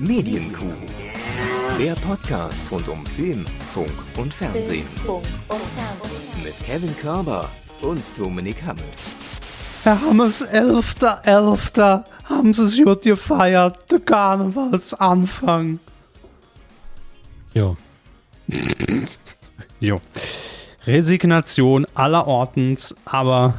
[0.00, 0.64] Medienkuh.
[1.78, 4.86] Der Podcast rund um Film, Funk und Fernsehen.
[6.42, 7.50] Mit Kevin Körber
[7.82, 9.14] und Dominik Hammes.
[9.84, 12.04] Herr Hammes, 11.11.
[12.24, 15.80] haben Sie es gut gefeiert, der Karnevalsanfang.
[17.52, 17.76] Jo.
[19.80, 20.00] Jo.
[20.86, 23.54] Resignation aller Ortens, aber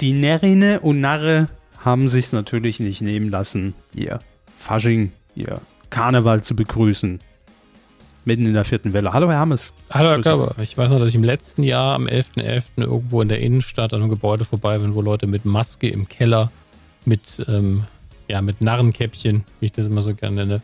[0.00, 1.46] die Närrine und Narre
[1.78, 4.18] haben sich's natürlich nicht nehmen lassen, ihr
[4.56, 5.60] Fasching, ihr
[5.90, 7.18] Karneval zu begrüßen.
[8.24, 9.12] Mitten in der vierten Welle.
[9.14, 9.72] Hallo, Herr Hammes.
[9.88, 10.20] Hallo, Herr.
[10.20, 10.54] Körber.
[10.62, 12.62] Ich weiß noch, dass ich im letzten Jahr am 11.11.
[12.76, 16.50] irgendwo in der Innenstadt an einem Gebäude vorbei bin, wo Leute mit Maske im Keller,
[17.06, 17.84] mit, ähm,
[18.28, 20.56] ja, mit Narrenkäppchen, wie ich das immer so gerne nenne,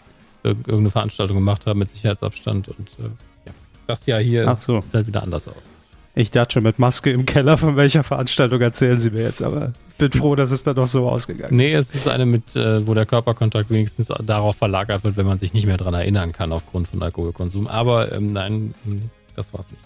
[0.43, 2.69] ir- irgendeine Veranstaltung gemacht haben mit Sicherheitsabstand.
[2.69, 3.05] Und äh,
[3.47, 3.53] ja,
[3.87, 4.83] das Jahr hier Ach ist, so.
[4.83, 5.71] sieht halt wieder anders aus.
[6.17, 9.73] Ich dachte schon mit Maske im Keller, von welcher Veranstaltung erzählen Sie mir jetzt, aber
[9.99, 12.95] bin froh, dass es dann doch so ausgegangen Nee, es ist eine mit, äh, wo
[12.95, 16.89] der Körperkontakt wenigstens darauf verlagert wird, wenn man sich nicht mehr dran erinnern kann aufgrund
[16.89, 17.67] von Alkoholkonsum.
[17.67, 19.83] Aber ähm, nein, ähm, das war's nicht.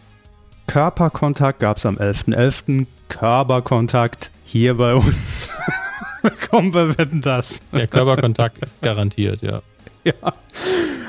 [0.67, 2.87] Körperkontakt gab es am 11.11.
[3.09, 5.49] Körperkontakt hier bei uns.
[6.51, 7.62] Komm, wir wetten das.
[7.73, 9.62] Der Körperkontakt ist garantiert, ja.
[10.05, 10.33] Ja.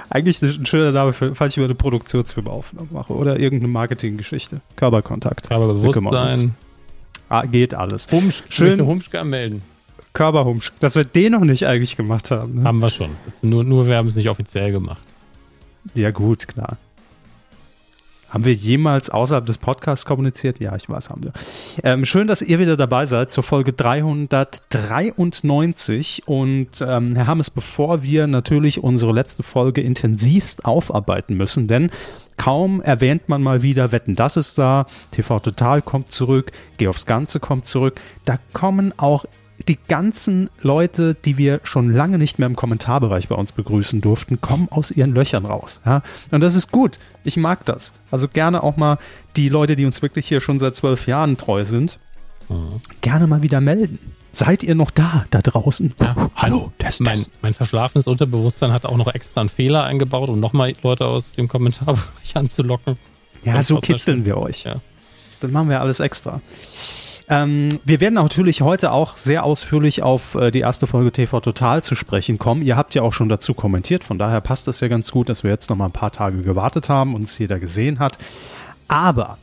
[0.09, 2.59] Eigentlich ein schöner Name, für, falls ich über eine Produktionsfirma
[2.91, 4.61] mache oder irgendeine Marketinggeschichte.
[4.75, 5.47] Körperkontakt.
[5.49, 6.55] Körperbewusstsein.
[7.29, 8.07] Ah, geht alles.
[8.11, 8.83] Humsch, Schön.
[8.83, 9.61] Humschka melden.
[10.13, 10.71] Körperhumsch.
[10.79, 12.55] Dass wir den noch nicht eigentlich gemacht haben.
[12.55, 12.63] Ne?
[12.63, 13.11] Haben wir schon.
[13.43, 15.01] Nur, nur wir haben es nicht offiziell gemacht.
[15.93, 16.77] Ja, gut, klar.
[18.29, 20.59] Haben wir jemals außerhalb des Podcasts kommuniziert?
[20.59, 21.33] Ja, ich weiß, haben wir.
[21.83, 26.27] Ähm, schön, dass ihr wieder dabei seid zur Folge 393.
[26.27, 31.89] Und ähm, Herr Hammes, bevor wir natürlich unsere letzte Folge intensivst aufarbeiten müssen, denn
[32.37, 37.05] kaum erwähnt man mal wieder, Wetten, das ist da, TV Total kommt zurück, Geh aufs
[37.05, 39.25] Ganze kommt zurück, da kommen auch
[39.69, 44.41] die ganzen Leute, die wir schon lange nicht mehr im Kommentarbereich bei uns begrüßen durften,
[44.41, 45.79] kommen aus ihren Löchern raus.
[45.85, 46.01] Ja?
[46.31, 46.97] Und das ist gut.
[47.23, 47.93] Ich mag das.
[48.11, 48.97] Also gerne auch mal
[49.35, 51.99] die Leute, die uns wirklich hier schon seit zwölf Jahren treu sind,
[53.01, 53.99] gerne mal wieder melden.
[54.31, 55.93] Seid ihr noch da, da draußen?
[55.99, 56.29] Ja.
[56.35, 60.73] Hallo, das, Mein, mein verschlafenes Unterbewusstsein hat auch noch extra einen Fehler eingebaut, um nochmal
[60.83, 62.97] Leute aus dem Kommentarbereich anzulocken.
[63.43, 64.63] Ja, so kitzeln wir euch.
[64.63, 64.81] Ja.
[65.39, 66.41] Dann machen wir alles extra.
[67.29, 71.83] Ähm, wir werden natürlich heute auch sehr ausführlich auf äh, die erste Folge TV Total
[71.83, 72.63] zu sprechen kommen.
[72.63, 75.43] Ihr habt ja auch schon dazu kommentiert, von daher passt es ja ganz gut, dass
[75.43, 78.17] wir jetzt noch mal ein paar Tage gewartet haben und es jeder gesehen hat.
[78.87, 79.37] Aber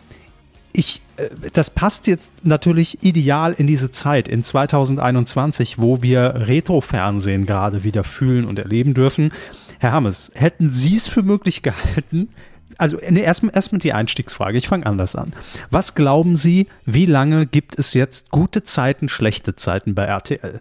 [0.72, 7.46] ich, äh, das passt jetzt natürlich ideal in diese Zeit, in 2021, wo wir Retro-Fernsehen
[7.46, 9.32] gerade wieder fühlen und erleben dürfen.
[9.78, 12.30] Herr Hammes, hätten Sie es für möglich gehalten,
[12.78, 15.32] also erstmal erstmal die Einstiegsfrage, ich fange anders an.
[15.70, 20.60] Was glauben Sie, wie lange gibt es jetzt gute Zeiten, schlechte Zeiten bei RTL?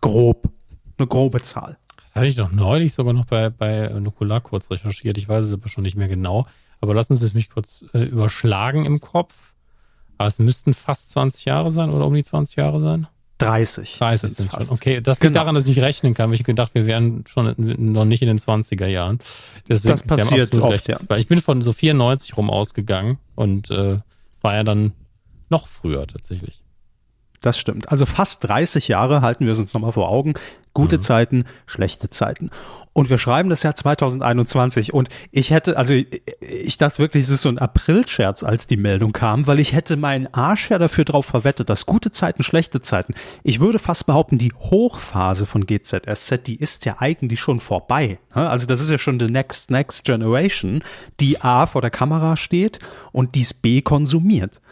[0.00, 0.50] Grob,
[0.98, 1.78] eine grobe Zahl.
[1.96, 5.18] Das hatte ich doch neulich sogar noch bei, bei Nukular kurz recherchiert.
[5.18, 6.46] Ich weiß es aber schon nicht mehr genau.
[6.80, 9.34] Aber lassen Sie es mich kurz äh, überschlagen im Kopf.
[10.18, 13.06] Aber es müssten fast 20 Jahre sein oder um die 20 Jahre sein.
[13.38, 13.98] 30.
[13.98, 14.68] 30 sind's sind fast.
[14.68, 14.76] schon.
[14.76, 15.40] Okay, das liegt Genau.
[15.40, 18.28] daran, dass ich rechnen kann, weil ich gedacht, wir wären schon in, noch nicht in
[18.28, 19.18] den 20er Jahren.
[19.68, 20.98] Deswegen, Das passiert oft, ja.
[21.08, 23.98] Weil ich bin von so 94 rum ausgegangen und äh,
[24.40, 24.92] war ja dann
[25.50, 26.62] noch früher tatsächlich.
[27.40, 27.90] Das stimmt.
[27.90, 30.34] Also fast 30 Jahre halten wir es uns nochmal vor Augen.
[30.74, 32.50] Gute Zeiten, schlechte Zeiten.
[32.96, 37.28] Und wir schreiben das Jahr 2021 und ich hätte, also ich, ich dachte wirklich, es
[37.28, 41.04] ist so ein Aprilscherz, als die Meldung kam, weil ich hätte meinen Arsch ja dafür
[41.04, 46.46] drauf verwettet, dass gute Zeiten, schlechte Zeiten, ich würde fast behaupten, die Hochphase von GZSZ,
[46.46, 48.18] die ist ja eigentlich schon vorbei.
[48.30, 50.82] Also das ist ja schon the next, next generation,
[51.20, 52.78] die A vor der Kamera steht
[53.12, 54.62] und dies B konsumiert.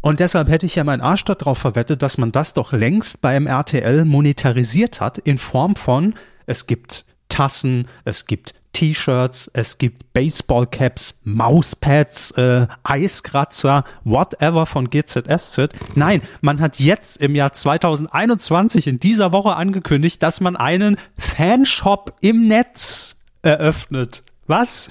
[0.00, 3.46] Und deshalb hätte ich ja meinen Arsch darauf verwettet, dass man das doch längst beim
[3.46, 6.14] RTL monetarisiert hat, in Form von,
[6.46, 15.70] es gibt Tassen, es gibt T-Shirts, es gibt Baseballcaps, Mauspads, äh, Eiskratzer, whatever von GZSZ.
[15.94, 22.16] Nein, man hat jetzt im Jahr 2021 in dieser Woche angekündigt, dass man einen Fanshop
[22.20, 24.24] im Netz eröffnet.
[24.46, 24.90] Was?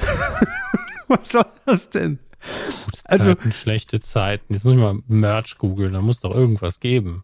[1.07, 2.17] Was soll das denn?
[3.05, 4.53] Also- Zeiten, schlechte Zeiten.
[4.53, 7.21] Jetzt muss ich mal Merch googeln, da muss doch irgendwas geben.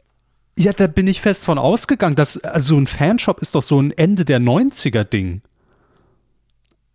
[0.60, 3.92] Ja, da bin ich fest von ausgegangen, dass also ein Fanshop ist doch so ein
[3.92, 5.42] Ende der 90er Ding.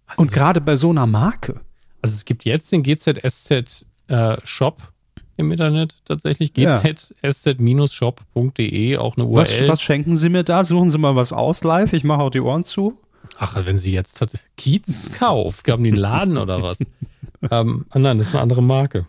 [0.06, 1.60] Also, Und gerade bei so einer Marke.
[2.02, 4.92] also es gibt jetzt den GZSZ äh, Shop
[5.36, 6.52] im Internet tatsächlich.
[6.54, 9.68] GZSZ-shop.de, auch eine Was, URL.
[9.68, 10.62] was schenken Sie mir da?
[10.64, 11.92] Suchen Sie mal was aus live.
[11.92, 12.98] Ich mache auch die Ohren zu.
[13.38, 14.24] Ach, wenn sie jetzt
[14.56, 16.78] Kiez Kauf, die einen Laden oder was?
[17.50, 19.06] ähm, ah nein, das ist eine andere Marke.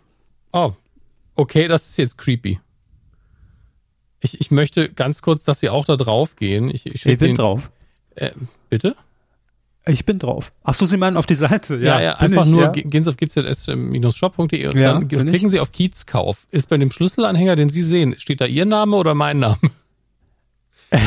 [0.51, 0.73] Oh,
[1.35, 2.59] okay, das ist jetzt creepy.
[4.19, 6.69] Ich, ich möchte ganz kurz, dass Sie auch da drauf gehen.
[6.69, 7.71] Ich, ich, Ich bin den- drauf.
[8.15, 8.31] Äh,
[8.69, 8.95] bitte?
[9.85, 10.51] Ich bin drauf.
[10.63, 11.75] Ach so, Sie meinen auf die Seite?
[11.77, 12.71] Ja, ja, ja einfach ich, nur ja.
[12.71, 16.45] gehen Sie auf gzs-shop.de und ja, dann klicken Sie auf Kiezkauf.
[16.51, 19.57] Ist bei dem Schlüsselanhänger, den Sie sehen, steht da Ihr Name oder mein Name?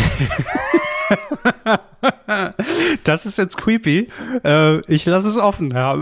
[3.04, 4.08] das ist jetzt creepy.
[4.44, 5.70] Äh, ich lasse es offen.
[5.70, 5.96] Ja,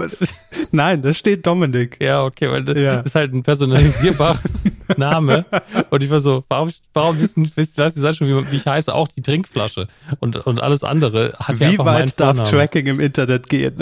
[0.71, 1.99] nein, da steht Dominik.
[2.01, 3.01] Ja, okay, weil das ja.
[3.01, 4.39] ist halt ein personalisierbarer
[4.97, 5.45] Name.
[5.91, 7.95] Und ich war so, warum, warum wissen, das?
[7.95, 9.89] Die schon, wie, wie, ich heiße, auch die Trinkflasche
[10.21, 13.77] und, und alles andere hat Wie ja weit darf Tracking im Internet gehen?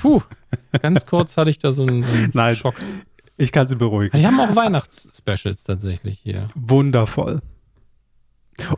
[0.00, 0.22] Puh,
[0.80, 2.74] ganz kurz hatte ich da so einen, einen Nein, Schock.
[3.36, 4.16] Ich kann Sie beruhigen.
[4.18, 6.42] Die haben auch Weihnachtsspecials tatsächlich hier.
[6.54, 7.40] Wundervoll.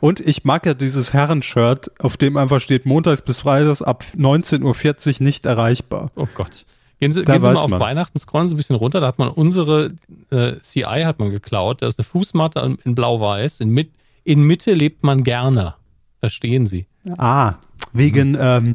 [0.00, 5.20] Und ich mag ja dieses Herrenshirt, auf dem einfach steht, montags bis freitags ab 19.40
[5.20, 6.10] Uhr nicht erreichbar.
[6.16, 6.66] Oh Gott.
[7.00, 7.80] Gehen Sie, gehen Sie mal auf man.
[7.80, 9.94] Weihnachten, scrollen Sie ein bisschen runter, da hat man unsere
[10.30, 11.82] äh, CI hat man geklaut.
[11.82, 13.60] Da ist eine Fußmatte in blau-weiß.
[13.60, 13.90] In, mit,
[14.22, 15.74] in Mitte lebt man gerne.
[16.20, 16.86] Verstehen Sie.
[17.18, 17.54] Ah,
[17.92, 18.38] wegen, mhm.
[18.40, 18.74] ähm,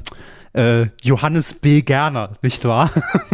[0.54, 1.82] äh, Johannes B.
[1.82, 2.92] Gerner, nicht wahr?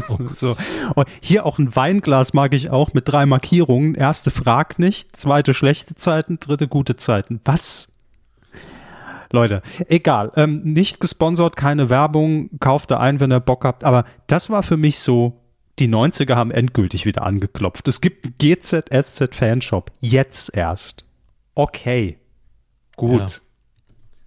[0.09, 0.55] Oh so.
[0.95, 3.95] Und hier auch ein Weinglas mag ich auch mit drei Markierungen.
[3.95, 7.39] Erste fragt nicht, zweite schlechte Zeiten, dritte gute Zeiten.
[7.45, 7.89] Was?
[9.31, 10.31] Leute, egal.
[10.35, 13.83] Ähm, nicht gesponsert, keine Werbung, kauft da ein, wenn ihr Bock habt.
[13.83, 15.41] Aber das war für mich so,
[15.79, 17.87] die 90er haben endgültig wieder angeklopft.
[17.87, 19.91] Es gibt einen GZSZ Fanshop.
[19.99, 21.05] Jetzt erst.
[21.55, 22.19] Okay.
[22.95, 23.41] Gut.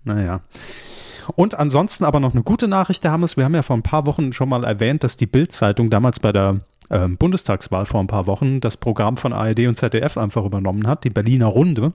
[0.04, 0.14] Ja.
[0.14, 0.40] Naja.
[1.34, 3.36] Und ansonsten aber noch eine gute Nachricht, Herr Hammes.
[3.36, 6.32] Wir haben ja vor ein paar Wochen schon mal erwähnt, dass die Bild-Zeitung damals bei
[6.32, 10.86] der ähm, Bundestagswahl vor ein paar Wochen das Programm von ARD und ZDF einfach übernommen
[10.86, 11.92] hat, die Berliner Runde.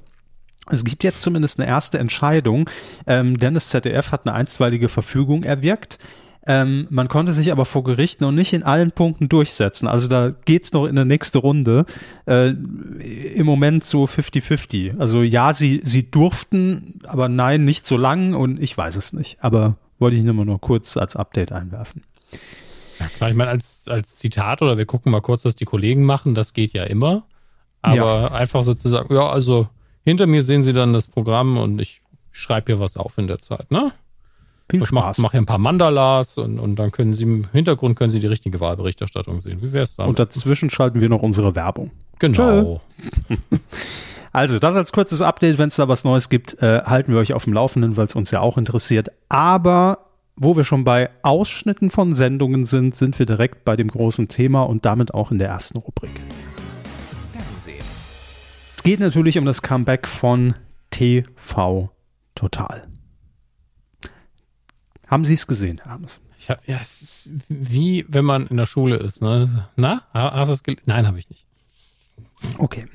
[0.69, 2.69] Es gibt jetzt zumindest eine erste Entscheidung,
[3.07, 5.97] ähm, denn das ZDF hat eine einstweilige Verfügung erwirkt.
[6.47, 9.87] Ähm, man konnte sich aber vor Gericht noch nicht in allen Punkten durchsetzen.
[9.87, 11.85] Also da geht's noch in der nächste Runde.
[12.25, 14.99] Äh, Im Moment so 50-50.
[14.99, 19.37] Also ja, sie, sie durften, aber nein, nicht so lang und ich weiß es nicht.
[19.41, 22.03] Aber wollte ich nur mal nur kurz als Update einwerfen.
[22.99, 26.03] Ja, klar, ich meine, als, als Zitat oder wir gucken mal kurz, was die Kollegen
[26.03, 27.23] machen, das geht ja immer.
[27.83, 28.31] Aber ja.
[28.31, 29.67] einfach sozusagen, ja, also
[30.03, 32.01] hinter mir sehen sie dann das Programm und ich
[32.31, 33.91] schreibe hier was auf in der Zeit, ne?
[34.71, 37.97] Viel ich mache mach hier ein paar Mandalas und, und dann können Sie im Hintergrund
[37.97, 39.61] können Sie die richtige Wahlberichterstattung sehen.
[39.61, 40.05] Wie wär's da?
[40.05, 41.91] Und dazwischen schalten wir noch unsere Werbung.
[42.19, 42.81] Genau.
[44.31, 45.57] also, das als kurzes Update.
[45.57, 48.15] Wenn es da was Neues gibt, äh, halten wir euch auf dem Laufenden, weil es
[48.15, 49.09] uns ja auch interessiert.
[49.27, 54.27] Aber wo wir schon bei Ausschnitten von Sendungen sind, sind wir direkt bei dem großen
[54.27, 56.21] Thema und damit auch in der ersten Rubrik.
[57.33, 57.85] Fernsehen.
[58.77, 60.53] Es geht natürlich um das Comeback von
[60.89, 61.91] TV
[62.35, 62.90] Total.
[65.11, 66.21] Haben Sie es gesehen, Herr Hermes?
[66.39, 69.21] Ich hab, ja, es ist wie wenn man in der Schule ist.
[69.21, 69.67] Ne?
[69.75, 70.83] Na, hast du es gelesen?
[70.85, 71.45] Nein, habe ich nicht.
[72.57, 72.85] Okay.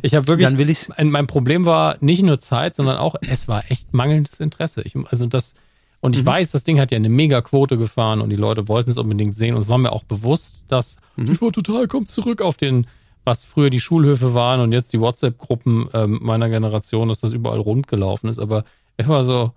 [0.00, 0.48] Ich habe wirklich.
[0.48, 0.90] Dann will ich's.
[0.96, 4.82] Mein, Problem war nicht nur Zeit, sondern auch, es war echt mangelndes Interesse.
[4.82, 5.54] Ich, also das,
[6.00, 6.28] und ich mhm.
[6.28, 9.54] weiß, das Ding hat ja eine Mega-Quote gefahren und die Leute wollten es unbedingt sehen.
[9.54, 11.26] Und es war mir auch bewusst, dass mhm.
[11.26, 12.86] TV Total kommt zurück auf den,
[13.24, 17.60] was früher die Schulhöfe waren und jetzt die WhatsApp-Gruppen ähm, meiner Generation, dass das überall
[17.60, 18.38] rund gelaufen ist.
[18.38, 18.64] Aber
[18.96, 19.52] ich war so,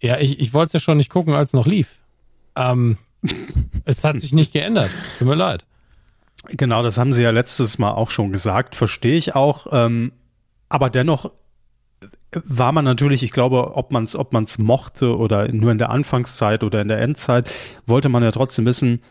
[0.00, 1.98] ja, ich, ich wollte es ja schon nicht gucken, als es noch lief.
[2.56, 2.98] Ähm,
[3.84, 4.90] es hat sich nicht geändert.
[5.18, 5.64] Tut mir leid.
[6.46, 8.74] Genau, das haben Sie ja letztes Mal auch schon gesagt.
[8.74, 9.66] Verstehe ich auch.
[9.72, 10.12] Ähm,
[10.68, 11.32] aber dennoch
[12.32, 15.90] war man natürlich, ich glaube, ob man es ob man's mochte oder nur in der
[15.90, 17.50] Anfangszeit oder in der Endzeit,
[17.86, 19.02] wollte man ja trotzdem wissen,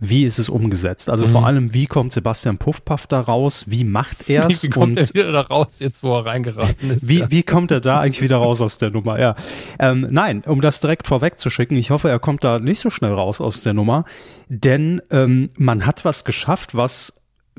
[0.00, 1.10] wie ist es umgesetzt?
[1.10, 1.32] Also mhm.
[1.32, 3.64] vor allem, wie kommt Sebastian Puffpaff da raus?
[3.68, 4.62] Wie macht er es?
[4.62, 7.08] Wie kommt er wieder da raus, jetzt wo er reingeraten ist?
[7.08, 7.30] Wie, ja.
[7.30, 9.18] wie kommt er da eigentlich wieder raus aus der Nummer?
[9.18, 9.34] Ja.
[9.78, 13.40] Ähm, nein, um das direkt vorwegzuschicken, ich hoffe, er kommt da nicht so schnell raus
[13.40, 14.04] aus der Nummer,
[14.48, 17.14] denn ähm, man hat was geschafft, was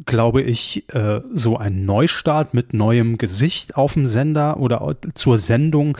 [0.06, 5.98] glaube ich, äh, so ein Neustart mit neuem Gesicht auf dem Sender oder zur Sendung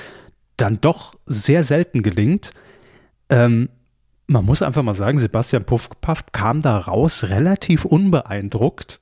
[0.58, 2.52] dann doch sehr selten gelingt.
[3.30, 3.70] Ähm,
[4.30, 9.02] man muss einfach mal sagen, Sebastian Puffpaff kam da raus relativ unbeeindruckt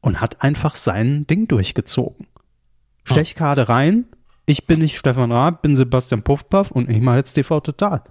[0.00, 2.26] und hat einfach sein Ding durchgezogen.
[3.04, 4.04] Stechkarte rein,
[4.46, 8.02] ich bin nicht Stefan Raab, bin Sebastian Puffpaff und ich mache jetzt TV Total.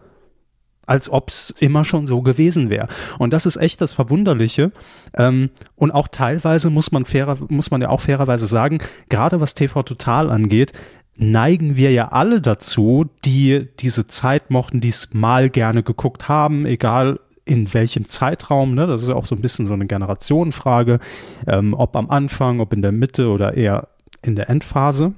[0.88, 2.88] Als ob es immer schon so gewesen wäre.
[3.20, 4.72] Und das ist echt das Verwunderliche.
[5.16, 9.54] Ähm, und auch teilweise muss man fairer, muss man ja auch fairerweise sagen, gerade was
[9.54, 10.74] TV Total angeht,
[11.20, 16.66] neigen wir ja alle dazu, die diese Zeit mochten, die es mal gerne geguckt haben,
[16.66, 18.88] egal in welchem Zeitraum, ne?
[18.88, 21.00] das ist ja auch so ein bisschen so eine Generationenfrage,
[21.48, 23.90] ähm, ob am Anfang, ob in der Mitte oder eher
[24.22, 25.14] in der Endphase.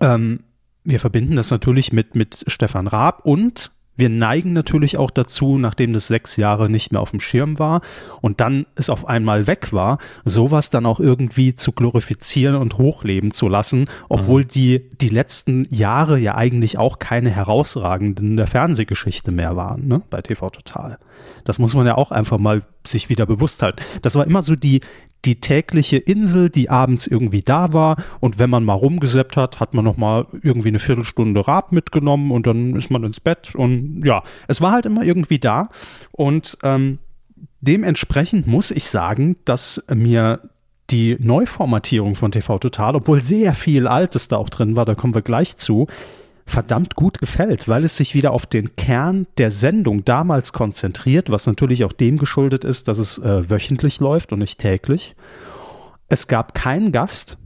[0.00, 0.40] Ähm,
[0.84, 5.92] wir verbinden das natürlich mit, mit Stefan Raab und Wir neigen natürlich auch dazu, nachdem
[5.92, 7.80] das sechs Jahre nicht mehr auf dem Schirm war
[8.20, 13.30] und dann es auf einmal weg war, sowas dann auch irgendwie zu glorifizieren und hochleben
[13.30, 14.48] zu lassen, obwohl mhm.
[14.48, 20.22] die, die letzten Jahre ja eigentlich auch keine herausragenden der Fernsehgeschichte mehr waren, ne, bei
[20.22, 20.98] TV Total.
[21.44, 23.82] Das muss man ja auch einfach mal sich wieder bewusst halten.
[24.02, 24.80] Das war immer so die,
[25.24, 27.96] die tägliche Insel, die abends irgendwie da war.
[28.20, 32.30] Und wenn man mal rumgeseppt hat, hat man noch mal irgendwie eine Viertelstunde Rad mitgenommen
[32.30, 33.54] und dann ist man ins Bett.
[33.54, 35.68] Und ja, es war halt immer irgendwie da.
[36.12, 36.98] Und ähm,
[37.60, 40.40] dementsprechend muss ich sagen, dass mir
[40.90, 45.14] die Neuformatierung von TV Total, obwohl sehr viel Altes da auch drin war, da kommen
[45.14, 45.86] wir gleich zu,
[46.46, 51.46] verdammt gut gefällt, weil es sich wieder auf den Kern der Sendung damals konzentriert, was
[51.46, 55.16] natürlich auch dem geschuldet ist, dass es äh, wöchentlich läuft und nicht täglich.
[56.08, 57.38] Es gab keinen Gast,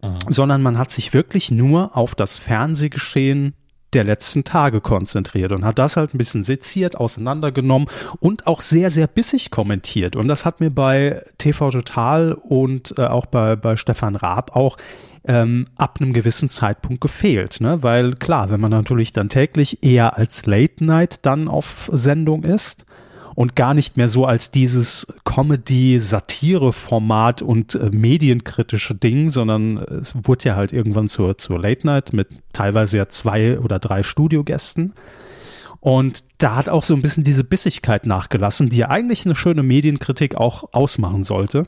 [0.00, 0.18] Aha.
[0.28, 3.54] sondern man hat sich wirklich nur auf das Fernsehgeschehen
[3.92, 7.88] der letzten Tage konzentriert und hat das halt ein bisschen seziert, auseinandergenommen
[8.20, 10.16] und auch sehr, sehr bissig kommentiert.
[10.16, 14.76] Und das hat mir bei TV Total und äh, auch bei, bei Stefan Raab auch
[15.24, 17.60] ähm, ab einem gewissen Zeitpunkt gefehlt.
[17.60, 17.82] Ne?
[17.82, 22.86] Weil klar, wenn man natürlich dann täglich eher als Late Night dann auf Sendung ist
[23.34, 30.44] und gar nicht mehr so als dieses Comedy-Satire-Format und äh, medienkritische Ding, sondern es wurde
[30.46, 34.92] ja halt irgendwann zur, zur Late Night mit teilweise ja zwei oder drei Studiogästen.
[35.80, 39.62] Und da hat auch so ein bisschen diese Bissigkeit nachgelassen, die ja eigentlich eine schöne
[39.62, 41.64] Medienkritik auch ausmachen sollte.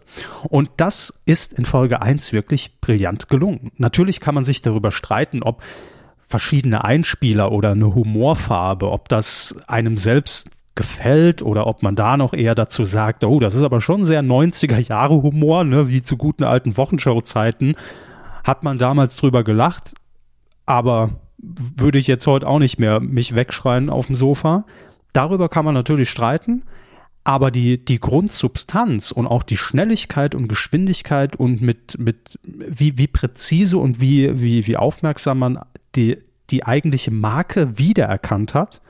[0.49, 3.73] Und das ist in Folge 1 wirklich brillant gelungen.
[3.79, 5.63] Natürlich kann man sich darüber streiten, ob
[6.21, 12.33] verschiedene Einspieler oder eine Humorfarbe, ob das einem selbst gefällt oder ob man da noch
[12.33, 16.17] eher dazu sagt, oh, das ist aber schon sehr 90er Jahre Humor, ne, wie zu
[16.17, 17.75] guten alten Wochenshow-Zeiten,
[18.45, 19.95] hat man damals drüber gelacht,
[20.65, 24.65] aber würde ich jetzt heute auch nicht mehr mich wegschreien auf dem Sofa.
[25.13, 26.65] Darüber kann man natürlich streiten,
[27.25, 33.07] aber die, die Grundsubstanz und auch die Schnelligkeit und Geschwindigkeit und mit, mit wie, wie
[33.09, 35.59] präzise und wie, wie, wie aufmerksam man
[35.95, 36.19] die,
[36.51, 38.81] die eigentliche Marke wiedererkannt hat,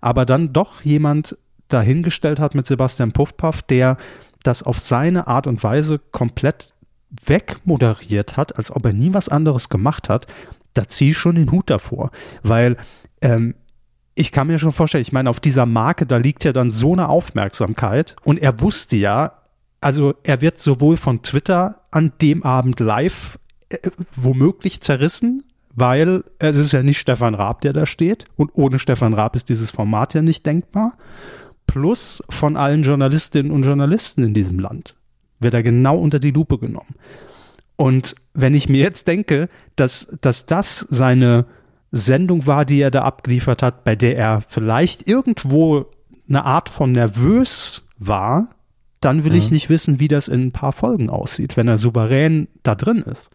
[0.00, 1.36] aber dann doch jemand
[1.68, 3.96] dahingestellt hat mit Sebastian Puffpaff, der
[4.42, 6.74] das auf seine Art und Weise komplett
[7.24, 10.26] wegmoderiert hat, als ob er nie was anderes gemacht hat,
[10.74, 12.10] da ziehe ich schon den Hut davor,
[12.42, 12.76] weil
[13.20, 13.54] ähm,
[14.14, 16.92] ich kann mir schon vorstellen, ich meine, auf dieser Marke, da liegt ja dann so
[16.92, 19.40] eine Aufmerksamkeit und er wusste ja,
[19.80, 23.38] also er wird sowohl von Twitter an dem Abend live
[23.70, 23.78] äh,
[24.14, 25.42] womöglich zerrissen,
[25.74, 29.48] weil es ist ja nicht Stefan Raab, der da steht und ohne Stefan Raab ist
[29.48, 30.94] dieses Format ja nicht denkbar.
[31.66, 34.96] Plus von allen Journalistinnen und Journalisten in diesem Land
[35.38, 36.96] wird er genau unter die Lupe genommen.
[37.76, 41.46] Und wenn ich mir jetzt denke, dass, dass das seine
[41.92, 45.86] Sendung war, die er da abgeliefert hat, bei der er vielleicht irgendwo
[46.28, 48.48] eine Art von nervös war,
[49.00, 49.38] dann will mhm.
[49.38, 52.98] ich nicht wissen, wie das in ein paar Folgen aussieht, wenn er souverän da drin
[52.98, 53.30] ist.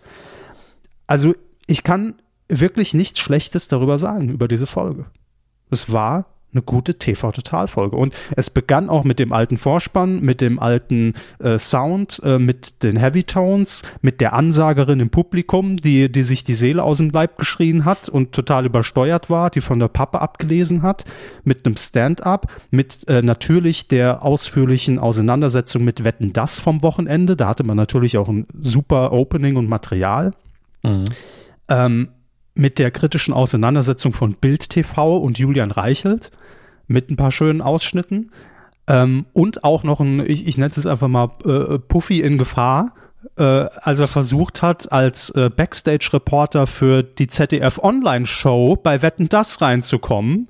[1.08, 1.34] Also
[1.68, 2.15] ich kann
[2.48, 5.06] wirklich nichts Schlechtes darüber sagen, über diese Folge.
[5.70, 6.25] Es war
[6.56, 7.96] eine gute TV-Total-Folge.
[7.96, 12.82] Und es begann auch mit dem alten Vorspann, mit dem alten äh, Sound, äh, mit
[12.84, 17.10] den Heavy Tones, mit der Ansagerin im Publikum, die, die sich die Seele aus dem
[17.10, 21.06] Leib geschrien hat und total übersteuert war, die von der Pappe abgelesen hat,
[21.44, 27.36] mit einem Stand-up, mit äh, natürlich der ausführlichen Auseinandersetzung mit Wetten das vom Wochenende.
[27.36, 30.32] Da hatte man natürlich auch ein super Opening und Material.
[30.84, 31.06] Mhm.
[31.68, 32.10] Ähm,
[32.56, 36.32] mit der kritischen Auseinandersetzung von Bild TV und Julian Reichelt
[36.88, 38.32] mit ein paar schönen Ausschnitten.
[38.88, 42.94] Ähm, und auch noch ein, ich, ich nenne es einfach mal äh, Puffy in Gefahr,
[43.38, 49.62] äh, als er versucht hat, als äh, Backstage-Reporter für die ZDF Online-Show bei Wetten Das
[49.62, 50.48] reinzukommen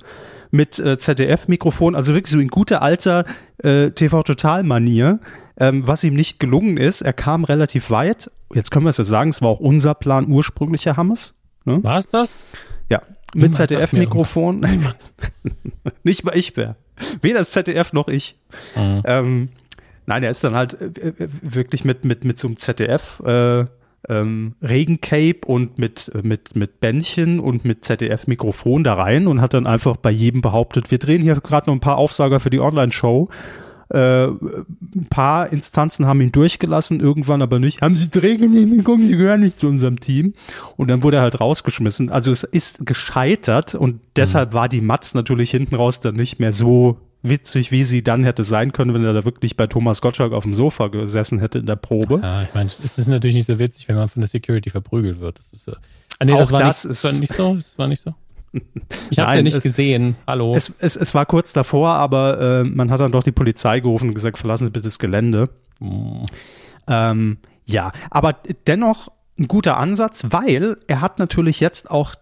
[0.51, 3.25] mit äh, ZDF-Mikrofon, also wirklich so in guter alter
[3.59, 5.19] äh, TV-Total-Manier,
[5.59, 7.01] ähm, was ihm nicht gelungen ist.
[7.01, 8.29] Er kam relativ weit.
[8.53, 11.34] Jetzt können wir es ja sagen, es war auch unser Plan ursprünglicher Hammes.
[11.65, 11.83] Ne?
[11.83, 12.29] War es das?
[12.89, 13.01] Ja,
[13.33, 14.65] mit ZDF-Mikrofon.
[16.03, 16.75] Nicht mal ich wäre.
[17.21, 18.37] Weder das ZDF noch ich.
[18.75, 19.01] Mhm.
[19.05, 19.49] Ähm,
[20.05, 23.65] nein, er ist dann halt äh, äh, wirklich mit, mit, mit so einem ZDF äh,
[24.07, 29.67] ähm, Regencape und mit, mit, mit Bändchen und mit ZDF-Mikrofon da rein und hat dann
[29.67, 33.29] einfach bei jedem behauptet, wir drehen hier gerade noch ein paar Aufsager für die Online-Show
[33.89, 37.81] äh, ein paar Instanzen haben ihn durchgelassen, irgendwann aber nicht.
[37.81, 39.03] Haben Sie Drehgenehmigung?
[39.03, 40.33] Sie gehören nicht zu unserem Team.
[40.77, 42.09] Und dann wurde er halt rausgeschmissen.
[42.09, 44.55] Also es ist gescheitert und deshalb mhm.
[44.55, 48.43] war die Matz natürlich hinten raus dann nicht mehr so witzig, wie sie dann hätte
[48.43, 51.65] sein können, wenn er da wirklich bei Thomas Gottschalk auf dem Sofa gesessen hätte in
[51.65, 52.19] der Probe.
[52.21, 55.19] Ja, ich meine, es ist natürlich nicht so witzig, wenn man von der Security verprügelt
[55.19, 55.39] wird.
[55.39, 55.73] Das ist, äh,
[56.19, 57.55] ah, nee, das war, das, nicht, ist, war nicht so.
[57.55, 58.13] Das war nicht so.
[59.09, 60.15] Ich habe ja nicht es, gesehen.
[60.27, 60.53] Hallo.
[60.55, 64.09] Es, es, es war kurz davor, aber äh, man hat dann doch die Polizei gerufen
[64.09, 65.49] und gesagt, verlassen Sie bitte das Gelände.
[65.79, 66.25] Mhm.
[66.87, 68.35] Ähm, ja, aber
[68.67, 72.15] dennoch ein guter Ansatz, weil er hat natürlich jetzt auch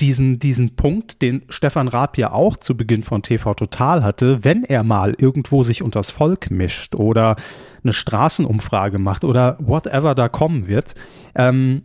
[0.00, 4.64] diesen, diesen Punkt, den Stefan Raab ja auch zu Beginn von TV Total hatte, wenn
[4.64, 7.36] er mal irgendwo sich unters Volk mischt oder
[7.82, 10.94] eine Straßenumfrage macht oder whatever da kommen wird,
[11.34, 11.82] ähm,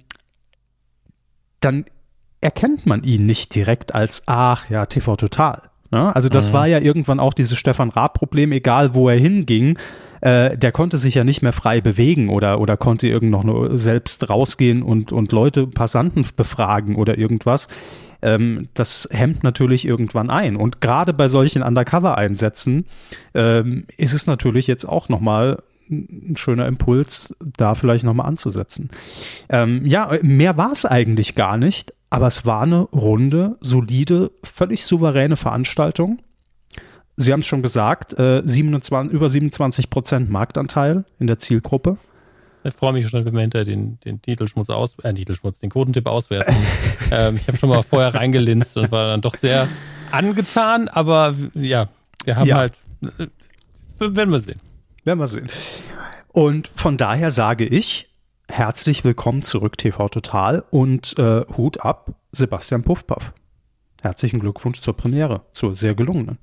[1.61, 1.85] dann
[2.41, 5.61] erkennt man ihn nicht direkt als, ach ja, TV Total.
[5.91, 6.15] Ne?
[6.15, 6.53] Also das mhm.
[6.53, 9.77] war ja irgendwann auch dieses Stefan Raab-Problem, egal wo er hinging,
[10.21, 13.77] äh, der konnte sich ja nicht mehr frei bewegen oder, oder konnte irgend noch nur
[13.77, 17.67] selbst rausgehen und, und Leute, Passanten befragen oder irgendwas.
[18.21, 20.55] Ähm, das hemmt natürlich irgendwann ein.
[20.55, 22.85] Und gerade bei solchen Undercover-Einsätzen
[23.33, 28.89] ähm, ist es natürlich jetzt auch nochmal ein schöner Impuls, da vielleicht nochmal anzusetzen.
[29.49, 34.85] Ähm, ja, mehr war es eigentlich gar nicht, aber es war eine runde, solide, völlig
[34.85, 36.19] souveräne Veranstaltung.
[37.15, 41.97] Sie haben es schon gesagt, äh, 27, über 27 Prozent Marktanteil in der Zielgruppe.
[42.65, 46.05] Ich freue mich schon, wenn wir hinter den, den Titelschmutz aus, äh, Titelschmutz, den Quotentipp
[46.05, 46.53] auswerten.
[47.11, 49.69] ähm, ich habe schon mal vorher reingelinst und war dann doch sehr
[50.11, 51.87] angetan, aber ja,
[52.25, 52.57] wir haben ja.
[52.57, 52.73] halt,
[53.19, 53.27] äh,
[53.99, 54.59] werden wir sehen.
[55.05, 55.47] Werden wir sehen.
[56.27, 58.10] Und von daher sage ich,
[58.51, 63.33] herzlich willkommen zurück TV Total und äh, Hut ab, Sebastian Puffpaff.
[64.01, 66.37] Herzlichen Glückwunsch zur Premiere, zur sehr gelungenen.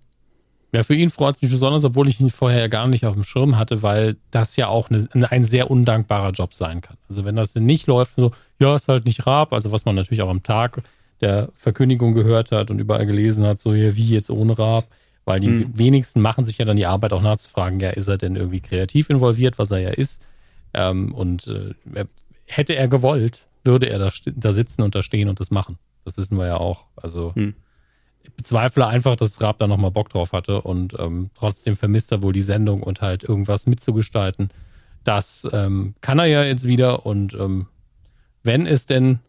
[0.72, 3.14] Ja, für ihn freut es mich besonders, obwohl ich ihn vorher ja gar nicht auf
[3.14, 6.96] dem Schirm hatte, weil das ja auch eine, ein sehr undankbarer Job sein kann.
[7.08, 9.94] Also wenn das denn nicht läuft, so, ja, ist halt nicht Raab, also was man
[9.94, 10.82] natürlich auch am Tag
[11.20, 14.86] der Verkündigung gehört hat und überall gelesen hat, so ja, wie jetzt ohne Raab,
[15.24, 15.78] weil die hm.
[15.78, 19.10] wenigsten machen sich ja dann die Arbeit auch nachzufragen, ja, ist er denn irgendwie kreativ
[19.10, 20.22] involviert, was er ja ist.
[20.78, 22.04] Ähm, und äh,
[22.46, 25.78] hätte er gewollt, würde er da, da, sitzen und da stehen und das machen.
[26.04, 26.86] Das wissen wir ja auch.
[26.96, 27.54] Also hm
[28.36, 32.32] bezweifle einfach, dass Raab da nochmal Bock drauf hatte und ähm, trotzdem vermisst er wohl
[32.32, 34.50] die Sendung und halt irgendwas mitzugestalten.
[35.04, 37.66] Das ähm, kann er ja jetzt wieder und ähm,
[38.42, 39.20] wenn es denn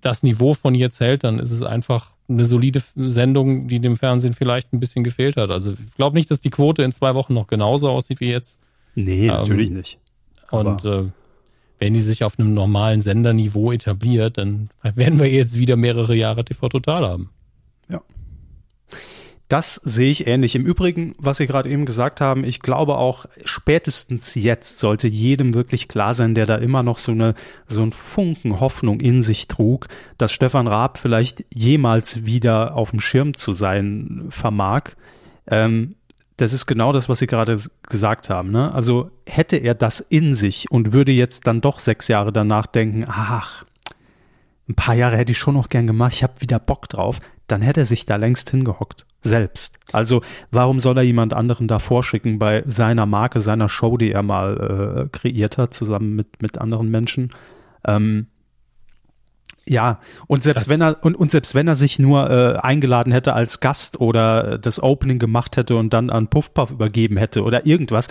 [0.00, 4.34] das Niveau von jetzt hält, dann ist es einfach eine solide Sendung, die dem Fernsehen
[4.34, 5.50] vielleicht ein bisschen gefehlt hat.
[5.50, 8.58] Also ich glaube nicht, dass die Quote in zwei Wochen noch genauso aussieht wie jetzt.
[8.94, 9.98] Nee, natürlich ähm, nicht.
[10.50, 11.04] Und äh,
[11.78, 16.44] wenn die sich auf einem normalen Senderniveau etabliert, dann werden wir jetzt wieder mehrere Jahre
[16.44, 17.30] TV Total haben.
[17.88, 18.00] Ja.
[19.48, 20.54] Das sehe ich ähnlich.
[20.54, 25.52] Im Übrigen, was Sie gerade eben gesagt haben, ich glaube auch spätestens jetzt sollte jedem
[25.52, 27.34] wirklich klar sein, der da immer noch so eine,
[27.66, 33.00] so ein Funken Hoffnung in sich trug, dass Stefan Raab vielleicht jemals wieder auf dem
[33.00, 34.92] Schirm zu sein vermag.
[35.46, 35.96] Ähm,
[36.36, 38.50] das ist genau das, was Sie gerade gesagt haben.
[38.50, 38.72] Ne?
[38.72, 43.04] Also hätte er das in sich und würde jetzt dann doch sechs Jahre danach denken,
[43.08, 43.64] ach,
[44.68, 47.62] ein paar Jahre hätte ich schon noch gern gemacht, ich habe wieder Bock drauf, dann
[47.62, 49.06] hätte er sich da längst hingehockt.
[49.20, 49.78] Selbst.
[49.92, 54.22] Also warum soll er jemand anderen da vorschicken bei seiner Marke, seiner Show, die er
[54.22, 57.30] mal äh, kreiert hat, zusammen mit, mit anderen Menschen?
[57.86, 58.26] Ähm,
[59.66, 63.12] ja, und selbst das wenn er und, und selbst wenn er sich nur äh, eingeladen
[63.12, 67.66] hätte als Gast oder das Opening gemacht hätte und dann an Puffpuff übergeben hätte oder
[67.66, 68.08] irgendwas,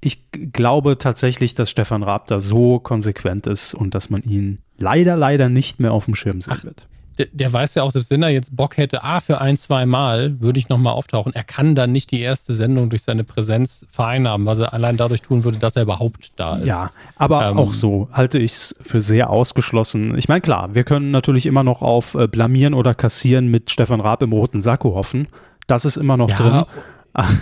[0.00, 5.16] ich glaube tatsächlich, dass Stefan Raab da so konsequent ist und dass man ihn leider,
[5.16, 8.10] leider nicht mehr auf dem Schirm sehen Ach, wird der, der, weiß ja auch, selbst
[8.10, 11.34] wenn er jetzt Bock hätte, ah, für ein, zwei Mal würde ich nochmal auftauchen.
[11.34, 15.22] Er kann dann nicht die erste Sendung durch seine Präsenz vereinnahmen, was er allein dadurch
[15.22, 16.66] tun würde, dass er überhaupt da ist.
[16.66, 20.16] Ja, aber ähm, auch so halte ich es für sehr ausgeschlossen.
[20.18, 24.00] Ich meine, klar, wir können natürlich immer noch auf äh, Blamieren oder Kassieren mit Stefan
[24.00, 25.28] Raab im roten Sakko hoffen.
[25.66, 26.64] Das ist immer noch ja, drin.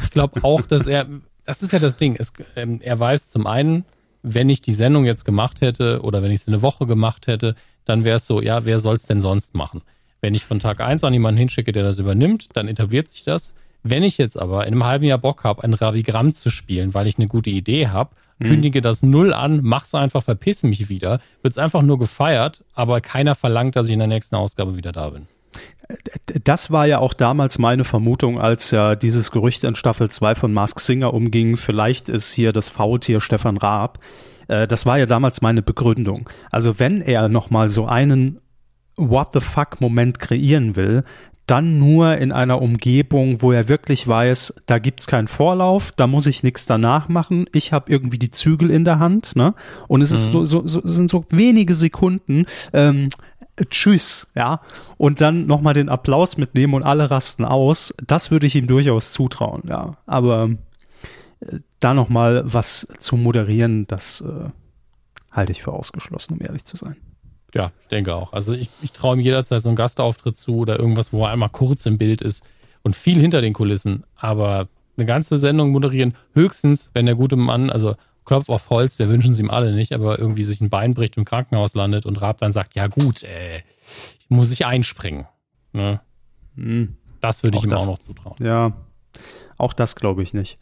[0.05, 1.09] Ich glaube auch, dass er,
[1.45, 3.85] das ist ja das Ding, es, ähm, er weiß zum einen,
[4.23, 7.57] wenn ich die Sendung jetzt gemacht hätte oder wenn ich sie eine Woche gemacht hätte,
[7.85, 9.83] dann wäre es so, ja, wer soll es denn sonst machen?
[10.21, 13.53] Wenn ich von Tag 1 an jemanden hinschicke, der das übernimmt, dann etabliert sich das.
[13.83, 17.07] Wenn ich jetzt aber in einem halben Jahr Bock habe, ein Ravigramm zu spielen, weil
[17.07, 18.47] ich eine gute Idee habe, mhm.
[18.47, 23.35] kündige das null an, mach's einfach, verpiss mich wieder, wird's einfach nur gefeiert, aber keiner
[23.35, 25.27] verlangt, dass ich in der nächsten Ausgabe wieder da bin.
[26.45, 30.53] Das war ja auch damals meine Vermutung, als ja dieses Gerücht in Staffel 2 von
[30.55, 31.59] Mask Singer umging.
[31.59, 33.99] Vielleicht ist hier das Faultier Stefan Raab.
[34.49, 36.29] Äh, das war ja damals meine Begründung.
[36.51, 38.41] Also wenn er nochmal so einen
[38.97, 41.03] What the fuck Moment kreieren will,
[41.47, 46.27] dann nur in einer Umgebung, wo er wirklich weiß, da gibt's keinen Vorlauf, da muss
[46.27, 49.55] ich nichts danach machen, ich habe irgendwie die Zügel in der Hand, ne?
[49.87, 50.17] Und es mhm.
[50.17, 53.11] ist so, so, so sind so wenige Sekunden, ähm,
[53.69, 54.61] tschüss, ja,
[54.97, 59.13] und dann nochmal den Applaus mitnehmen und alle rasten aus, das würde ich ihm durchaus
[59.13, 59.93] zutrauen, ja.
[60.07, 60.49] Aber
[61.85, 64.49] da nochmal was zu moderieren, das äh,
[65.31, 66.97] halte ich für ausgeschlossen, um ehrlich zu sein.
[67.55, 68.33] Ja, ich denke auch.
[68.33, 71.51] Also ich, ich traue ihm jederzeit so einen Gastauftritt zu oder irgendwas, wo er einmal
[71.51, 72.43] kurz im Bild ist
[72.83, 74.05] und viel hinter den Kulissen.
[74.17, 77.95] Aber eine ganze Sendung moderieren, höchstens, wenn der gute Mann, also
[78.25, 81.17] Klopf auf Holz, wir wünschen es ihm alle nicht, aber irgendwie sich ein Bein bricht
[81.17, 83.63] und im Krankenhaus landet und Raab dann sagt, ja gut, äh,
[84.29, 85.27] muss ich einspringen.
[85.73, 86.01] Ne?
[86.57, 86.97] Hm.
[87.21, 88.37] Das würde ich auch ihm das, auch noch zutrauen.
[88.41, 88.73] Ja,
[89.59, 90.59] auch das glaube ich nicht.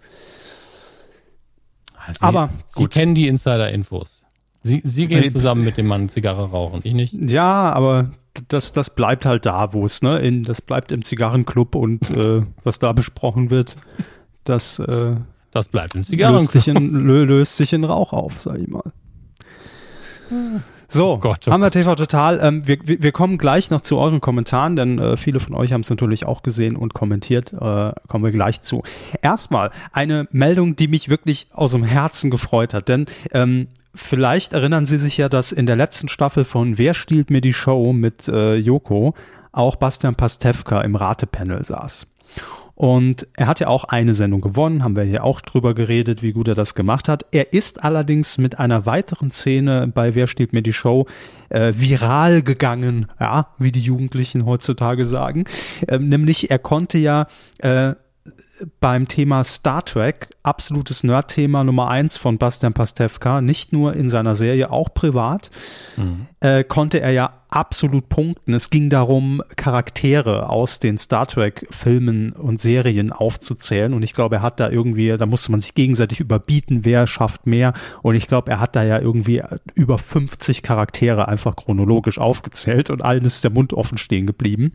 [2.07, 2.91] Ah, Sie, aber Sie gut.
[2.91, 4.25] kennen die Insider-Infos.
[4.63, 7.15] Sie, Sie gehen zusammen mit dem Mann Zigarre rauchen, ich nicht?
[7.15, 8.13] Ja, aber
[8.49, 10.21] das, das bleibt halt da, wo es, ne?
[10.21, 13.77] In, das bleibt im Zigarrenclub und äh, was da besprochen wird,
[14.45, 15.17] das, äh,
[15.51, 16.43] das bleibt im Zigarrenclub.
[16.43, 18.93] Löst sich in, löst sich in Rauch auf, sag ich mal.
[20.93, 22.39] So, oh Gott, oh haben wir TV Total.
[22.43, 25.81] Ähm, wir, wir kommen gleich noch zu euren Kommentaren, denn äh, viele von euch haben
[25.81, 27.55] es natürlich auch gesehen und kommentiert.
[27.55, 28.83] Äh, kommen wir gleich zu.
[29.23, 34.85] Erstmal eine Meldung, die mich wirklich aus dem Herzen gefreut hat, denn ähm, vielleicht erinnern
[34.85, 38.29] Sie sich ja, dass in der letzten Staffel von Wer stiehlt mir die Show mit
[38.29, 39.15] äh, Joko
[39.51, 42.07] auch Bastian Pastewka im Ratepanel saß.
[42.83, 46.33] Und er hat ja auch eine Sendung gewonnen, haben wir hier auch drüber geredet, wie
[46.33, 47.25] gut er das gemacht hat.
[47.31, 51.07] Er ist allerdings mit einer weiteren Szene bei Wer steht mir die Show
[51.49, 55.45] äh, viral gegangen, ja, wie die Jugendlichen heutzutage sagen.
[55.87, 57.29] Ähm, nämlich er konnte ja
[57.61, 57.95] äh,
[58.81, 64.35] beim Thema Star Trek, absolutes Nerd-Thema Nummer eins von Bastian Pastewka, nicht nur in seiner
[64.35, 65.51] Serie, auch privat,
[65.97, 66.27] mhm.
[66.41, 68.55] äh, konnte er ja absolut punkten.
[68.55, 73.93] Es ging darum, Charaktere aus den Star Trek-Filmen und Serien aufzuzählen.
[73.93, 77.47] Und ich glaube, er hat da irgendwie, da musste man sich gegenseitig überbieten, wer schafft
[77.47, 77.75] mehr.
[78.01, 79.43] Und ich glaube, er hat da ja irgendwie
[79.75, 84.73] über 50 Charaktere einfach chronologisch aufgezählt und allen ist der Mund offen stehen geblieben.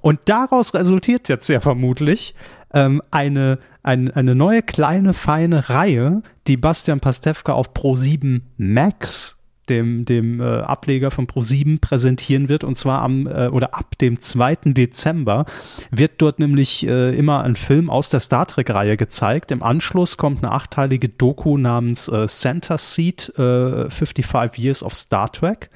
[0.00, 2.34] Und daraus resultiert jetzt sehr vermutlich
[2.72, 10.04] ähm, eine, ein, eine neue kleine, feine Reihe, die Bastian Pastewka auf Pro7 Max dem,
[10.04, 12.64] dem äh, Ableger von Pro7 präsentieren wird.
[12.64, 14.56] Und zwar am äh, oder ab dem 2.
[14.64, 15.46] Dezember
[15.90, 19.50] wird dort nämlich äh, immer ein Film aus der Star Trek-Reihe gezeigt.
[19.50, 25.30] Im Anschluss kommt eine achteilige Doku namens äh, Center Seat äh, 55 Years of Star
[25.30, 25.70] Trek.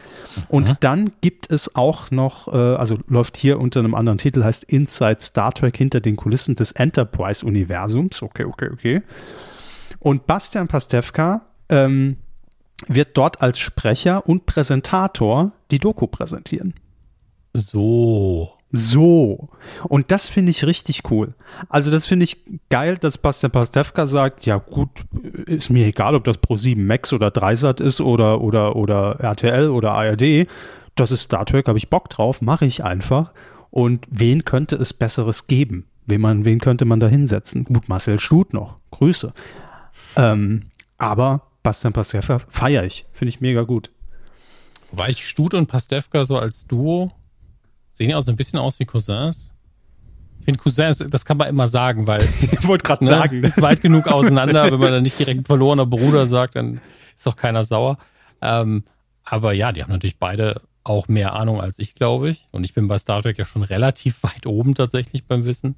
[0.49, 0.77] Und mhm.
[0.81, 5.19] dann gibt es auch noch, äh, also läuft hier unter einem anderen Titel, heißt Inside
[5.21, 8.23] Star Trek hinter den Kulissen des Enterprise-Universums.
[8.23, 9.03] Okay, okay, okay.
[10.01, 12.17] Und Bastian Pastewka ähm,
[12.87, 16.75] wird dort als Sprecher und Präsentator die Doku präsentieren.
[17.53, 18.53] So.
[18.73, 19.51] So.
[19.89, 21.35] Und das finde ich richtig cool.
[21.69, 22.39] Also das finde ich
[22.71, 24.91] geil, dass Bastian Pastewka sagt, ja gut,
[25.47, 29.93] ist mir egal, ob das Pro7 Max oder Dreisat ist oder, oder, oder RTL oder
[29.93, 30.49] ARD.
[30.97, 33.31] Das ist Star Trek, habe ich Bock drauf, mache ich einfach.
[33.71, 35.87] Und wen könnte es Besseres geben?
[36.07, 37.65] Wen, man, wen könnte man da hinsetzen?
[37.65, 38.77] Gut, Marcel Stut noch.
[38.91, 39.33] Grüße.
[40.17, 43.07] Ähm, aber Bastian Pastewka feiere ich.
[43.11, 43.91] Finde ich mega gut.
[44.93, 47.11] Weil ich Stut und Pastewka so als Duo
[47.89, 49.53] sehen ja auch so ein bisschen aus wie Cousins.
[50.39, 52.23] Ich finde Cousins, das kann man immer sagen, weil.
[52.41, 53.43] ich wollte gerade ne, sagen.
[53.43, 54.71] Ist weit genug auseinander.
[54.71, 56.83] Wenn man dann nicht direkt verlorener Bruder sagt, dann
[57.17, 57.97] ist auch keiner sauer.
[58.43, 58.85] Ähm,
[59.25, 62.47] aber ja, die haben natürlich beide auch mehr Ahnung als ich, glaube ich.
[62.51, 65.77] Und ich bin bei Star Trek ja schon relativ weit oben tatsächlich beim Wissen.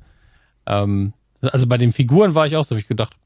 [0.67, 3.17] Ähm, also bei den Figuren war ich auch so, hab ich gedacht,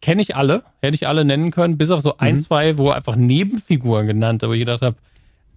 [0.00, 2.40] kenne ich alle, hätte ich alle nennen können, bis auf so ein, mhm.
[2.40, 4.96] zwei, wo einfach Nebenfiguren genannt, aber ich gedacht habe,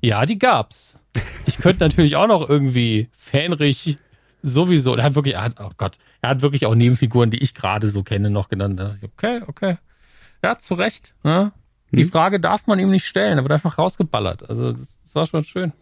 [0.02, 1.00] ja, die gab's.
[1.46, 3.98] Ich könnte natürlich auch noch irgendwie Fähnrich
[4.42, 7.54] sowieso, er hat wirklich, er hat, oh Gott, er hat wirklich auch Nebenfiguren, die ich
[7.54, 8.80] gerade so kenne, noch genannt.
[8.80, 9.78] Da ich, okay, okay.
[10.44, 11.14] Ja, zu Recht.
[11.24, 11.52] Ne?
[11.92, 12.12] Die mhm.
[12.12, 14.48] Frage darf man ihm nicht stellen, er wird einfach rausgeballert.
[14.50, 15.74] Also, das, das war schon schön.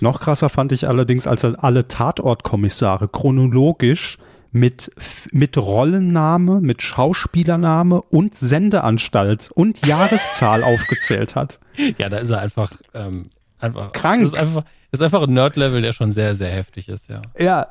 [0.00, 4.18] Noch krasser fand ich allerdings, als er alle Tatortkommissare chronologisch
[4.52, 4.90] mit,
[5.32, 11.60] mit Rollenname, mit Schauspielername und Sendeanstalt und Jahreszahl aufgezählt hat.
[11.98, 13.22] Ja, da ist er einfach, ähm,
[13.58, 14.22] einfach krank.
[14.22, 17.22] Das ist einfach, das ist einfach ein Nerd-Level, der schon sehr, sehr heftig ist, ja.
[17.38, 17.68] Ja,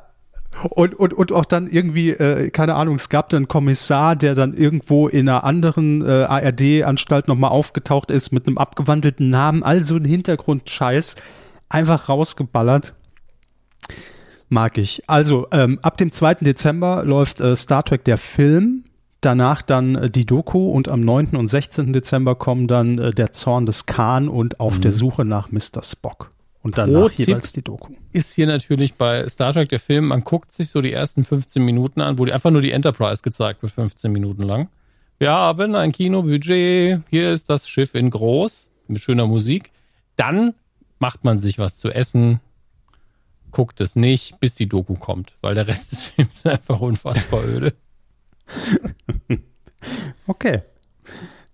[0.70, 4.34] und, und, und auch dann irgendwie, äh, keine Ahnung, es gab dann einen Kommissar, der
[4.34, 9.96] dann irgendwo in einer anderen äh, ARD-Anstalt nochmal aufgetaucht ist mit einem abgewandelten Namen, also
[9.96, 11.16] ein Hintergrundscheiß,
[11.68, 12.94] einfach rausgeballert.
[14.50, 15.08] Mag ich.
[15.08, 16.34] Also, ähm, ab dem 2.
[16.34, 18.84] Dezember läuft äh, Star Trek der Film.
[19.20, 21.36] Danach dann äh, die Doku und am 9.
[21.36, 21.92] und 16.
[21.92, 24.82] Dezember kommen dann äh, der Zorn des Khan und auf mhm.
[24.82, 25.84] der Suche nach Mr.
[25.84, 26.32] Spock.
[26.62, 27.94] Und danach jeweils die Doku.
[28.12, 31.64] Ist hier natürlich bei Star Trek der Film, man guckt sich so die ersten 15
[31.64, 34.68] Minuten an, wo die einfach nur die Enterprise gezeigt wird, 15 Minuten lang.
[35.18, 39.70] Wir haben ein Kinobudget, hier ist das Schiff in groß, mit schöner Musik.
[40.16, 40.54] Dann
[40.98, 42.40] macht man sich was zu essen,
[43.50, 47.74] guckt es nicht, bis die Doku kommt, weil der Rest des Films einfach unfassbar öde.
[50.26, 50.62] okay.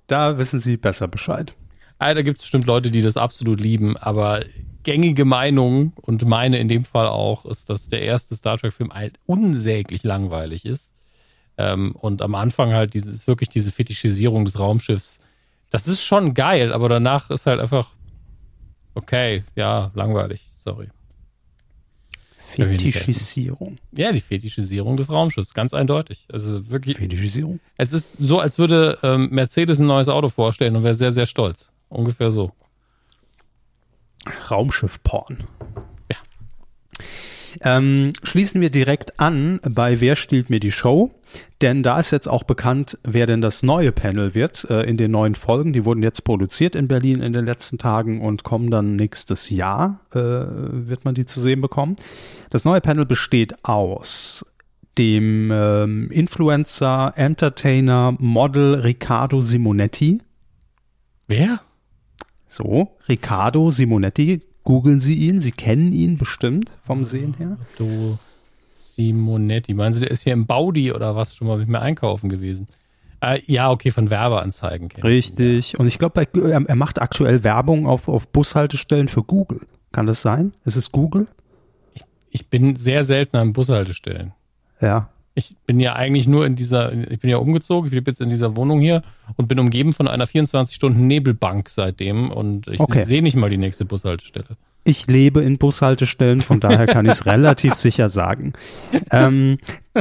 [0.07, 1.55] Da wissen Sie besser Bescheid.
[1.99, 4.45] Also, da gibt es bestimmt Leute, die das absolut lieben, aber
[4.83, 9.19] gängige Meinung und meine in dem Fall auch, ist, dass der erste Star Trek-Film halt
[9.27, 10.93] unsäglich langweilig ist.
[11.59, 15.19] Ähm, und am Anfang halt dieses, wirklich diese Fetischisierung des Raumschiffs.
[15.71, 17.89] Das ist schon geil, aber danach ist halt einfach,
[18.95, 20.89] okay, ja, langweilig, sorry.
[22.47, 23.79] Fetischisierung.
[23.93, 26.27] Ja, die Fetischisierung des Raumschiffs, ganz eindeutig.
[26.33, 26.97] Also wirklich.
[26.97, 27.61] Fetischisierung?
[27.77, 31.27] Es ist so, als würde ähm, Mercedes ein neues Auto vorstellen und wäre sehr, sehr
[31.27, 31.73] stolz.
[31.89, 32.53] Ungefähr so.
[34.51, 35.45] Raumschiff-Porn.
[37.63, 41.13] Ähm, schließen wir direkt an bei Wer stiehlt mir die Show?
[41.63, 45.11] Denn da ist jetzt auch bekannt, wer denn das neue Panel wird äh, in den
[45.11, 45.73] neuen Folgen.
[45.73, 50.01] Die wurden jetzt produziert in Berlin in den letzten Tagen und kommen dann nächstes Jahr,
[50.15, 51.97] äh, wird man die zu sehen bekommen.
[52.51, 54.45] Das neue Panel besteht aus
[54.99, 60.23] dem ähm, Influencer, Entertainer, Model Riccardo Simonetti.
[61.27, 61.61] Wer?
[62.49, 67.57] So, Riccardo Simonetti, googeln Sie ihn, Sie kennen ihn bestimmt vom Sehen her.
[67.79, 68.19] Du
[68.67, 72.29] Simonetti, meinen Sie, der ist hier im Baudi oder was schon mal mit mir einkaufen
[72.29, 72.69] gewesen?
[73.21, 74.91] Äh, ja, okay, von Werbeanzeigen.
[75.03, 75.73] Richtig.
[75.73, 75.79] Ja.
[75.79, 79.61] Und ich glaube, er, er, macht aktuell Werbung auf, auf Bushaltestellen für Google.
[79.93, 80.53] Kann das sein?
[80.67, 81.29] Ist es Google?
[81.95, 84.33] Ich, ich bin sehr selten an Bushaltestellen.
[84.81, 88.23] Ja ich bin ja eigentlich nur in dieser, ich bin ja umgezogen, ich lebe jetzt
[88.23, 89.03] in dieser Wohnung hier
[89.37, 93.05] und bin umgeben von einer 24-Stunden-Nebelbank seitdem und ich okay.
[93.05, 94.57] sehe nicht mal die nächste Bushaltestelle.
[94.85, 98.55] Ich lebe in Bushaltestellen, von daher kann ich es relativ sicher sagen.
[99.11, 99.59] Ähm,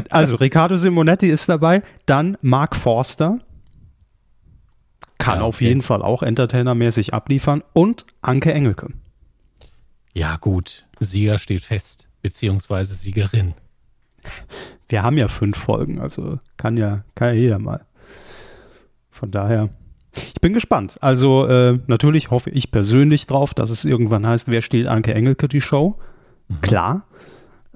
[0.10, 3.40] also, Riccardo Simonetti ist dabei, dann Mark Forster,
[5.18, 5.48] kann ja, okay.
[5.48, 8.94] auf jeden Fall auch entertainermäßig abliefern und Anke Engelke.
[10.14, 13.54] Ja, gut, Sieger steht fest, beziehungsweise Siegerin.
[14.88, 17.86] Wir haben ja fünf Folgen, also kann ja, kann ja jeder mal.
[19.10, 19.70] Von daher,
[20.16, 20.98] ich bin gespannt.
[21.02, 25.48] Also äh, natürlich hoffe ich persönlich drauf, dass es irgendwann heißt, wer steht Anke Engelke
[25.48, 25.98] die Show?
[26.48, 26.62] Mhm.
[26.62, 27.08] Klar.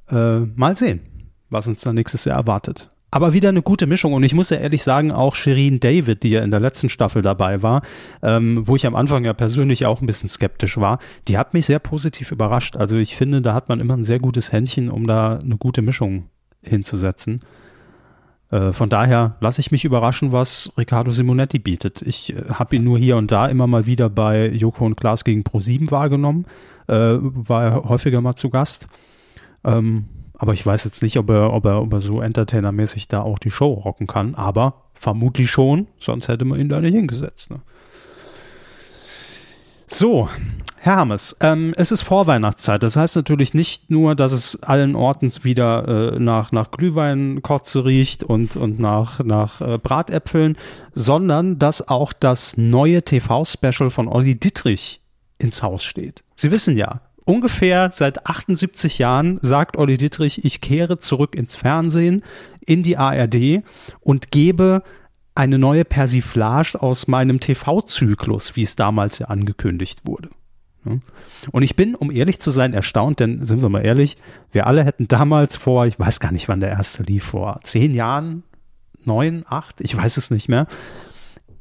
[0.10, 1.02] Äh, mal sehen,
[1.50, 2.90] was uns dann nächstes Jahr erwartet.
[3.12, 6.30] Aber wieder eine gute Mischung und ich muss ja ehrlich sagen, auch Shirin David, die
[6.30, 7.82] ja in der letzten Staffel dabei war,
[8.22, 11.66] ähm, wo ich am Anfang ja persönlich auch ein bisschen skeptisch war, die hat mich
[11.66, 12.78] sehr positiv überrascht.
[12.78, 15.82] Also ich finde, da hat man immer ein sehr gutes Händchen, um da eine gute
[15.82, 16.30] Mischung
[16.62, 17.40] hinzusetzen.
[18.52, 22.02] Äh, von daher lasse ich mich überraschen, was Riccardo Simonetti bietet.
[22.02, 25.24] Ich äh, habe ihn nur hier und da immer mal wieder bei Joko und Klaas
[25.24, 26.46] gegen Pro7 wahrgenommen.
[26.88, 28.88] Äh, war er häufiger mal zu Gast.
[29.64, 33.22] Ähm, aber ich weiß jetzt nicht, ob er, ob er, ob er so entertainermäßig da
[33.22, 34.36] auch die Show rocken kann.
[34.36, 37.52] Aber vermutlich schon, sonst hätte man ihn da nicht hingesetzt.
[37.52, 37.60] Ne?
[39.92, 40.30] So,
[40.78, 42.84] Herr Hammes, ähm, es ist Vorweihnachtszeit.
[42.84, 48.24] Das heißt natürlich nicht nur, dass es allen Ortens wieder äh, nach, nach Glühweinkotze riecht
[48.24, 50.58] und, und nach, nach äh, Bratäpfeln,
[50.92, 55.02] sondern dass auch das neue TV-Special von Olli Dittrich
[55.40, 56.24] ins Haus steht.
[56.36, 62.24] Sie wissen ja, ungefähr seit 78 Jahren sagt Olli Dittrich, ich kehre zurück ins Fernsehen,
[62.64, 63.64] in die ARD
[64.02, 64.84] und gebe
[65.40, 70.30] eine neue Persiflage aus meinem TV-Zyklus, wie es damals ja angekündigt wurde.
[71.52, 74.18] Und ich bin, um ehrlich zu sein, erstaunt, denn sind wir mal ehrlich,
[74.52, 77.94] wir alle hätten damals vor, ich weiß gar nicht, wann der erste lief, vor zehn
[77.94, 78.44] Jahren,
[79.06, 80.68] neun, acht, ich weiß es nicht mehr,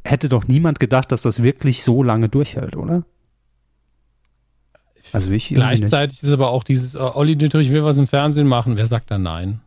[0.04, 3.04] hätte doch niemand gedacht, dass das wirklich so lange durchhält, oder?
[5.12, 8.76] Also ich Gleichzeitig ist aber auch dieses, uh, Olli Dittrich will was im Fernsehen machen,
[8.76, 9.60] wer sagt da nein?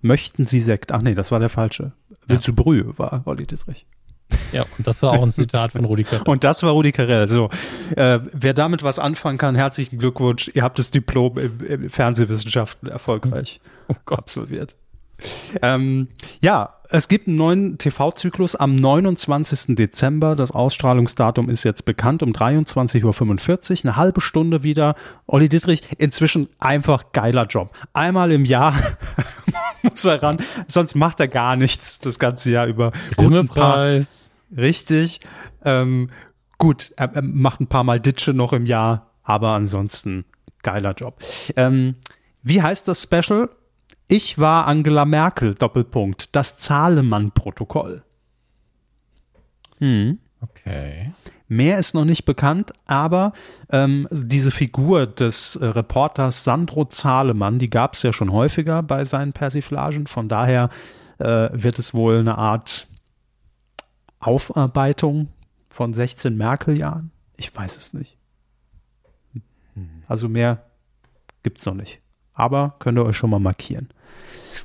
[0.00, 0.92] Möchten Sie Sekt?
[0.92, 1.92] Ach nee, das war der falsche.
[2.26, 2.54] Willst ja.
[2.54, 3.86] du Brühe, war Olli Dittrich.
[4.52, 6.22] Ja, und das war auch ein Zitat von Rudi Carell.
[6.26, 7.28] Und das war Rudi Carell.
[7.28, 7.50] So,
[7.96, 10.50] äh, wer damit was anfangen kann, herzlichen Glückwunsch.
[10.54, 14.76] Ihr habt das Diplom im, im Fernsehwissenschaften erfolgreich oh absolviert.
[15.62, 16.08] Ähm,
[16.40, 19.74] ja, es gibt einen neuen TV-Zyklus am 29.
[19.74, 20.36] Dezember.
[20.36, 23.78] Das Ausstrahlungsdatum ist jetzt bekannt um 23.45 Uhr.
[23.84, 24.94] Eine halbe Stunde wieder.
[25.26, 27.72] Olli Dittrich, inzwischen einfach geiler Job.
[27.92, 28.74] Einmal im Jahr
[29.82, 32.92] muss er ran, sonst macht er gar nichts das ganze Jahr über.
[33.16, 34.32] Grimme-Preis.
[34.56, 35.20] Richtig.
[35.64, 36.10] Ähm,
[36.58, 40.24] gut, er, er, macht ein paar Mal Ditsche noch im Jahr, aber ansonsten
[40.62, 41.22] geiler Job.
[41.56, 41.96] Ähm,
[42.42, 43.48] wie heißt das Special?
[44.08, 46.34] Ich war Angela Merkel, Doppelpunkt.
[46.36, 48.02] Das Zahlemann-Protokoll.
[49.78, 50.18] Hm.
[50.40, 51.12] Okay.
[51.48, 53.32] Mehr ist noch nicht bekannt, aber
[53.70, 59.04] ähm, diese Figur des äh, Reporters Sandro Zahlemann, die gab es ja schon häufiger bei
[59.04, 60.06] seinen Persiflagen.
[60.06, 60.70] Von daher
[61.18, 62.88] äh, wird es wohl eine Art
[64.20, 65.28] Aufarbeitung
[65.68, 67.10] von 16 Merkel-Jahren.
[67.36, 68.18] Ich weiß es nicht.
[70.06, 70.64] Also mehr
[71.42, 72.03] gibt es noch nicht
[72.34, 73.88] aber könnt ihr euch schon mal markieren.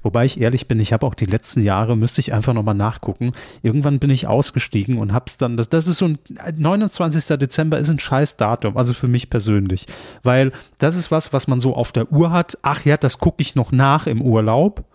[0.01, 3.33] Wobei ich ehrlich bin, ich habe auch die letzten Jahre, müsste ich einfach nochmal nachgucken.
[3.61, 6.19] Irgendwann bin ich ausgestiegen und hab's dann, das, das ist so ein
[6.55, 7.37] 29.
[7.37, 9.87] Dezember ist ein scheiß Datum, also für mich persönlich.
[10.23, 12.57] Weil das ist was, was man so auf der Uhr hat.
[12.61, 14.85] Ach ja, das gucke ich noch nach im Urlaub.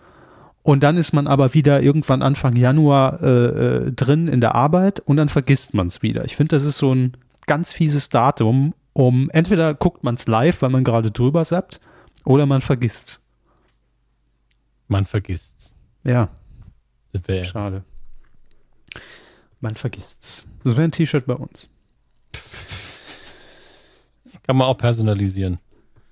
[0.62, 5.00] Und dann ist man aber wieder irgendwann Anfang Januar äh, äh, drin in der Arbeit
[5.00, 6.24] und dann vergisst man es wieder.
[6.24, 7.12] Ich finde, das ist so ein
[7.46, 11.80] ganz fieses Datum, um entweder guckt man es live, weil man gerade drüber sappt,
[12.24, 13.20] oder man vergisst's.
[14.88, 15.74] Man vergisst's.
[16.02, 16.28] Ja.
[17.12, 17.84] Sind wir Schade.
[19.60, 20.46] Man vergisst's.
[20.62, 21.68] Das wäre ein T-Shirt bei uns.
[24.46, 25.58] Kann man auch personalisieren.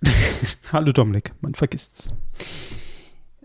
[0.72, 2.14] Hallo Dominik, man vergisst's.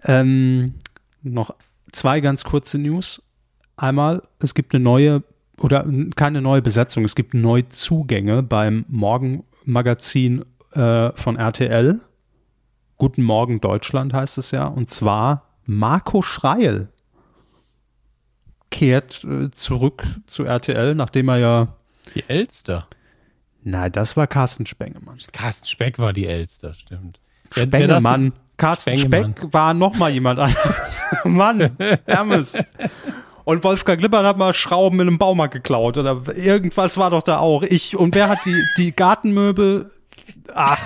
[0.03, 0.75] Ähm,
[1.23, 1.55] noch
[1.91, 3.21] zwei ganz kurze News.
[3.75, 5.23] Einmal, es gibt eine neue
[5.59, 11.99] oder keine neue Besetzung, es gibt Neuzugänge beim Morgenmagazin äh, von RTL.
[12.97, 14.65] Guten Morgen Deutschland heißt es ja.
[14.65, 16.89] Und zwar Marco Schreil
[18.71, 21.67] kehrt äh, zurück zu RTL, nachdem er ja.
[22.15, 22.87] Die Elster.
[23.63, 25.17] Nein, das war Carsten Spengemann.
[25.31, 27.19] Carsten Speck war die Elster, stimmt.
[27.51, 28.33] Spengemann.
[28.55, 29.35] Carsten Spengemann.
[29.37, 31.03] Speck war noch mal jemand anderes.
[31.25, 32.63] Mann, Hermes.
[33.43, 37.39] Und Wolfgang Lippert hat mal Schrauben in einem Baumarkt geklaut oder irgendwas war doch da
[37.39, 37.63] auch.
[37.63, 39.91] Ich und wer hat die die Gartenmöbel?
[40.53, 40.79] Ach,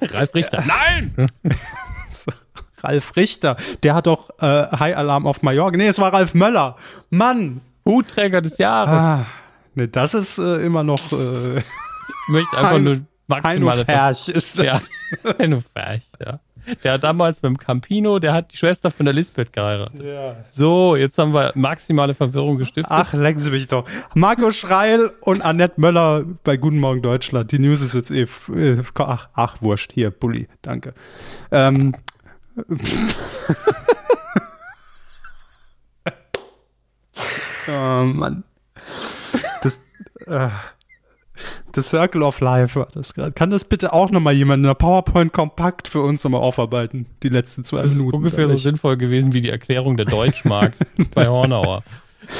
[0.00, 0.64] Ralf Richter.
[0.66, 1.14] Nein.
[2.82, 5.76] Ralf Richter, der hat doch äh, High Alarm auf Mallorca.
[5.76, 6.76] Nee, es war Ralf Möller.
[7.10, 7.60] Mann.
[7.84, 9.00] Hutträger des Jahres.
[9.00, 9.26] Ah,
[9.74, 11.12] nee, das ist äh, immer noch.
[11.12, 11.64] Äh, ich
[12.28, 13.84] möchte einfach nur maximale.
[13.84, 14.90] Ferch ist das.
[15.24, 16.40] Ja, Heino Ferch, ja.
[16.82, 20.02] Der hat damals mit dem Campino, der hat die Schwester von der Lisbeth geheiratet.
[20.02, 20.36] Ja.
[20.48, 22.90] So, jetzt haben wir maximale Verwirrung gestiftet.
[22.90, 23.84] Ach, lecken Sie mich doch.
[24.14, 27.52] Marco Schreil und Annette Möller bei Guten Morgen Deutschland.
[27.52, 29.92] Die News ist jetzt eh, äh, ach, ach, wurscht.
[29.92, 30.94] Hier, Bulli, danke.
[31.50, 31.94] Ähm.
[37.68, 38.44] oh Mann.
[39.62, 39.80] Das,
[40.26, 40.48] äh,
[41.74, 43.32] The Circle of Life war das gerade.
[43.32, 47.06] Kann das bitte auch nochmal jemand in der PowerPoint kompakt für uns nochmal aufarbeiten?
[47.22, 48.08] Die letzten zwei das Minuten.
[48.08, 50.72] Ist ungefähr so sinnvoll gewesen wie die Erklärung der Deutschmark
[51.14, 51.82] bei Hornauer.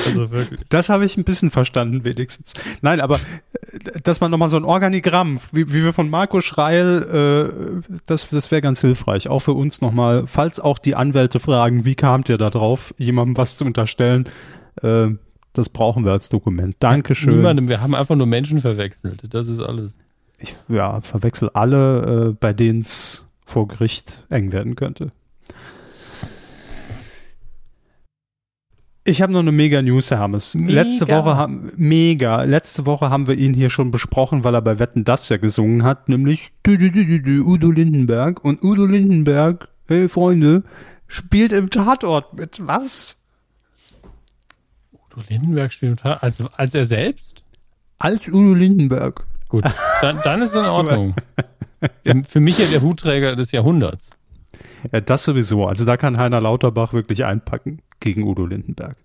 [0.06, 0.60] Also wirklich.
[0.68, 2.54] Das habe ich ein bisschen verstanden, wenigstens.
[2.80, 7.82] Nein, aber äh, dass man nochmal so ein Organigramm, wie, wie wir von Marco Schreil,
[7.82, 9.28] äh, das, das wäre ganz hilfreich.
[9.28, 13.36] Auch für uns nochmal, falls auch die Anwälte fragen, wie kamt ihr da drauf, jemandem
[13.36, 14.28] was zu unterstellen,
[14.82, 15.08] äh,
[15.54, 16.76] das brauchen wir als Dokument.
[16.80, 17.36] Dankeschön.
[17.36, 19.32] Niemandem, wir haben einfach nur Menschen verwechselt.
[19.32, 19.96] Das ist alles.
[20.38, 25.12] Ich ja, verwechsel alle, äh, bei denen es vor Gericht eng werden könnte.
[29.06, 30.54] Ich habe noch eine mega News, Herr Hammes.
[30.54, 30.82] Mega.
[30.82, 32.42] Letzte Woche haben mega.
[32.42, 35.84] Letzte Woche haben wir ihn hier schon besprochen, weil er bei Wetten das ja gesungen
[35.84, 40.64] hat, nämlich Udo Lindenberg und Udo Lindenberg, hey Freunde,
[41.06, 42.66] spielt im Tatort mit.
[42.66, 43.20] Was?
[45.16, 47.44] Udo Lindenberg spielt als, als er selbst?
[47.98, 49.24] Als Udo Lindenberg.
[49.48, 49.64] Gut,
[50.00, 51.14] dann, dann ist es in Ordnung.
[52.04, 52.14] ja.
[52.26, 54.10] Für mich ja der Hutträger des Jahrhunderts.
[54.92, 55.66] Ja, das sowieso.
[55.66, 58.96] Also da kann Heiner Lauterbach wirklich einpacken gegen Udo Lindenberg.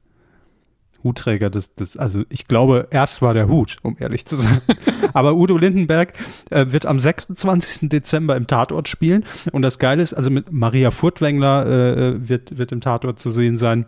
[1.03, 4.61] Hutträger des, des, also ich glaube, erst war der Hut, um ehrlich zu sein.
[5.13, 6.13] Aber Udo Lindenberg
[6.49, 7.89] äh, wird am 26.
[7.89, 9.23] Dezember im Tatort spielen.
[9.51, 13.29] Und das Geile ist, also mit Maria Furtwängler äh, äh wird, wird im Tatort zu
[13.29, 13.85] sehen sein.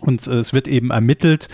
[0.00, 1.48] Und äh, es wird eben ermittelt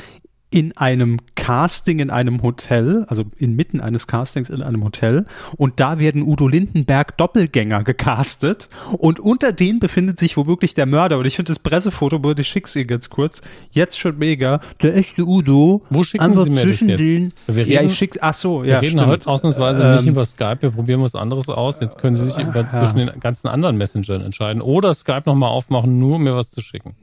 [0.53, 5.25] in einem Casting in einem Hotel, also inmitten eines Castings in einem Hotel.
[5.57, 8.69] Und da werden Udo Lindenberg Doppelgänger gecastet.
[8.99, 11.19] Und unter denen befindet sich womöglich der Mörder.
[11.19, 13.41] Und ich finde das Pressefoto, ich schick's Ihnen ganz kurz,
[13.73, 14.61] jetzt schon mega.
[14.83, 15.83] Der echte Udo.
[15.89, 18.73] Wo schicken Sie mir zwischen das den, wir reden, Ja, ich schick's, ach so, ja.
[18.73, 19.07] Wir reden stimmt.
[19.07, 20.59] heute ausnahmsweise ähm, nicht über Skype.
[20.61, 21.81] Wir probieren was anderes aus.
[21.81, 22.73] Jetzt können Sie sich über, ja.
[22.73, 24.61] zwischen den ganzen anderen Messengern entscheiden.
[24.61, 26.95] Oder Skype nochmal aufmachen, nur um mir was zu schicken.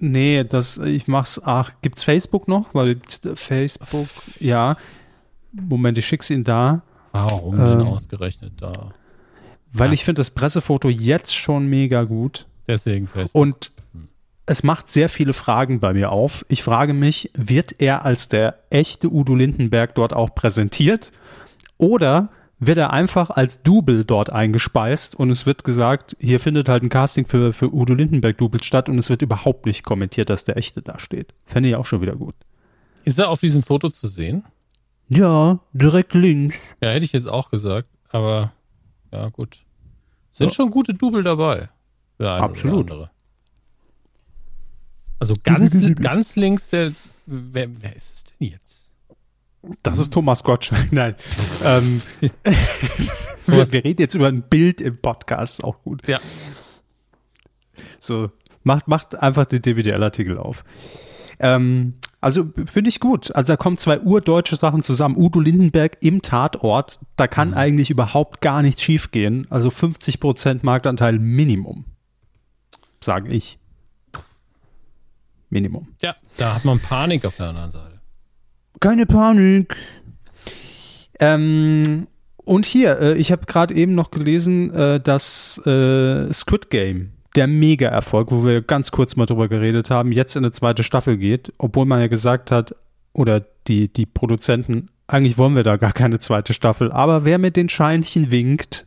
[0.00, 2.74] Nee, das, ich mach's, ach, gibt's Facebook noch?
[2.74, 3.00] Weil
[3.34, 4.08] Facebook,
[4.38, 4.76] ja.
[5.52, 6.82] Moment, ich schick's ihn da.
[7.12, 8.92] Warum ähm, denn ausgerechnet da?
[9.72, 9.94] Weil ja.
[9.94, 12.46] ich finde das Pressefoto jetzt schon mega gut.
[12.66, 13.40] Deswegen Facebook.
[13.40, 13.70] Und
[14.46, 16.44] es macht sehr viele Fragen bei mir auf.
[16.48, 21.12] Ich frage mich, wird er als der echte Udo Lindenberg dort auch präsentiert?
[21.76, 26.82] Oder wird er einfach als Double dort eingespeist und es wird gesagt, hier findet halt
[26.82, 30.56] ein Casting für, für Udo Lindenberg-Doubles statt und es wird überhaupt nicht kommentiert, dass der
[30.56, 31.34] echte da steht.
[31.44, 32.34] Fände ich auch schon wieder gut.
[33.04, 34.44] Ist er auf diesem Foto zu sehen?
[35.08, 36.76] Ja, direkt links.
[36.82, 38.52] Ja, hätte ich jetzt auch gesagt, aber
[39.12, 39.58] ja, gut.
[40.30, 40.54] Sind ja.
[40.54, 41.68] schon gute Double dabei.
[42.18, 42.92] Absolut.
[45.18, 46.92] Also ganz, ganz links, der,
[47.26, 48.77] wer, wer ist es denn jetzt?
[49.82, 50.88] Das ist Thomas Gottschalk.
[50.92, 51.14] Nein.
[51.64, 52.02] ähm,
[53.46, 56.06] wir, wir, reden jetzt über ein Bild im Podcast, auch gut.
[56.06, 56.20] Ja.
[57.98, 58.30] So,
[58.68, 60.62] Macht, macht einfach den DWDL-Artikel auf.
[61.40, 63.34] Ähm, also finde ich gut.
[63.34, 65.16] Also da kommen zwei urdeutsche Sachen zusammen.
[65.16, 67.00] Udo Lindenberg im Tatort.
[67.16, 67.54] Da kann mhm.
[67.54, 69.46] eigentlich überhaupt gar nichts schiefgehen.
[69.50, 71.86] Also 50 Prozent Marktanteil Minimum.
[73.02, 73.58] Sage ich.
[75.48, 75.88] Minimum.
[76.02, 78.00] Ja, da hat man Panik auf der anderen Seite.
[78.80, 79.76] Keine Panik.
[81.20, 82.06] Ähm,
[82.44, 87.46] und hier, äh, ich habe gerade eben noch gelesen, äh, dass äh, Squid Game, der
[87.46, 91.52] Mega-Erfolg, wo wir ganz kurz mal drüber geredet haben, jetzt in eine zweite Staffel geht,
[91.58, 92.74] obwohl man ja gesagt hat,
[93.12, 97.56] oder die, die Produzenten, eigentlich wollen wir da gar keine zweite Staffel, aber wer mit
[97.56, 98.86] den Scheinchen winkt,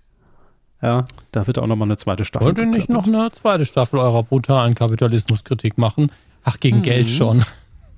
[0.81, 2.47] ja, da wird auch nochmal eine zweite Staffel.
[2.47, 6.11] Wollt ihr nicht noch eine zweite Staffel eurer brutalen Kapitalismuskritik machen?
[6.43, 6.81] Ach, gegen mhm.
[6.81, 7.43] Geld schon.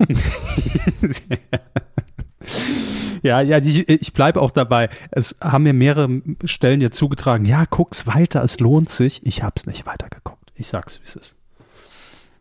[3.24, 4.90] ja, ja, ich, ich bleibe auch dabei.
[5.12, 7.46] Es haben mir mehrere Stellen jetzt zugetragen.
[7.46, 9.26] Ja, guck's weiter, es lohnt sich.
[9.26, 10.52] Ich hab's nicht weitergeguckt.
[10.56, 11.36] Ich sag's, wie es ist.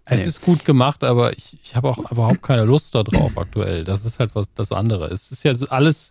[0.05, 0.27] Es nee.
[0.27, 3.85] ist gut gemacht, aber ich, ich habe auch überhaupt keine Lust darauf aktuell.
[3.85, 5.07] Das ist halt was das andere.
[5.07, 6.11] Es ist ja alles,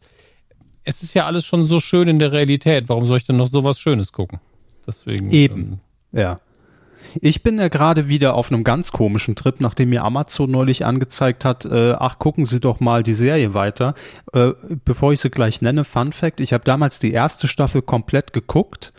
[0.83, 2.87] es ist ja alles schon so schön in der Realität.
[2.87, 4.39] Warum soll ich denn noch sowas Schönes gucken?
[4.87, 5.29] Deswegen.
[5.29, 5.81] Eben.
[6.13, 6.39] Ähm, ja.
[7.19, 11.45] Ich bin ja gerade wieder auf einem ganz komischen Trip, nachdem mir Amazon neulich angezeigt
[11.45, 13.93] hat, äh, ach, gucken Sie doch mal die Serie weiter.
[14.33, 14.51] Äh,
[14.85, 18.93] bevor ich sie gleich nenne, Fun Fact, ich habe damals die erste Staffel komplett geguckt.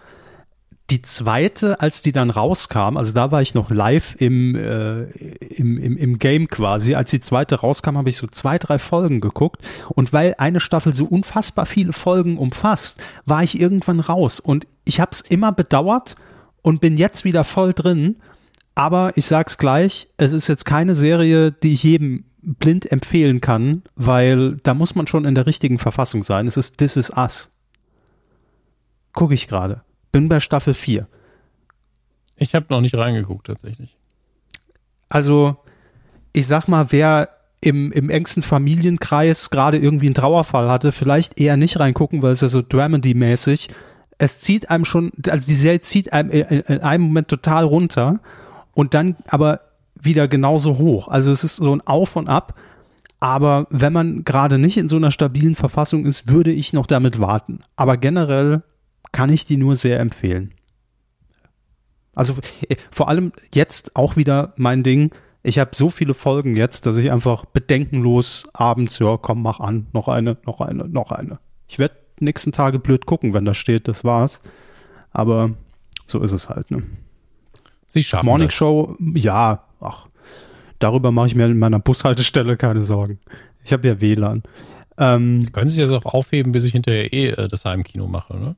[0.90, 5.78] Die zweite, als die dann rauskam, also da war ich noch live im, äh, im,
[5.78, 9.66] im, im Game quasi, als die zweite rauskam, habe ich so zwei, drei Folgen geguckt.
[9.88, 14.38] Und weil eine Staffel so unfassbar viele Folgen umfasst, war ich irgendwann raus.
[14.38, 16.16] Und ich habe es immer bedauert,
[16.62, 18.16] und bin jetzt wieder voll drin.
[18.74, 23.82] Aber ich sag's gleich, es ist jetzt keine Serie, die ich jedem blind empfehlen kann,
[23.94, 26.46] weil da muss man schon in der richtigen Verfassung sein.
[26.46, 27.50] Es ist This Is Us.
[29.12, 29.82] Gucke ich gerade.
[30.10, 31.06] Bin bei Staffel 4.
[32.36, 33.96] Ich habe noch nicht reingeguckt, tatsächlich.
[35.08, 35.56] Also,
[36.32, 37.28] ich sag mal, wer
[37.60, 42.40] im, im engsten Familienkreis gerade irgendwie einen Trauerfall hatte, vielleicht eher nicht reingucken, weil es
[42.40, 43.68] ja so Dramedy-mäßig
[44.23, 48.20] es zieht einem schon, also die Serie zieht einem in, einem Moment total runter
[48.73, 49.62] und dann aber
[50.01, 51.09] wieder genauso hoch.
[51.09, 52.55] Also es ist so ein Auf und Ab.
[53.18, 57.18] Aber wenn man gerade nicht in so einer stabilen Verfassung ist, würde ich noch damit
[57.18, 57.64] warten.
[57.75, 58.62] Aber generell
[59.11, 60.55] kann ich die nur sehr empfehlen.
[62.14, 62.35] Also
[62.68, 65.11] äh, vor allem jetzt auch wieder mein Ding.
[65.43, 69.89] Ich habe so viele Folgen jetzt, dass ich einfach bedenkenlos abends, ja, komm, mach an,
[69.93, 71.41] noch eine, noch eine, noch eine.
[71.66, 74.41] Ich werde nächsten Tage blöd gucken, wenn da steht, das war's.
[75.11, 75.51] Aber
[76.07, 76.83] so ist es halt, ne?
[77.87, 78.55] Sie schaffen Morning das.
[78.55, 80.07] Show, ja, ach,
[80.79, 83.18] darüber mache ich mir in meiner Bushaltestelle keine Sorgen.
[83.64, 84.43] Ich habe ja WLAN.
[84.99, 88.37] Ähm, Sie können sich das auch aufheben, bis ich hinterher eh äh, das Heimkino mache,
[88.37, 88.57] ne?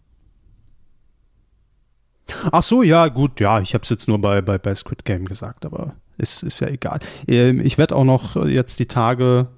[2.50, 5.26] Ach so, ja, gut, ja, ich habe es jetzt nur bei, bei, bei Squid Game
[5.26, 7.00] gesagt, aber ist, ist ja egal.
[7.28, 9.48] Ähm, ich werde auch noch jetzt die Tage,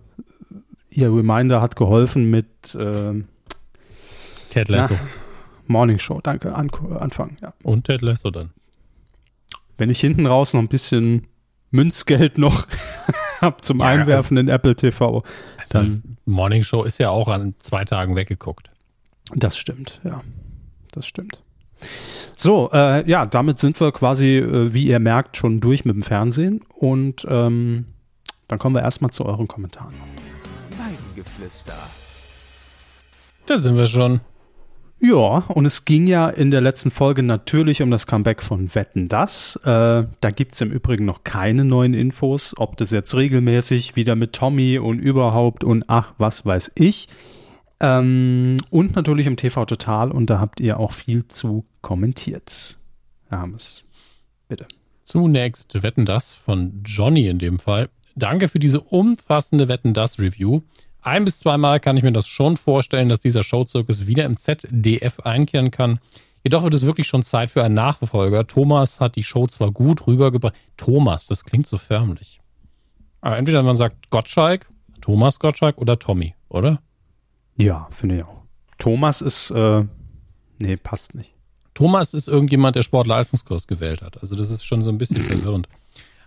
[0.90, 3.26] ihr Reminder hat geholfen mit, ähm,
[4.56, 4.94] Ted Lasso.
[4.94, 5.00] Ja,
[5.66, 6.54] Morning Show, danke.
[6.54, 7.52] An, Anfang, ja.
[7.62, 8.50] Und Ted Lasso dann.
[9.76, 11.26] Wenn ich hinten raus noch ein bisschen
[11.70, 12.66] Münzgeld noch
[13.42, 15.22] habe zum ja, Einwerfen also, in Apple TV.
[15.58, 18.70] Also dann, Morning Show ist ja auch an zwei Tagen weggeguckt.
[19.34, 20.22] Das stimmt, ja.
[20.92, 21.42] Das stimmt.
[22.34, 26.02] So, äh, ja, damit sind wir quasi, äh, wie ihr merkt, schon durch mit dem
[26.02, 26.62] Fernsehen.
[26.74, 27.84] Und ähm,
[28.48, 29.92] dann kommen wir erstmal zu euren Kommentaren.
[30.70, 31.76] Weidengeflüster.
[33.44, 34.22] Da sind wir schon.
[34.98, 39.08] Ja, und es ging ja in der letzten Folge natürlich um das Comeback von Wetten
[39.08, 39.56] das.
[39.56, 44.32] Äh, da gibt's im Übrigen noch keine neuen Infos, ob das jetzt regelmäßig wieder mit
[44.32, 47.08] Tommy und überhaupt und ach, was weiß ich.
[47.80, 52.78] Ähm, und natürlich im TV Total und da habt ihr auch viel zu kommentiert.
[53.28, 53.84] Herr Hammes,
[54.48, 54.66] bitte.
[55.02, 57.90] Zunächst Wetten das von Johnny in dem Fall.
[58.14, 60.62] Danke für diese umfassende Wetten das Review.
[61.06, 65.20] Ein bis zweimal kann ich mir das schon vorstellen, dass dieser Showzirkus wieder im ZDF
[65.20, 66.00] einkehren kann.
[66.42, 68.44] Jedoch wird es wirklich schon Zeit für einen Nachfolger.
[68.48, 70.54] Thomas hat die Show zwar gut rübergebracht.
[70.76, 72.40] Thomas, das klingt so förmlich.
[73.20, 74.68] Aber entweder man sagt Gottschalk,
[75.00, 76.80] Thomas Gottschalk oder Tommy, oder?
[77.56, 78.42] Ja, finde ich auch.
[78.76, 79.84] Thomas ist, äh,
[80.60, 81.30] nee, passt nicht.
[81.74, 84.20] Thomas ist irgendjemand, der Sportleistungskurs gewählt hat.
[84.20, 85.68] Also das ist schon so ein bisschen verwirrend.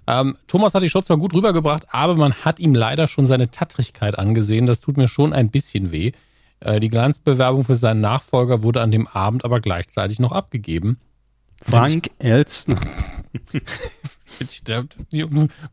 [0.09, 3.51] Ähm, Thomas hat die Show zwar gut rübergebracht, aber man hat ihm leider schon seine
[3.51, 4.65] Tattrigkeit angesehen.
[4.65, 6.13] Das tut mir schon ein bisschen weh.
[6.61, 10.97] Äh, die Glanzbewerbung für seinen Nachfolger wurde an dem Abend aber gleichzeitig noch abgegeben.
[11.61, 12.79] Frank Elstner.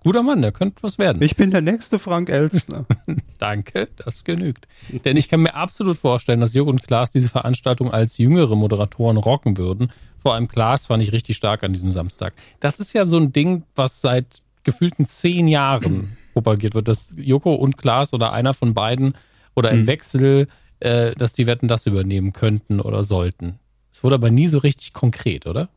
[0.02, 1.22] Guter Mann, der könnte was werden.
[1.22, 2.84] Ich bin der nächste Frank Elstner.
[3.38, 4.68] Danke, das genügt.
[5.04, 9.16] Denn ich kann mir absolut vorstellen, dass Jürgen und Klaas diese Veranstaltung als jüngere Moderatoren
[9.16, 9.92] rocken würden.
[10.26, 12.34] Vor allem Klaas fand ich richtig stark an diesem Samstag.
[12.58, 17.54] Das ist ja so ein Ding, was seit gefühlten zehn Jahren propagiert wird, dass Joko
[17.54, 19.14] und Klaas oder einer von beiden
[19.54, 19.86] oder im mhm.
[19.86, 20.48] Wechsel,
[20.80, 23.60] äh, dass die Wetten das übernehmen könnten oder sollten.
[23.92, 25.68] Es wurde aber nie so richtig konkret, oder?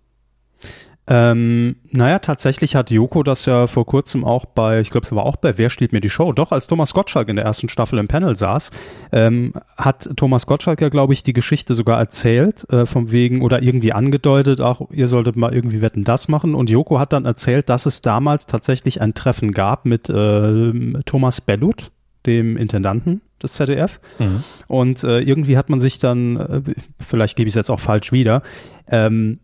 [1.11, 5.25] Ähm, naja, tatsächlich hat Joko das ja vor kurzem auch bei, ich glaube, es war
[5.25, 6.33] auch bei Wer steht mir die Show?
[6.33, 8.69] Doch, als Thomas Gottschalk in der ersten Staffel im Panel saß,
[9.11, 13.63] ähm, hat Thomas Gottschalk ja, glaube ich, die Geschichte sogar erzählt, äh, vom wegen oder
[13.63, 16.53] irgendwie angedeutet, ach, ihr solltet mal irgendwie Wetten das machen.
[16.53, 20.73] Und Joko hat dann erzählt, dass es damals tatsächlich ein Treffen gab mit äh,
[21.05, 21.89] Thomas Bellut,
[22.27, 23.99] dem Intendanten des ZDF.
[24.19, 24.43] Mhm.
[24.67, 26.61] Und äh, irgendwie hat man sich dann, äh,
[26.99, 28.43] vielleicht gebe ich es jetzt auch falsch wieder,
[28.91, 29.39] ähm,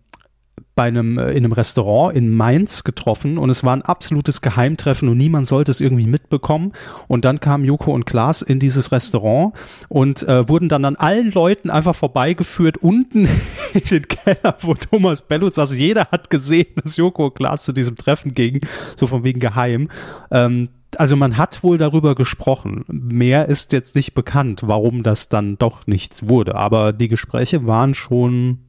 [0.75, 5.07] bei einem, äh, in einem Restaurant in Mainz getroffen und es war ein absolutes Geheimtreffen
[5.07, 6.73] und niemand sollte es irgendwie mitbekommen.
[7.07, 9.53] Und dann kamen Joko und Klaas in dieses Restaurant
[9.87, 13.27] und äh, wurden dann an allen Leuten einfach vorbeigeführt unten
[13.73, 15.73] in den Keller, wo Thomas Bellut saß.
[15.75, 18.61] Jeder hat gesehen, dass Joko und Klaas zu diesem Treffen gingen,
[18.95, 19.89] so von wegen geheim.
[20.29, 22.85] Ähm, also man hat wohl darüber gesprochen.
[22.87, 26.55] Mehr ist jetzt nicht bekannt, warum das dann doch nichts wurde.
[26.55, 28.59] Aber die Gespräche waren schon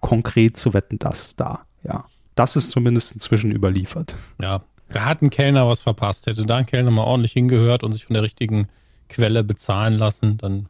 [0.00, 1.60] konkret zu wetten, das da.
[1.84, 4.16] Ja, das ist zumindest inzwischen überliefert.
[4.40, 6.26] Ja, da hat ein Kellner was verpasst.
[6.26, 8.68] Hätte da ein Kellner mal ordentlich hingehört und sich von der richtigen
[9.08, 10.68] Quelle bezahlen lassen, dann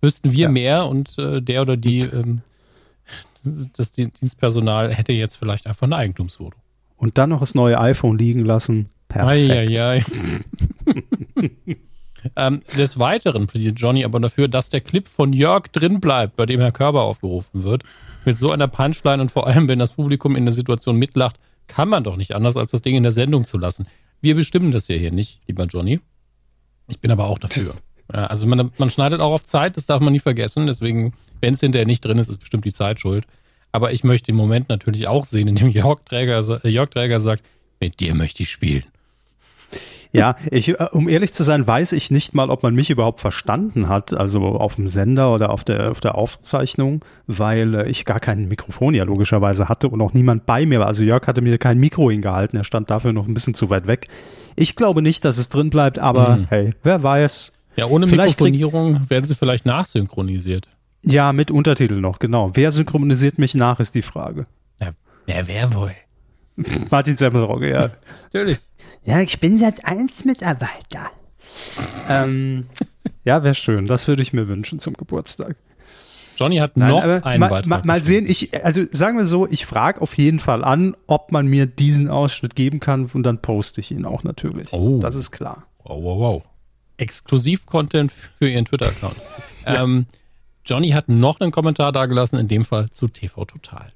[0.00, 0.48] wüssten wir ja.
[0.48, 2.42] mehr und äh, der oder die, ähm,
[3.76, 6.60] das Dienstpersonal hätte jetzt vielleicht einfach eine Eigentumswohnung.
[6.96, 8.88] Und dann noch das neue iPhone liegen lassen.
[9.08, 9.50] Perfekt.
[9.50, 10.04] Ei, ei, ei.
[12.36, 16.46] ähm, des Weiteren plädiert Johnny aber dafür, dass der Clip von Jörg drin bleibt, bei
[16.46, 17.84] dem Herr Körber aufgerufen wird
[18.26, 21.88] mit so einer Punchline und vor allem, wenn das Publikum in der Situation mitlacht, kann
[21.88, 23.86] man doch nicht anders, als das Ding in der Sendung zu lassen.
[24.20, 26.00] Wir bestimmen das ja hier nicht, lieber Johnny.
[26.88, 27.74] Ich bin aber auch dafür.
[28.14, 30.68] Ja, also man, man schneidet auch auf Zeit, das darf man nie vergessen.
[30.68, 33.26] Deswegen, wenn es hinterher nicht drin ist, ist bestimmt die Zeit schuld.
[33.72, 37.42] Aber ich möchte den Moment natürlich auch sehen, in dem Jörg Träger, Jörg Träger sagt,
[37.80, 38.84] mit dir möchte ich spielen.
[40.16, 43.20] Ja, ich, äh, um ehrlich zu sein, weiß ich nicht mal, ob man mich überhaupt
[43.20, 48.04] verstanden hat, also auf dem Sender oder auf der, auf der Aufzeichnung, weil äh, ich
[48.04, 50.86] gar kein Mikrofon ja logischerweise hatte und auch niemand bei mir war.
[50.86, 53.86] Also Jörg hatte mir kein Mikro hingehalten, er stand dafür noch ein bisschen zu weit
[53.86, 54.08] weg.
[54.56, 56.46] Ich glaube nicht, dass es drin bleibt, aber mhm.
[56.48, 57.52] hey, wer weiß.
[57.76, 60.68] Ja, ohne vielleicht Mikrofonierung werden sie vielleicht nachsynchronisiert.
[61.02, 62.50] Ja, mit Untertitel noch, genau.
[62.54, 64.46] Wer synchronisiert mich nach, ist die Frage.
[64.80, 64.90] Ja,
[65.26, 65.92] wer, wer wohl?
[66.90, 67.90] Martin Semmelrogge, ja.
[68.24, 68.58] Natürlich.
[69.04, 71.10] Ja, ich bin seit eins Mitarbeiter.
[72.08, 72.66] ähm,
[73.24, 73.86] ja, wäre schön.
[73.86, 75.56] Das würde ich mir wünschen zum Geburtstag.
[76.36, 77.66] Johnny hat Nein, noch einen mal, Beitrag.
[77.66, 81.32] Mal, mal sehen, ich, also sagen wir so, ich frage auf jeden Fall an, ob
[81.32, 84.72] man mir diesen Ausschnitt geben kann und dann poste ich ihn auch natürlich.
[84.72, 84.98] Oh.
[85.00, 85.66] Das ist klar.
[85.84, 86.44] Wow, wow, wow.
[86.98, 89.16] Exklusiv-Content für ihren Twitter-Account.
[89.66, 89.82] ja.
[89.82, 90.06] ähm,
[90.64, 93.92] Johnny hat noch einen Kommentar dagelassen, in dem Fall zu TV Total.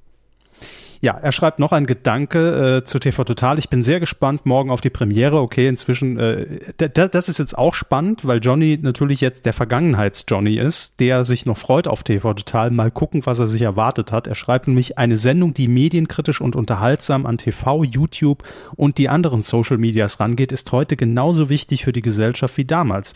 [1.03, 3.59] Ja, er schreibt noch ein Gedanke äh, zu TV Total.
[3.59, 5.41] Ich bin sehr gespannt morgen auf die Premiere.
[5.41, 6.47] Okay, inzwischen, äh,
[6.77, 11.57] das ist jetzt auch spannend, weil Johnny natürlich jetzt der Vergangenheits-Johnny ist, der sich noch
[11.57, 12.71] freut auf TV Total.
[12.71, 14.27] Mal gucken, was er sich erwartet hat.
[14.27, 18.45] Er schreibt nämlich eine Sendung, die medienkritisch und unterhaltsam an TV, YouTube
[18.77, 23.15] und die anderen Social Medias rangeht, ist heute genauso wichtig für die Gesellschaft wie damals.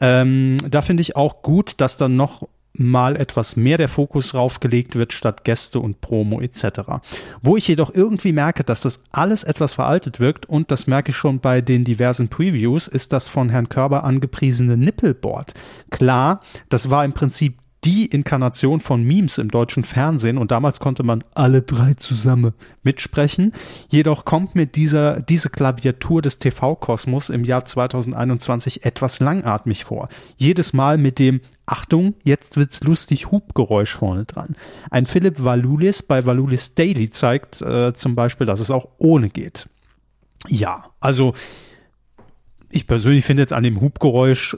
[0.00, 4.96] Ähm, da finde ich auch gut, dass dann noch mal etwas mehr der Fokus draufgelegt
[4.96, 6.80] wird statt Gäste und Promo etc.
[7.42, 11.16] Wo ich jedoch irgendwie merke, dass das alles etwas veraltet wirkt und das merke ich
[11.16, 15.54] schon bei den diversen Previews, ist das von Herrn Körber angepriesene Nippelboard.
[15.90, 21.02] Klar, das war im Prinzip die Inkarnation von Memes im deutschen Fernsehen und damals konnte
[21.02, 22.52] man alle drei zusammen
[22.84, 23.52] mitsprechen.
[23.90, 30.08] Jedoch kommt mir dieser, diese Klaviatur des TV-Kosmos im Jahr 2021 etwas langatmig vor.
[30.36, 34.56] Jedes Mal mit dem Achtung, jetzt wird's lustig Hubgeräusch vorne dran.
[34.90, 39.68] Ein Philipp Valulis bei Valulis Daily zeigt äh, zum Beispiel, dass es auch ohne geht.
[40.48, 41.34] Ja, also
[42.70, 44.56] ich persönlich finde jetzt an dem Hubgeräusch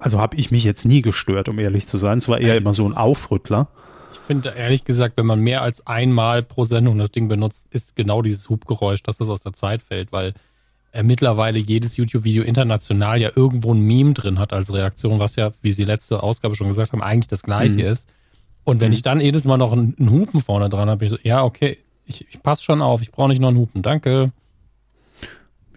[0.00, 2.18] also habe ich mich jetzt nie gestört, um ehrlich zu sein.
[2.18, 3.68] Es war eher also, immer so ein Aufrüttler.
[4.12, 7.96] Ich finde ehrlich gesagt, wenn man mehr als einmal pro Sendung das Ding benutzt, ist
[7.96, 10.34] genau dieses Hubgeräusch, dass das aus der Zeit fällt, weil
[10.92, 15.52] äh, mittlerweile jedes YouTube-Video international ja irgendwo ein Meme drin hat als Reaktion, was ja,
[15.62, 17.80] wie Sie letzte Ausgabe schon gesagt haben, eigentlich das gleiche mhm.
[17.80, 18.08] ist.
[18.64, 18.94] Und wenn mhm.
[18.94, 21.78] ich dann jedes Mal noch einen, einen Hupen vorne dran habe, ich so, ja, okay,
[22.06, 24.32] ich, ich passe schon auf, ich brauche nicht noch einen Hupen, danke.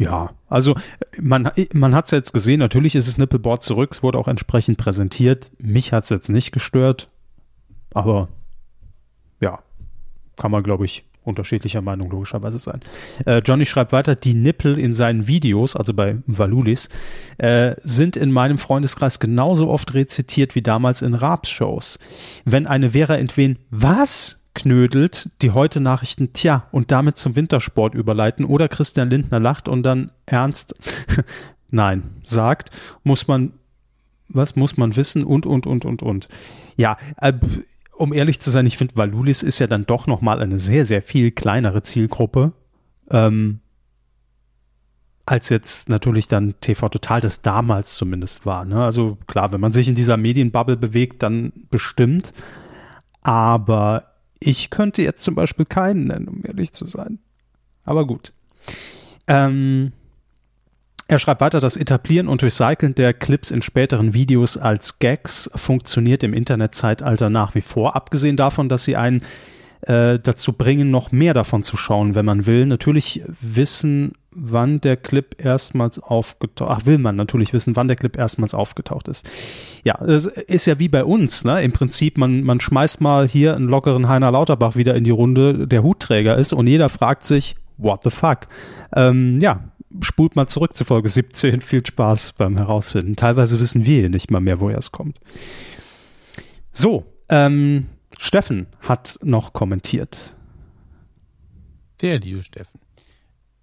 [0.02, 0.76] Ja, also
[1.22, 4.80] man, man hat es jetzt gesehen, natürlich ist es Nippelboard zurück, es wurde auch entsprechend
[4.80, 5.52] präsentiert.
[5.60, 7.08] Mich hat es jetzt nicht gestört,
[7.94, 8.28] aber
[9.42, 9.60] ja,
[10.38, 12.82] kann man, glaube ich, unterschiedlicher Meinung logischerweise sein.
[13.28, 16.90] Äh, Johnny schreibt weiter, die Nippel in seinen Videos, also bei Valulis,
[17.38, 22.00] äh, sind in meinem Freundeskreis genauso oft rezitiert wie damals in Raps-Shows.
[22.46, 28.46] Wenn eine Vera Entwen was knödelt, die heute Nachrichten, tja, und damit zum Wintersport überleiten
[28.46, 30.76] oder Christian Lindner lacht und dann ernst,
[31.70, 32.72] nein, sagt,
[33.04, 33.54] muss man,
[34.28, 36.28] was muss man wissen und, und, und, und, und.
[36.76, 37.34] Ja, äh,
[37.96, 41.02] um ehrlich zu sein, ich finde, Valulis ist ja dann doch nochmal eine sehr, sehr
[41.02, 42.52] viel kleinere Zielgruppe.
[43.10, 43.60] Ähm,
[45.26, 48.66] als jetzt natürlich dann TV Total das damals zumindest war.
[48.66, 48.84] Ne?
[48.84, 52.34] Also klar, wenn man sich in dieser Medienbubble bewegt, dann bestimmt.
[53.22, 54.11] Aber
[54.44, 57.20] ich könnte jetzt zum Beispiel keinen nennen, um ehrlich zu sein.
[57.86, 58.34] Aber gut.
[59.28, 59.94] Ähm,
[61.08, 66.24] er schreibt weiter, das Etablieren und Recyceln der Clips in späteren Videos als Gags funktioniert
[66.24, 69.22] im Internetzeitalter nach wie vor, abgesehen davon, dass sie einen
[69.82, 72.66] äh, dazu bringen, noch mehr davon zu schauen, wenn man will.
[72.66, 78.18] Natürlich wissen, wann der Clip erstmals aufgetaucht, ach will man natürlich wissen, wann der Clip
[78.18, 79.30] erstmals aufgetaucht ist.
[79.84, 81.62] Ja, es ist ja wie bei uns, ne?
[81.62, 85.68] Im Prinzip, man, man schmeißt mal hier einen lockeren Heiner Lauterbach wieder in die Runde,
[85.68, 88.48] der Hutträger ist und jeder fragt sich, what the fuck?
[88.96, 89.72] Ähm, ja,
[90.02, 91.62] spult mal zurück zu Folge 17.
[91.62, 93.16] Viel Spaß beim Herausfinden.
[93.16, 95.18] Teilweise wissen wir nicht mal mehr, woher es kommt.
[96.72, 97.88] So, ähm,
[98.24, 100.36] Steffen hat noch kommentiert.
[102.02, 102.80] Der liebe Steffen.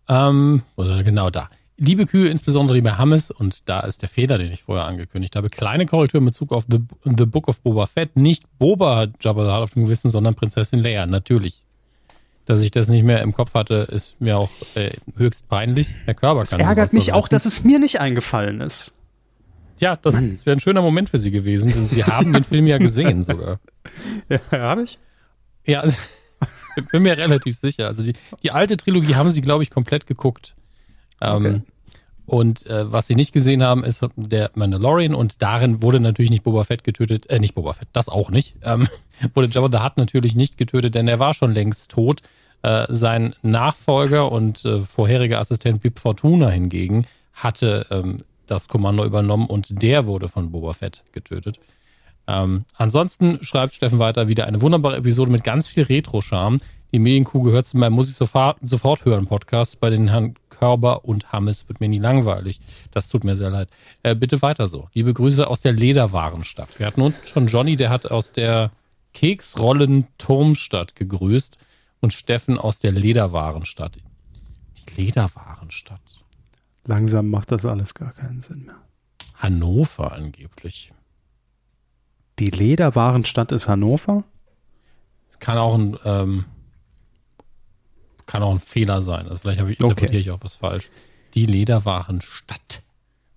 [0.09, 1.49] Ähm, oder genau da.
[1.77, 5.49] Liebe Kühe, insbesondere liebe Hammes, und da ist der Fehler, den ich vorher angekündigt habe.
[5.49, 8.17] Kleine Korrektur in Bezug auf The, The Book of Boba Fett.
[8.17, 11.07] Nicht Boba hat Jabba auf dem Gewissen, sondern Prinzessin Leia.
[11.07, 11.63] Natürlich.
[12.45, 15.87] Dass ich das nicht mehr im Kopf hatte, ist mir auch äh, höchst peinlich.
[16.05, 18.93] Herr Körber das kann ärgert mich auch, dass es mir nicht eingefallen ist.
[19.79, 21.73] Ja, das, das wäre ein schöner Moment für Sie gewesen.
[21.73, 23.61] Sie haben den Film ja gesehen sogar.
[24.29, 24.99] Ja, habe ich?
[25.67, 25.85] Ja,
[26.93, 27.87] bin mir relativ sicher.
[27.87, 30.55] Also die, die alte Trilogie haben Sie, glaube ich, komplett geguckt.
[31.21, 31.63] Ähm, okay.
[32.29, 36.43] Und äh, was sie nicht gesehen haben, ist der Mandalorian und darin wurde natürlich nicht
[36.43, 38.55] Boba Fett getötet, äh, nicht Boba Fett, das auch nicht.
[38.63, 38.87] Ähm,
[39.35, 42.21] wurde Jabba the Hutt natürlich nicht getötet, denn er war schon längst tot.
[42.63, 49.47] Äh, sein Nachfolger und äh, vorheriger Assistent Bib Fortuna hingegen hatte ähm, das Kommando übernommen
[49.47, 51.59] und der wurde von Boba Fett getötet.
[52.29, 56.61] Ähm, ansonsten schreibt Steffen weiter wieder eine wunderbare Episode mit ganz viel Retro-Charme.
[56.93, 61.07] Die Medienkuh gehört zu meinem Muss ich sofort, sofort hören Podcast bei den Herrn Körber
[61.07, 62.61] und Hammes wird mir nie langweilig.
[62.93, 63.71] Das tut mir sehr leid.
[64.03, 64.89] Äh, bitte weiter so.
[64.93, 66.79] Liebe Grüße aus der Lederwarenstadt.
[66.79, 68.73] Wir hatten nun schon Johnny, der hat aus der
[69.15, 71.57] Keksrollen-Turmstadt gegrüßt
[72.01, 73.97] und Steffen aus der Lederwarenstadt.
[74.77, 76.01] Die Lederwarenstadt.
[76.85, 78.77] Langsam macht das alles gar keinen Sinn mehr.
[79.35, 80.93] Hannover angeblich.
[82.39, 84.25] Die Lederwarenstadt ist Hannover?
[85.29, 86.45] Es kann auch ein, ähm,
[88.27, 89.27] kann auch ein Fehler sein.
[89.29, 90.19] Also vielleicht ich, interpretiere okay.
[90.19, 90.91] ich auch was falsch.
[91.35, 92.83] Die Lederwarenstadt.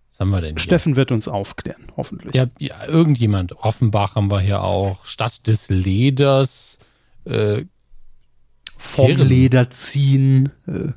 [0.10, 0.60] Was haben wir denn hier?
[0.60, 2.36] Steffen wird uns aufklären, hoffentlich.
[2.36, 3.54] Ja, ja, irgendjemand.
[3.58, 5.06] Offenbach haben wir hier auch.
[5.06, 6.80] Stadt des Leders.
[7.26, 7.66] Äh,
[8.78, 9.28] Vom Kirren.
[9.28, 10.52] Leder ziehen.
[10.68, 10.92] Äh.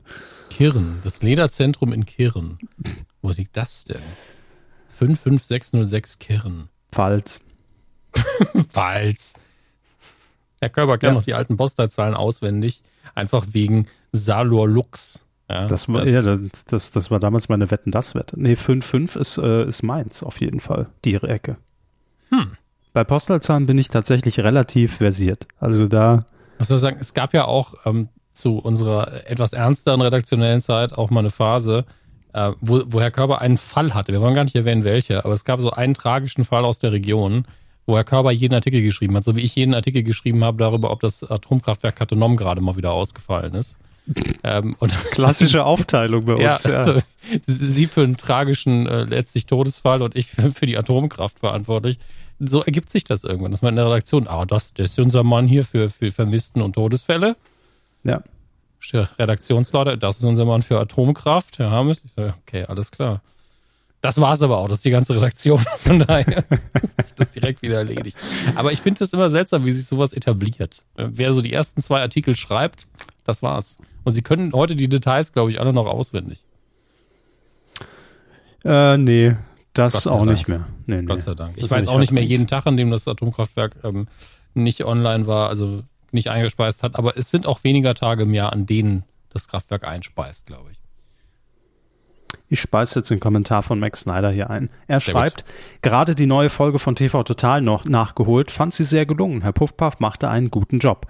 [0.50, 2.58] Kirn, das Lederzentrum in Kirn.
[3.22, 4.02] Wo liegt das denn?
[4.88, 6.68] 55606 Kirn.
[6.92, 7.40] Pfalz.
[8.70, 9.34] Pfalz.
[10.60, 11.14] Herr Körber kennt ja.
[11.14, 12.82] noch die alten Postleitzahlen auswendig,
[13.14, 15.26] einfach wegen Salor Lux.
[15.50, 16.38] Ja, das war, das, ja,
[16.68, 18.40] das, das war damals meine Wetten, das Wette.
[18.40, 21.56] Nee, 5-5 ist, äh, ist meins auf jeden Fall, die Ecke.
[22.30, 22.56] Hm.
[22.94, 25.46] Bei Postleitzahlen bin ich tatsächlich relativ versiert.
[25.58, 26.20] Also da.
[26.58, 30.92] Was soll ich sagen, es gab ja auch ähm, zu unserer etwas ernsteren redaktionellen Zeit
[30.92, 31.84] auch mal eine Phase,
[32.32, 34.12] äh, wo, wo Herr Körber einen Fall hatte.
[34.12, 36.92] Wir wollen gar nicht erwähnen, welcher, aber es gab so einen tragischen Fall aus der
[36.92, 37.46] Region,
[37.86, 40.90] wo Herr Körber jeden Artikel geschrieben hat, so wie ich jeden Artikel geschrieben habe darüber,
[40.90, 43.78] ob das Atomkraftwerk Katonom gerade mal wieder ausgefallen ist.
[44.44, 44.76] ähm,
[45.10, 46.70] Klassische Aufteilung bei uns, ja.
[46.70, 46.78] ja.
[46.78, 47.00] Also,
[47.46, 51.98] sie für einen tragischen, äh, letztlich Todesfall und ich für, für die Atomkraft verantwortlich
[52.38, 55.22] so ergibt sich das irgendwann, dass man in der Redaktion, ah, das, das ist unser
[55.22, 57.36] Mann hier für, für Vermissten und Todesfälle.
[58.02, 58.22] Ja.
[58.92, 62.04] Redaktionsleiter, das ist unser Mann für Atomkraft, Herr Hammes.
[62.16, 63.22] Okay, alles klar.
[64.04, 65.64] Das war's aber auch, das ist die ganze Redaktion.
[65.78, 66.44] Von daher
[67.02, 68.18] ist das direkt wieder erledigt.
[68.54, 70.82] Aber ich finde es immer seltsam, wie sich sowas etabliert.
[70.94, 72.86] Wer so die ersten zwei Artikel schreibt,
[73.24, 73.78] das war's.
[74.04, 76.44] Und Sie können heute die Details, glaube ich, alle noch auswendig.
[78.62, 79.36] Äh, nee,
[79.72, 80.32] das auch Dank.
[80.32, 80.66] nicht mehr.
[80.84, 81.06] Nee, nee.
[81.06, 81.54] Gott sei Dank.
[81.56, 84.06] Ich das weiß auch nicht mehr jeden Tag, an dem das Atomkraftwerk ähm,
[84.52, 85.48] nicht online war.
[85.48, 85.82] Also
[86.12, 89.84] nicht eingespeist hat, aber es sind auch weniger Tage im Jahr, an denen das Kraftwerk
[89.84, 90.83] einspeist, glaube ich.
[92.48, 94.70] Ich speise jetzt den Kommentar von Max Snyder hier ein.
[94.86, 95.54] Er sehr schreibt, gut.
[95.82, 99.42] gerade die neue Folge von TV Total noch nachgeholt, fand sie sehr gelungen.
[99.42, 101.06] Herr Puffpaff machte einen guten Job.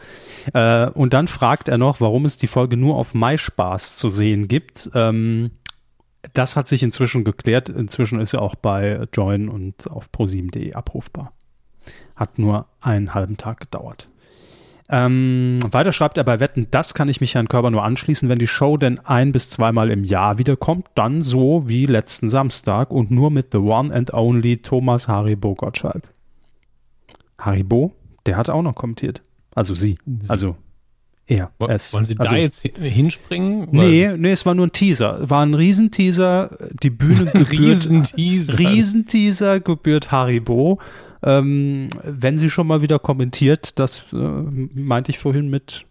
[0.53, 4.49] Äh, und dann fragt er noch, warum es die Folge nur auf MySpaß zu sehen
[4.49, 4.91] gibt.
[4.95, 5.53] Ähm,
[6.33, 7.69] das hat sich inzwischen geklärt.
[7.69, 11.33] Inzwischen ist er auch bei Join und auf pro7.de abrufbar.
[12.17, 14.09] Hat nur einen halben Tag gedauert.
[14.91, 18.39] Ähm, weiter schreibt er bei Wetten, das kann ich mich Herrn Körber nur anschließen, wenn
[18.39, 23.11] die Show denn ein bis zweimal im Jahr wiederkommt, dann so wie letzten Samstag und
[23.11, 26.03] nur mit The One and Only Thomas Haribo Gottschalk.
[27.39, 27.93] Haribo,
[28.27, 29.23] der hat auch noch kommentiert.
[29.55, 29.97] Also sie.
[30.29, 30.57] Also
[31.27, 31.51] er.
[31.69, 31.95] Es.
[31.95, 33.69] Wollen Sie also, da jetzt hinspringen?
[33.71, 35.31] Nee, nee, es war nur ein Teaser.
[35.31, 36.57] War ein Riesenteaser.
[36.83, 37.53] Die Bühne gebührt.
[37.53, 38.59] Riesenteaser.
[38.59, 40.79] Riesenteaser gebührt Haribo.
[41.25, 45.87] Ähm, wenn sie schon mal wieder kommentiert, das äh, meinte ich vorhin mit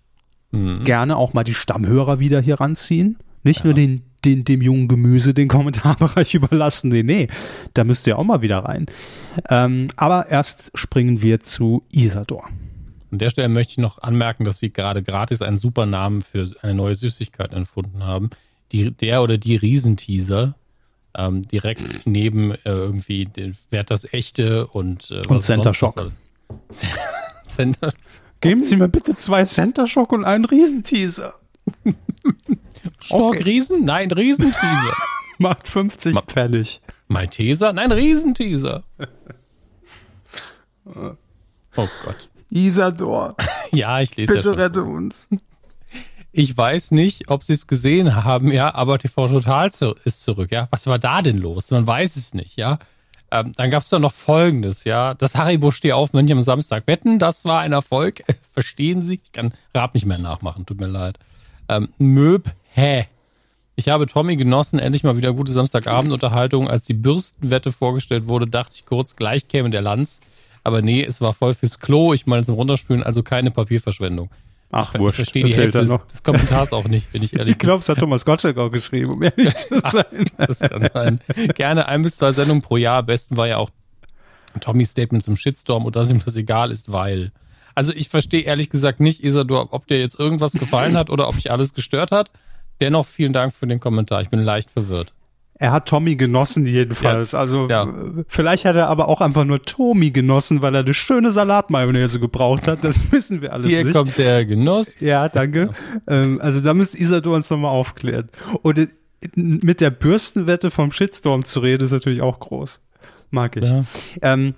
[0.51, 0.83] mhm.
[0.83, 3.17] gerne auch mal die Stammhörer wieder hier ranziehen.
[3.43, 3.65] Nicht ja.
[3.65, 6.89] nur den, den, dem jungen Gemüse den Kommentarbereich überlassen.
[6.89, 7.27] Nee, nee,
[7.73, 8.85] da müsst ihr auch mal wieder rein.
[9.49, 12.47] Ähm, aber erst springen wir zu Isador.
[13.11, 16.49] An der Stelle möchte ich noch anmerken, dass Sie gerade gratis einen super Namen für
[16.61, 18.29] eine neue Süßigkeit erfunden haben.
[18.71, 20.55] Die, der oder die Riesenteaser.
[21.15, 26.09] Ähm, direkt neben äh, irgendwie den, Wert das echte und äh, und Center Shock.
[27.47, 27.91] Center
[28.43, 31.35] Geben Sie mir bitte zwei Center Shock und einen Riesenteaser.
[32.99, 33.43] Stock okay.
[33.43, 33.85] Riesen?
[33.85, 34.97] Nein, Riesenteaser.
[35.37, 36.81] Macht 50 Ma Pfennig.
[37.07, 37.71] Mein Teaser?
[37.71, 38.83] Nein, Riesenteaser.
[40.85, 41.15] oh
[42.03, 42.29] Gott.
[42.49, 43.37] Isador.
[43.71, 45.29] ja, ich lese Bitte rette uns.
[46.35, 49.69] Ich weiß nicht, ob Sie es gesehen haben, ja, aber TV Total
[50.03, 50.67] ist zurück, ja.
[50.71, 51.69] Was war da denn los?
[51.69, 52.79] Man weiß es nicht, ja.
[53.29, 55.13] Ähm, dann gab es da noch Folgendes, ja.
[55.13, 56.87] Das Haribo Steh auf Mönch am Samstag.
[56.87, 58.23] Wetten, das war ein Erfolg.
[58.51, 59.21] Verstehen Sie?
[59.23, 61.19] Ich kann Rab nicht mehr nachmachen, tut mir leid.
[61.69, 63.05] Ähm, Möb, hä?
[63.75, 66.67] Ich habe Tommy genossen, endlich mal wieder gute Samstagabendunterhaltung.
[66.67, 70.19] Als die Bürstenwette vorgestellt wurde, dachte ich kurz, gleich käme der Lanz.
[70.63, 72.11] Aber nee, es war voll fürs Klo.
[72.13, 74.31] Ich meine zum Runterspülen, also keine Papierverschwendung.
[74.73, 75.13] Ach, ich, wurscht.
[75.13, 77.51] Ich verstehe die Hälfte des, des, Kommentars auch nicht, wenn ich ehrlich bin.
[77.53, 80.25] Ich glaube, es hat Thomas Gottschalk auch geschrieben, um ehrlich zu sein.
[80.37, 81.19] das kann sein.
[81.55, 82.99] Gerne ein bis zwei Sendungen pro Jahr.
[82.99, 83.69] Am besten war ja auch
[84.59, 87.31] Tommys Statement zum Shitstorm und dass ihm das egal ist, weil.
[87.75, 91.35] Also ich verstehe ehrlich gesagt nicht, Isador, ob dir jetzt irgendwas gefallen hat oder ob
[91.35, 92.31] dich alles gestört hat.
[92.81, 94.21] Dennoch vielen Dank für den Kommentar.
[94.21, 95.13] Ich bin leicht verwirrt.
[95.63, 97.31] Er hat Tommy genossen jedenfalls.
[97.31, 97.87] Ja, also ja.
[98.27, 102.67] vielleicht hat er aber auch einfach nur Tommy genossen, weil er eine schöne Salatmayonnaise gebraucht
[102.67, 102.83] hat.
[102.83, 103.93] Das wissen wir alles Hier nicht.
[103.93, 104.99] Hier kommt der Genuss.
[104.99, 105.69] Ja, danke.
[106.05, 106.21] Ja.
[106.21, 108.27] Ähm, also da müsste Isador uns nochmal aufklären.
[108.61, 108.89] Und
[109.37, 112.81] mit der Bürstenwette vom Shitstorm zu reden, ist natürlich auch groß.
[113.31, 113.71] Mag ich.
[114.21, 114.55] Ähm,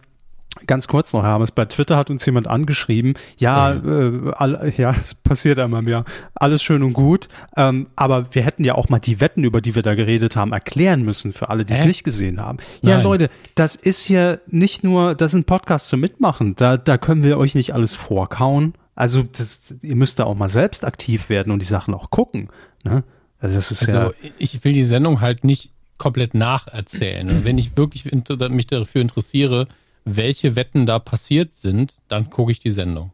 [0.67, 5.15] Ganz kurz noch, Hermes, bei Twitter hat uns jemand angeschrieben, ja, äh, all, ja, es
[5.15, 9.19] passiert einmal mehr, alles schön und gut, ähm, aber wir hätten ja auch mal die
[9.21, 12.41] Wetten, über die wir da geredet haben, erklären müssen für alle, die es nicht gesehen
[12.41, 12.57] haben.
[12.81, 13.03] Ja, Nein.
[13.03, 17.23] Leute, das ist hier nicht nur, das ist ein Podcast zum Mitmachen, da, da können
[17.23, 18.73] wir euch nicht alles vorkauen.
[18.95, 22.47] Also das, ihr müsst da auch mal selbst aktiv werden und die Sachen auch gucken.
[22.83, 23.03] Ne?
[23.39, 27.29] Also, das ist also ja ich will die Sendung halt nicht komplett nacherzählen.
[27.29, 28.05] Und wenn ich wirklich
[28.49, 29.67] mich dafür interessiere,
[30.05, 33.11] welche Wetten da passiert sind, dann gucke ich die Sendung.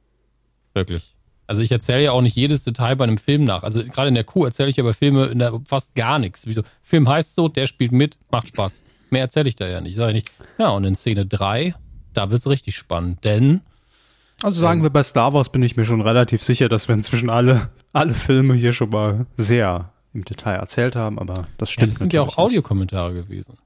[0.73, 1.15] Wirklich.
[1.47, 3.63] Also ich erzähle ja auch nicht jedes Detail bei einem Film nach.
[3.63, 6.47] Also gerade in der Kuh erzähle ich aber Filme in der, fast gar nichts.
[6.47, 6.61] Wieso?
[6.81, 8.81] Film heißt so, der spielt mit, macht Spaß.
[9.09, 9.91] Mehr erzähle ich da ja nicht.
[9.91, 11.75] Ich sage nicht, ja, und in Szene 3,
[12.13, 13.61] da wird es richtig spannend, denn.
[14.41, 16.95] Also sagen ähm, wir, bei Star Wars bin ich mir schon relativ sicher, dass wir
[16.95, 21.87] inzwischen alle, alle Filme hier schon mal sehr im Detail erzählt haben, aber das stimmt.
[21.87, 23.57] Ja, das sind ja auch Audiokommentare gewesen.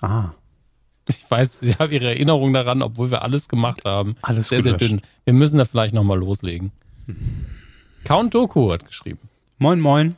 [0.00, 0.30] Ah.
[1.08, 4.14] Ich weiß, Sie haben Ihre Erinnerung daran, obwohl wir alles gemacht haben.
[4.22, 4.80] Alles Sehr, gelöscht.
[4.80, 5.00] sehr dünn.
[5.24, 6.70] Wir müssen da vielleicht nochmal loslegen.
[8.04, 9.20] Count Doku hat geschrieben.
[9.58, 10.16] Moin, moin.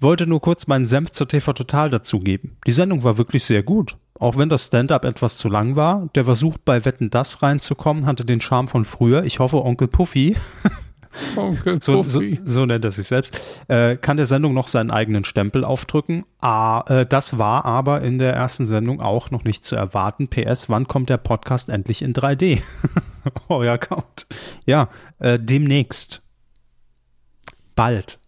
[0.00, 2.56] Wollte nur kurz meinen Senf zur TV Total dazugeben.
[2.66, 3.96] Die Sendung war wirklich sehr gut.
[4.18, 8.24] Auch wenn das Stand-up etwas zu lang war, der Versuch bei Wetten das reinzukommen hatte
[8.24, 9.24] den Charme von früher.
[9.24, 10.36] Ich hoffe, Onkel Puffy
[11.36, 15.24] Onkel so, so, so, nennt er sich selbst, äh, kann der Sendung noch seinen eigenen
[15.24, 16.24] Stempel aufdrücken.
[16.40, 20.28] Ah, äh, das war aber in der ersten Sendung auch noch nicht zu erwarten.
[20.28, 22.62] PS, wann kommt der Podcast endlich in 3D?
[23.48, 24.26] Euer Account.
[24.66, 24.88] Ja,
[25.18, 26.22] äh, demnächst.
[27.74, 28.18] Bald.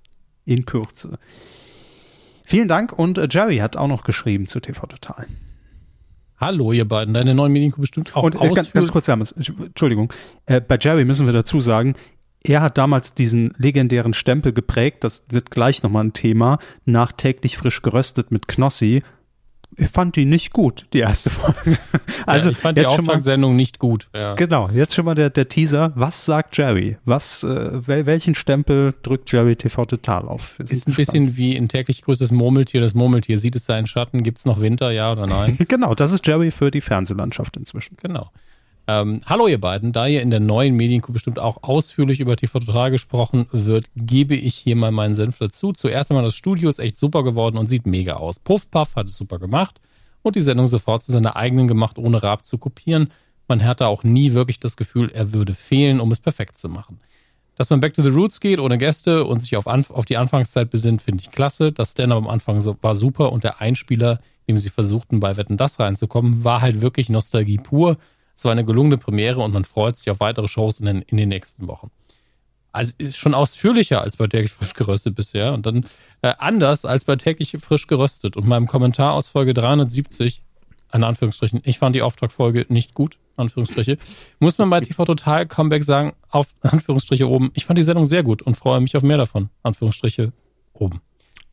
[0.44, 1.18] In Kürze.
[2.44, 5.26] Vielen Dank und äh, Jerry hat auch noch geschrieben zu TV Total.
[6.42, 7.14] Hallo, ihr beiden.
[7.14, 10.12] Deine neuen Medien bestimmt auch Und äh, ganz, ganz kurz, Entschuldigung.
[10.46, 11.94] Äh, bei Jerry müssen wir dazu sagen,
[12.44, 17.56] er hat damals diesen legendären Stempel geprägt, das wird gleich nochmal ein Thema, nach täglich
[17.56, 19.02] frisch geröstet mit Knossi.
[19.76, 21.78] Ich fand die nicht gut, die erste Folge.
[22.26, 24.08] Also, ja, ich fand die Auftragssendung nicht gut.
[24.14, 24.34] Ja.
[24.34, 25.92] Genau, jetzt schon mal der, der Teaser.
[25.96, 26.98] Was sagt Jerry?
[27.04, 30.58] Was, äh, welchen Stempel drückt Jerry TV total auf?
[30.60, 30.96] Ist ein spannend.
[30.96, 32.80] bisschen wie ein täglich größtes Murmeltier.
[32.80, 34.22] Das Murmeltier sieht es seinen Schatten.
[34.22, 35.58] Gibt es noch Winter, ja oder nein?
[35.68, 37.96] genau, das ist Jerry für die Fernsehlandschaft inzwischen.
[38.00, 38.30] Genau.
[38.88, 42.58] Ähm, hallo ihr beiden, da ihr in der neuen Medienkuh bestimmt auch ausführlich über TV
[42.58, 45.72] Total gesprochen wird, gebe ich hier mal meinen Senf dazu.
[45.72, 48.40] Zuerst einmal, das Studio ist echt super geworden und sieht mega aus.
[48.40, 49.80] Puff Puff hat es super gemacht
[50.22, 53.12] und die Sendung sofort zu seiner eigenen gemacht, ohne Rab zu kopieren.
[53.46, 57.00] Man hatte auch nie wirklich das Gefühl, er würde fehlen, um es perfekt zu machen.
[57.54, 60.70] Dass man back to the roots geht, ohne Gäste und sich auf, auf die Anfangszeit
[60.70, 61.70] besinnt, finde ich klasse.
[61.70, 65.56] Das Stand-up am Anfang so, war super und der Einspieler, dem sie versuchten, bei Wetten
[65.56, 67.98] das reinzukommen, war halt wirklich Nostalgie pur.
[68.34, 71.16] Es war eine gelungene Premiere und man freut sich auf weitere Shows in den, in
[71.16, 71.90] den nächsten Wochen.
[72.72, 75.84] Also ist schon ausführlicher als bei täglich frisch geröstet bisher und dann
[76.22, 78.36] äh, anders als bei täglich frisch geröstet.
[78.36, 80.42] Und meinem Kommentar aus Folge 370,
[80.88, 83.98] an Anführungsstrichen, ich fand die Auftragfolge nicht gut, Anführungsstriche,
[84.38, 88.22] muss man bei TV Total Comeback sagen, auf Anführungsstriche oben, ich fand die Sendung sehr
[88.22, 90.32] gut und freue mich auf mehr davon, Anführungsstriche
[90.72, 91.00] oben.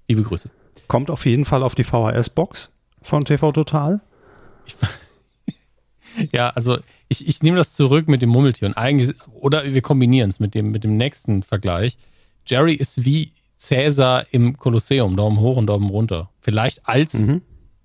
[0.07, 0.49] Liebe Grüße.
[0.87, 2.71] Kommt auf jeden Fall auf die VHS-Box
[3.01, 4.01] von TV Total.
[4.65, 4.75] Ich,
[6.33, 6.77] ja, also
[7.07, 10.55] ich, ich nehme das zurück mit dem Mummeltier und eigentlich, oder wir kombinieren es mit
[10.55, 11.97] dem, mit dem nächsten Vergleich.
[12.45, 16.29] Jerry ist wie Cäsar im Kolosseum, Daumen hoch und Daumen runter.
[16.39, 17.41] Vielleicht als mhm.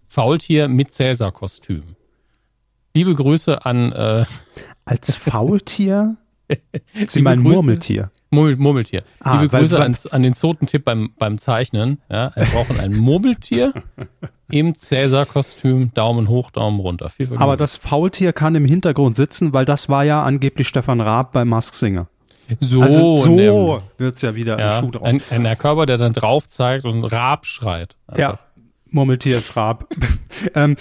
[0.07, 1.97] Faultier mit Cäsar-Kostüm.
[2.95, 3.93] Liebe Grüße an.
[3.93, 4.25] Äh,
[4.85, 6.17] als Faultier?
[7.09, 8.11] Sie meinen Murmeltier.
[8.31, 9.05] Murmeltier.
[9.21, 12.01] Ah, Liebe Grüße an, an den Zotentipp beim, beim Zeichnen.
[12.11, 13.73] Ja, wir brauchen ein Murmeltier
[14.51, 15.93] im Cäsar-Kostüm.
[15.95, 17.11] Daumen hoch, Daumen runter.
[17.37, 21.45] Aber das Faultier kann im Hintergrund sitzen, weil das war ja angeblich Stefan Raab bei
[21.45, 22.09] Mask Singer.
[22.61, 25.21] So, also so wird's ja wieder ja, ein Schuh draus.
[25.31, 27.97] Ein, ein Körper, der dann drauf zeigt und Raab schreit.
[28.07, 28.21] Also.
[28.21, 28.39] Ja,
[28.91, 29.89] Murmeltier ist Raab.
[30.55, 30.77] ähm,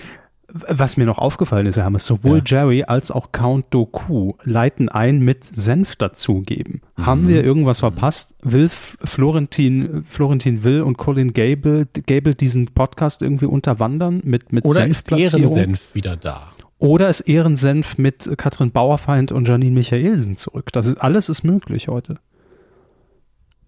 [0.53, 2.61] was mir noch aufgefallen ist, Hermes, sowohl ja.
[2.61, 6.81] Jerry als auch Count Doku leiten ein mit Senf dazugeben.
[6.95, 7.05] Mhm.
[7.05, 8.35] Haben wir irgendwas verpasst?
[8.43, 14.81] Will Florentin, Florentin Will und Colin Gable, Gable diesen Podcast irgendwie unterwandern mit, mit Oder
[14.81, 15.43] Senfplatzierung?
[15.43, 16.53] ist Ehrensenf wieder da?
[16.77, 20.71] Oder ist Ehrensenf mit Katrin Bauerfeind und Janine Michaelsen zurück?
[20.71, 22.17] Das ist, alles ist möglich heute.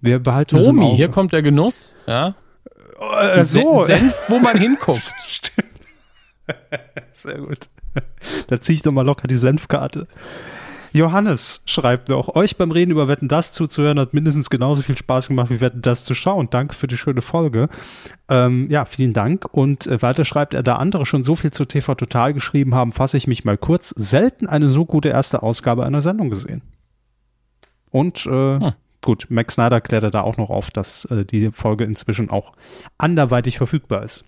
[0.01, 2.35] Wir behalten Tomi, hier kommt der Genuss, ja.
[3.21, 3.85] Äh, so.
[3.85, 5.11] Senf, wo man hinguckt.
[5.25, 5.74] Stimmt.
[7.13, 7.69] Sehr gut.
[8.47, 10.07] Da ziehe ich doch mal locker die Senfkarte.
[10.95, 15.27] Johannes schreibt noch, euch beim Reden über Wetten das zuzuhören hat mindestens genauso viel Spaß
[15.27, 16.49] gemacht wie Wetten das zu schauen.
[16.49, 17.67] Danke für die schöne Folge.
[18.29, 19.45] Ähm, ja, vielen Dank.
[19.51, 22.93] Und äh, weiter schreibt er, da andere schon so viel zu TV Total geschrieben haben,
[22.93, 23.93] fasse ich mich mal kurz.
[23.97, 26.61] Selten eine so gute erste Ausgabe einer Sendung gesehen.
[27.91, 28.71] Und äh, hm.
[29.01, 32.53] gut, Max Snyder klärt er da auch noch auf, dass äh, die Folge inzwischen auch
[32.97, 34.23] anderweitig verfügbar ist.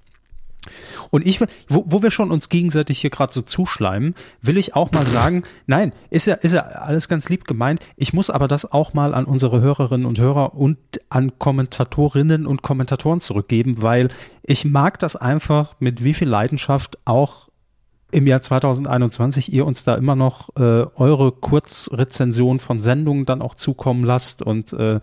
[1.09, 1.39] Und ich,
[1.70, 5.43] wo, wo wir schon uns gegenseitig hier gerade so zuschleimen, will ich auch mal sagen,
[5.65, 7.82] nein, ist ja, ist ja alles ganz lieb gemeint.
[7.95, 10.78] Ich muss aber das auch mal an unsere Hörerinnen und Hörer und
[11.09, 14.09] an Kommentatorinnen und Kommentatoren zurückgeben, weil
[14.43, 17.47] ich mag das einfach, mit wie viel Leidenschaft auch
[18.11, 23.55] im Jahr 2021 ihr uns da immer noch äh, eure Kurzrezension von Sendungen dann auch
[23.55, 24.99] zukommen lasst und äh,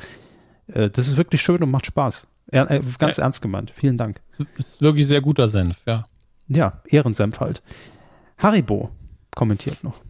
[0.69, 2.27] äh, das ist wirklich schön und macht Spaß.
[2.51, 3.25] Er, äh, ganz ja.
[3.25, 3.73] ernst gemeint.
[3.75, 4.21] Vielen Dank.
[4.57, 6.07] Ist wirklich sehr guter Senf, ja.
[6.49, 7.63] Ja, Ehrensenf halt.
[8.39, 8.91] Haribo
[9.35, 10.01] kommentiert noch.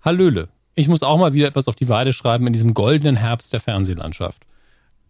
[0.00, 0.48] Hallöle.
[0.74, 3.58] Ich muss auch mal wieder etwas auf die Weide schreiben in diesem goldenen Herbst der
[3.60, 4.46] Fernsehlandschaft.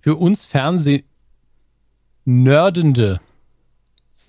[0.00, 3.20] Für uns Fernseh-Nerdende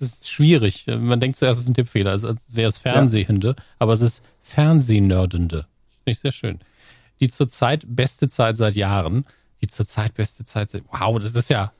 [0.00, 0.86] ist schwierig.
[0.86, 2.24] Man denkt zuerst, es ist ein Tippfehler, als
[2.54, 3.64] wäre es Fernsehende, ja.
[3.78, 5.66] aber es ist Fernsehnerdende.
[6.04, 6.60] Finde ich sehr schön.
[7.20, 9.24] Die zurzeit beste Zeit seit Jahren.
[9.60, 10.84] Die zurzeit beste Zeit seit.
[10.92, 11.72] Wow, das ist ja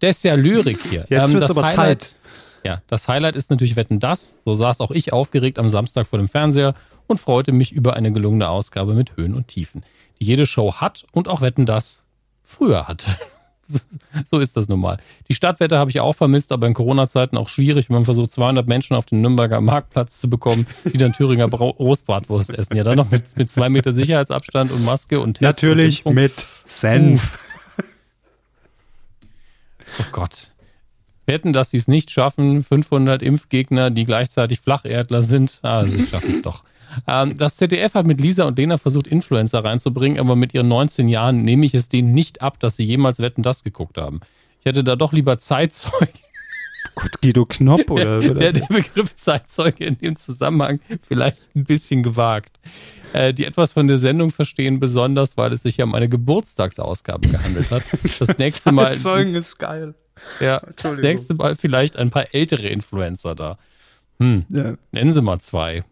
[0.00, 1.06] das ist ja Lyrik hier.
[1.08, 2.16] Jetzt ähm, wird aber Highlight, Zeit.
[2.64, 4.36] Ja, das Highlight ist natürlich Wetten das.
[4.44, 6.74] So saß auch ich aufgeregt am Samstag vor dem Fernseher
[7.06, 9.84] und freute mich über eine gelungene Ausgabe mit Höhen und Tiefen,
[10.20, 12.04] die jede Show hat und auch Wetten das
[12.42, 13.10] früher hatte.
[14.24, 14.98] so ist das nun mal.
[15.28, 18.66] Die Stadtwette habe ich auch vermisst, aber in Corona-Zeiten auch schwierig, wenn man versucht, 200
[18.66, 22.76] Menschen auf den Nürnberger Marktplatz zu bekommen, die dann Thüringer Rostbratwurst essen.
[22.76, 26.46] Ja, dann noch mit, mit zwei Meter Sicherheitsabstand und Maske und Test Natürlich und mit
[26.64, 27.38] Senf.
[30.00, 30.52] Oh Gott.
[31.26, 32.62] Wetten, dass sie es nicht schaffen.
[32.62, 35.58] 500 Impfgegner, die gleichzeitig Flacherdler sind.
[35.62, 36.64] Ah, sie schaffen es doch.
[37.08, 41.08] Ähm, das ZDF hat mit Lisa und Lena versucht, Influencer reinzubringen, aber mit ihren 19
[41.08, 44.20] Jahren nehme ich es denen nicht ab, dass sie jemals Wetten, das geguckt haben.
[44.60, 46.08] Ich hätte da doch lieber Zeitzeuge.
[46.94, 48.20] Gott, Guido Knopp oder?
[48.20, 52.60] Der, der, der Begriff Zeitzeuge in dem Zusammenhang vielleicht ein bisschen gewagt.
[53.14, 57.28] Äh, die etwas von der Sendung verstehen, besonders weil es sich ja um eine Geburtstagsausgabe
[57.28, 57.84] gehandelt hat.
[58.18, 58.92] Das nächste Mal.
[58.92, 59.94] Zeitzeugen ist geil.
[60.40, 63.58] Ja, das nächste Mal vielleicht ein paar ältere Influencer da.
[64.18, 64.44] Hm.
[64.48, 64.74] Ja.
[64.90, 65.84] Nennen Sie mal zwei.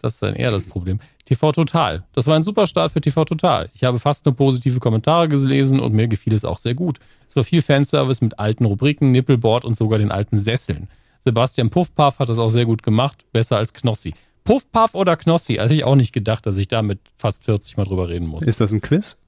[0.00, 1.00] Das ist dann eher das Problem.
[1.24, 2.04] TV Total.
[2.12, 3.68] Das war ein super Start für TV Total.
[3.74, 7.00] Ich habe fast nur positive Kommentare gelesen und mir gefiel es auch sehr gut.
[7.26, 10.88] Es war viel Fanservice mit alten Rubriken, Nippelboard und sogar den alten Sesseln.
[11.24, 14.14] Sebastian Puffpaff hat das auch sehr gut gemacht, besser als Knossi.
[14.46, 15.58] Puffpaff oder Knossi?
[15.58, 18.44] Also ich auch nicht gedacht, dass ich da mit fast 40 mal drüber reden muss.
[18.44, 19.18] Ist das ein Quiz?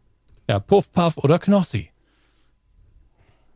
[0.49, 1.91] Ja, Puffpaff oder Knossi.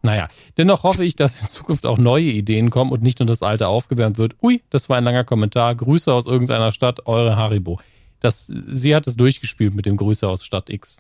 [0.02, 3.42] Naja, dennoch hoffe ich, dass in Zukunft auch neue Ideen kommen und nicht nur das
[3.42, 4.34] alte aufgewärmt wird.
[4.42, 5.74] Ui, das war ein langer Kommentar.
[5.74, 7.80] Grüße aus irgendeiner Stadt, eure Haribo.
[8.18, 10.98] Das, sie hat es durchgespielt mit dem Grüße aus Stadt X.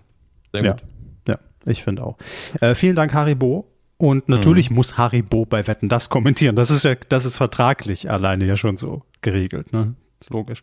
[0.52, 0.82] Sehr gut.
[1.26, 2.16] Ja, ja ich finde auch.
[2.60, 3.66] Äh, vielen Dank, Haribo.
[3.98, 4.76] Und natürlich mhm.
[4.76, 6.56] muss Haribo bei Wetten das kommentieren.
[6.56, 9.94] Das ist ja, das ist vertraglich alleine ja schon so geregelt, ne?
[10.22, 10.62] Ist logisch.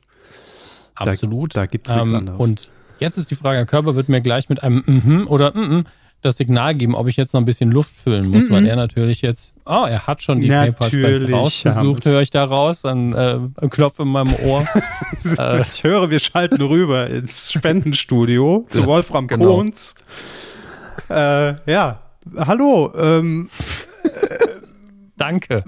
[0.96, 1.56] Absolut.
[1.56, 2.40] Da, da gibt es nichts ähm, anderes.
[2.40, 5.86] Und jetzt ist die Frage, Herr Körper wird mir gleich mit einem mhm oder mhm
[6.22, 8.54] das Signal geben, ob ich jetzt noch ein bisschen Luft füllen muss, mhm.
[8.54, 12.84] weil er natürlich jetzt, oh, er hat schon die PayPal rausgesucht, höre ich da raus,
[12.84, 14.68] ein, äh, ein Knopf in meinem Ohr.
[15.38, 19.46] äh, ich höre, wir schalten rüber ins Spendenstudio zu Wolfram genau.
[19.46, 19.96] Kohns.
[21.10, 22.02] Äh, ja,
[22.38, 22.92] hallo.
[22.96, 23.50] Ähm,
[25.18, 25.64] Danke.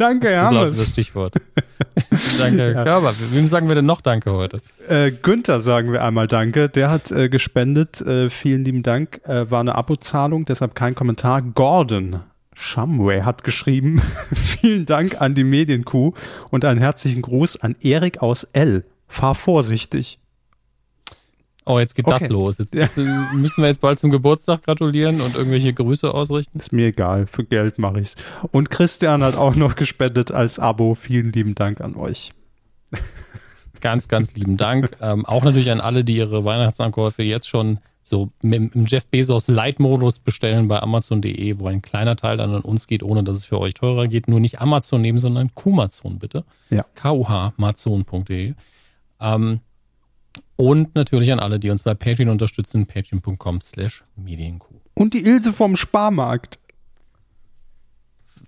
[0.00, 0.60] Danke, Herr Hammes.
[0.60, 1.34] Das ist das Stichwort.
[2.38, 2.84] danke, Herr ja.
[2.84, 3.14] Körber.
[3.32, 4.62] Wem sagen wir denn noch Danke heute?
[4.88, 6.70] Äh, Günther sagen wir einmal Danke.
[6.70, 8.00] Der hat äh, gespendet.
[8.00, 9.20] Äh, vielen lieben Dank.
[9.24, 11.42] Äh, war eine Abozahlung, deshalb kein Kommentar.
[11.42, 12.20] Gordon
[12.54, 14.00] Shumway hat geschrieben.
[14.34, 16.14] vielen Dank an die Medienkuh
[16.48, 18.86] und einen herzlichen Gruß an Erik aus L.
[19.06, 20.18] Fahr vorsichtig.
[21.70, 22.18] Oh, jetzt geht okay.
[22.18, 22.58] das los.
[22.58, 22.88] Jetzt ja.
[23.32, 26.58] müssen wir jetzt bald zum Geburtstag gratulieren und irgendwelche Grüße ausrichten.
[26.58, 28.16] Ist mir egal, für Geld mache ich's.
[28.50, 30.96] Und Christian hat auch noch gespendet als Abo.
[30.96, 32.32] Vielen lieben Dank an euch.
[33.80, 34.90] Ganz, ganz lieben Dank.
[35.00, 40.18] ähm, auch natürlich an alle, die ihre Weihnachtsankäufe jetzt schon so im Jeff Bezos Light-Modus
[40.18, 43.60] bestellen bei Amazon.de, wo ein kleiner Teil dann an uns geht, ohne dass es für
[43.60, 44.26] euch teurer geht.
[44.26, 46.44] Nur nicht Amazon nehmen, sondern Kumazon bitte.
[46.70, 46.84] Ja.
[47.00, 48.54] kuhmazon.de.
[49.20, 49.60] Ähm,
[50.56, 54.80] und natürlich an alle, die uns bei Patreon unterstützen, patreon.com slash medienkuh.
[54.94, 56.58] Und die Ilse vom Sparmarkt.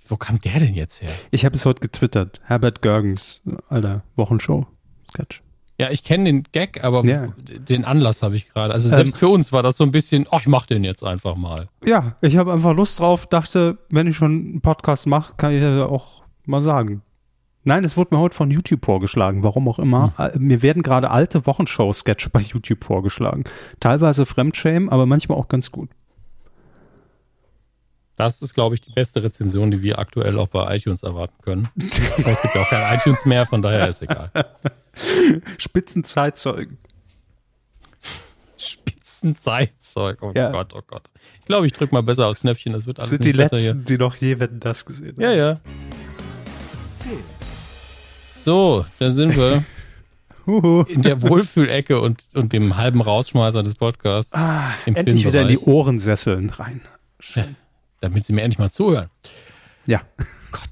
[0.07, 1.11] Wo kam der denn jetzt her?
[1.31, 2.41] Ich habe es heute getwittert.
[2.45, 5.43] Herbert Görgens, alter Wochenshow-Sketch.
[5.79, 7.29] Ja, ich kenne den Gag, aber ja.
[7.39, 8.75] den Anlass habe ich gerade.
[8.75, 11.03] Also selbst ähm, für uns war das so ein bisschen, ach, ich mache den jetzt
[11.03, 11.69] einfach mal.
[11.85, 15.63] Ja, ich habe einfach Lust drauf, dachte, wenn ich schon einen Podcast mache, kann ich
[15.63, 17.03] ja auch mal sagen.
[17.65, 20.13] Nein, es wurde mir heute von YouTube vorgeschlagen, warum auch immer.
[20.17, 20.47] Hm.
[20.47, 23.45] Mir werden gerade alte Wochenshow-Sketche bei YouTube vorgeschlagen.
[23.79, 25.91] Teilweise Fremdschämen, aber manchmal auch ganz gut.
[28.17, 31.69] Das ist, glaube ich, die beste Rezension, die wir aktuell auch bei iTunes erwarten können.
[31.77, 34.31] es gibt ja auch kein iTunes mehr, von daher ist egal.
[35.59, 36.79] Spitzenzeitzeugen.
[38.57, 40.23] Spitzenzeitzeug.
[40.23, 40.51] Oh ja.
[40.51, 41.11] Gott, oh Gott.
[41.41, 42.73] Ich glaube, ich drücke mal besser aufs Knöpfchen.
[42.73, 43.75] Das wird alles sind die letzten, hier.
[43.75, 45.21] die noch je Wetten das gesehen haben.
[45.21, 45.61] Ja, ja.
[48.45, 49.65] So, da sind wir.
[50.89, 54.33] in der Wohlfühlecke und, und dem halben Rausschmeißer des Podcasts.
[54.33, 56.81] Ah, endlich wieder in die Ohrensesseln rein.
[57.35, 57.45] Ja,
[58.01, 59.11] damit sie mir endlich mal zuhören.
[59.87, 60.01] Ja.
[60.51, 60.71] Gott.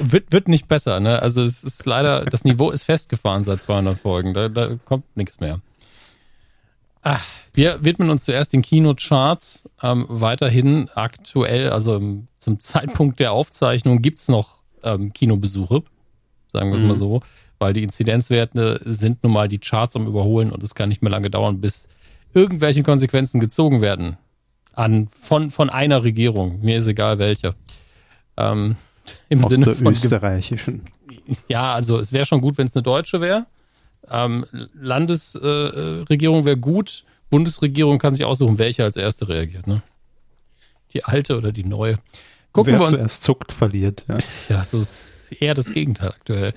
[0.00, 1.22] Wird, wird nicht besser, ne?
[1.22, 4.34] Also es ist leider, das Niveau ist festgefahren seit 200 Folgen.
[4.34, 5.60] Da, da kommt nichts mehr.
[7.02, 9.68] Ach, wir widmen uns zuerst den Kinocharts.
[9.80, 12.02] Ähm, weiterhin aktuell, also
[12.38, 15.84] zum Zeitpunkt der Aufzeichnung, gibt es noch ähm, Kinobesuche
[16.52, 16.88] sagen wir es mhm.
[16.88, 17.22] mal so,
[17.58, 21.10] weil die Inzidenzwerte sind nun mal die Charts am Überholen und es kann nicht mehr
[21.10, 21.88] lange dauern, bis
[22.34, 24.16] irgendwelche Konsequenzen gezogen werden
[24.78, 26.60] an von, von einer Regierung.
[26.60, 27.54] Mir ist egal welche.
[28.36, 28.76] Ähm,
[29.28, 30.82] Im Aus Sinne der von österreichischen.
[31.48, 33.46] Ja, also es wäre schon gut, wenn es eine deutsche wäre.
[34.10, 37.04] Ähm, Landesregierung äh, wäre gut.
[37.28, 39.66] Bundesregierung kann sich aussuchen, welche als erste reagiert.
[39.66, 39.82] Ne?
[40.94, 41.98] Die alte oder die neue.
[42.52, 44.04] Gucken Wer wir uns, zuerst zuckt, verliert.
[44.08, 44.18] Ja,
[44.48, 46.54] ja so ist eher das Gegenteil aktuell.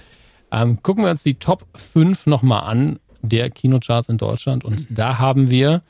[0.51, 4.65] Ähm, gucken wir uns die Top 5 nochmal an der Kinocharts in Deutschland.
[4.65, 5.81] Und da haben wir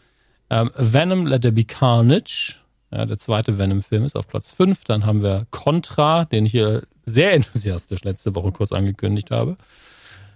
[0.50, 2.56] ähm, Venom Let There Be Carnage.
[2.92, 4.84] Ja, der zweite Venom-Film ist auf Platz 5.
[4.84, 9.58] Dann haben wir Contra, den ich hier sehr enthusiastisch letzte Woche kurz angekündigt habe.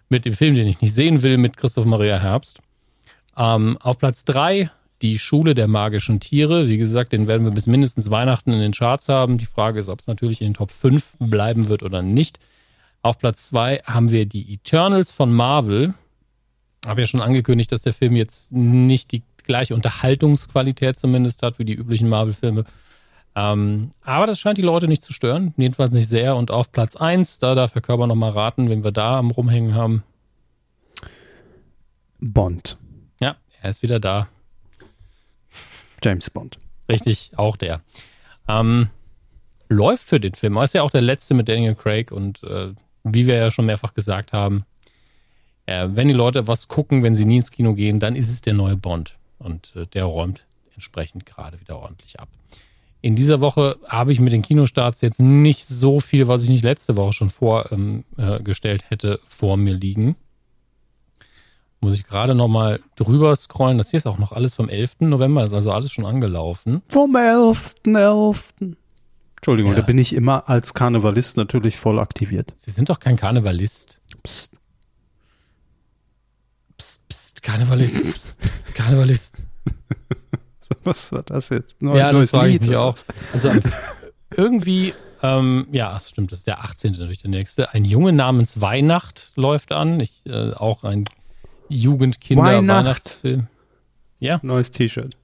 [0.09, 2.59] Mit dem Film, den ich nicht sehen will, mit Christoph Maria Herbst.
[3.37, 4.71] Ähm, auf Platz 3
[5.01, 6.67] die Schule der magischen Tiere.
[6.67, 9.37] Wie gesagt, den werden wir bis mindestens Weihnachten in den Charts haben.
[9.37, 12.39] Die Frage ist, ob es natürlich in den Top 5 bleiben wird oder nicht.
[13.01, 15.93] Auf Platz 2 haben wir die Eternals von Marvel.
[16.87, 21.65] Habe ja schon angekündigt, dass der Film jetzt nicht die gleiche Unterhaltungsqualität zumindest hat wie
[21.65, 22.65] die üblichen Marvel-Filme.
[23.35, 25.53] Ähm, aber das scheint die Leute nicht zu stören.
[25.57, 26.35] Jedenfalls nicht sehr.
[26.35, 29.75] Und auf Platz 1, da darf Herr Körper nochmal raten, wenn wir da am Rumhängen
[29.75, 30.03] haben.
[32.19, 32.77] Bond.
[33.19, 34.29] Ja, er ist wieder da.
[36.05, 36.59] James Bond.
[36.89, 37.81] Richtig, auch der.
[38.47, 38.89] Ähm,
[39.69, 40.55] läuft für den Film.
[40.57, 43.65] Er ist ja auch der letzte mit Daniel Craig und äh, wie wir ja schon
[43.65, 44.65] mehrfach gesagt haben,
[45.65, 48.41] äh, wenn die Leute was gucken, wenn sie nie ins Kino gehen, dann ist es
[48.41, 52.29] der neue Bond und äh, der räumt entsprechend gerade wieder ordentlich ab.
[53.01, 56.63] In dieser Woche habe ich mit den Kinostarts jetzt nicht so viel, was ich nicht
[56.63, 60.15] letzte Woche schon vorgestellt ähm, äh, hätte, vor mir liegen
[61.85, 63.77] muss ich gerade noch mal drüber scrollen.
[63.77, 64.95] Das hier ist auch noch alles vom 11.
[65.01, 66.81] November, das ist also alles schon angelaufen.
[66.89, 68.75] Vom 11.11.
[69.37, 69.79] Entschuldigung, Ja.
[69.81, 72.53] da bin ich immer als Karnevalist natürlich voll aktiviert.
[72.57, 74.01] Sie sind doch kein Karnevalist.
[74.23, 74.57] Psst.
[76.77, 79.35] Psst, psst, Karnevalist, psst, psst, Karnevalist.
[80.83, 81.79] Was war das jetzt?
[81.81, 82.95] Neu, Ja, das frage ich mich auch.
[83.31, 83.45] was?
[83.45, 83.59] Also
[84.35, 86.93] irgendwie, ähm, ja, stimmt, das ist der 18.
[86.93, 87.71] natürlich der nächste.
[87.73, 89.99] Ein Junge namens Weihnacht läuft an.
[89.99, 91.05] Ich, äh, auch ein
[91.69, 93.47] Jugendkinder-Weihnachtsfilm.
[94.19, 95.15] Ja, Neues T-Shirt.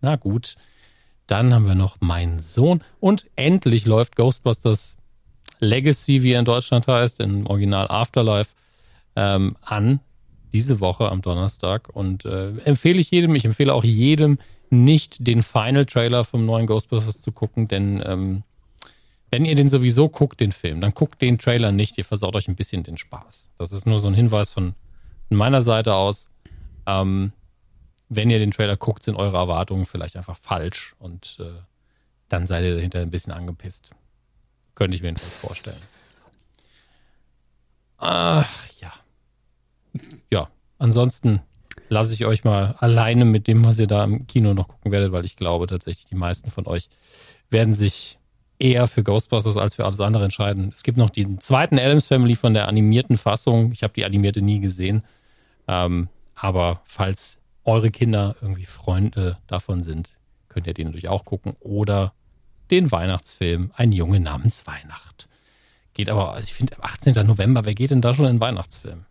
[0.00, 0.56] na gut.
[1.26, 2.82] Dann haben wir noch Mein Sohn.
[3.00, 4.96] Und endlich läuft Ghostbusters
[5.58, 8.50] Legacy, wie er in Deutschland heißt, im Original Afterlife,
[9.16, 10.00] ähm, an.
[10.52, 11.88] Diese Woche am Donnerstag.
[11.92, 14.38] Und äh, empfehle ich jedem, ich empfehle auch jedem,
[14.70, 18.42] nicht den Final Trailer vom neuen Ghostbusters zu gucken, denn ähm,
[19.34, 22.46] wenn ihr den sowieso guckt, den Film, dann guckt den Trailer nicht, ihr versaut euch
[22.46, 23.50] ein bisschen den Spaß.
[23.58, 24.76] Das ist nur so ein Hinweis von,
[25.28, 26.30] meiner Seite aus.
[26.86, 27.32] Ähm,
[28.08, 31.50] wenn ihr den Trailer guckt, sind eure Erwartungen vielleicht einfach falsch und äh,
[32.28, 33.90] dann seid ihr dahinter ein bisschen angepisst.
[34.76, 35.82] Könnte ich mir jedenfalls vorstellen.
[37.98, 38.92] Ach, ja.
[40.30, 41.40] Ja, ansonsten
[41.88, 45.10] lasse ich euch mal alleine mit dem, was ihr da im Kino noch gucken werdet,
[45.10, 46.88] weil ich glaube tatsächlich, die meisten von euch
[47.50, 48.20] werden sich
[48.58, 50.70] eher für Ghostbusters als für alles andere entscheiden.
[50.72, 53.72] Es gibt noch den zweiten Adams Family von der animierten Fassung.
[53.72, 55.02] Ich habe die animierte nie gesehen.
[55.66, 60.16] Ähm, aber falls eure Kinder irgendwie Freunde davon sind,
[60.48, 61.56] könnt ihr den natürlich auch gucken.
[61.60, 62.12] Oder
[62.70, 65.28] den Weihnachtsfilm Ein Junge namens Weihnacht.
[65.94, 67.26] Geht aber, also ich finde, 18.
[67.26, 69.04] November, wer geht denn da schon in einen Weihnachtsfilm?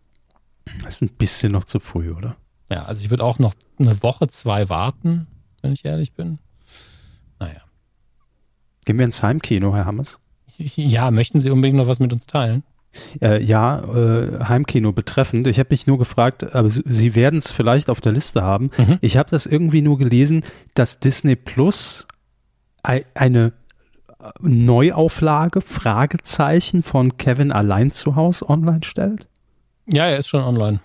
[0.84, 2.36] Das ist ein bisschen noch zu früh, oder?
[2.70, 5.28] Ja, also ich würde auch noch eine Woche, zwei warten,
[5.62, 6.40] wenn ich ehrlich bin.
[8.86, 10.20] Gehen wir ins Heimkino, Herr Hammers?
[10.58, 12.64] Ja, möchten Sie unbedingt noch was mit uns teilen?
[13.22, 15.48] Äh, ja, äh, Heimkino betreffend.
[15.48, 18.70] Ich habe mich nur gefragt, aber Sie, Sie werden es vielleicht auf der Liste haben.
[18.78, 19.00] Mhm.
[19.02, 20.44] Ich habe das irgendwie nur gelesen,
[20.76, 22.06] dass Disney Plus
[22.84, 23.54] ei- eine
[24.20, 29.28] äh, Neuauflage, Fragezeichen von Kevin allein zu Hause online stellt.
[29.88, 30.80] Ja, er ist schon online.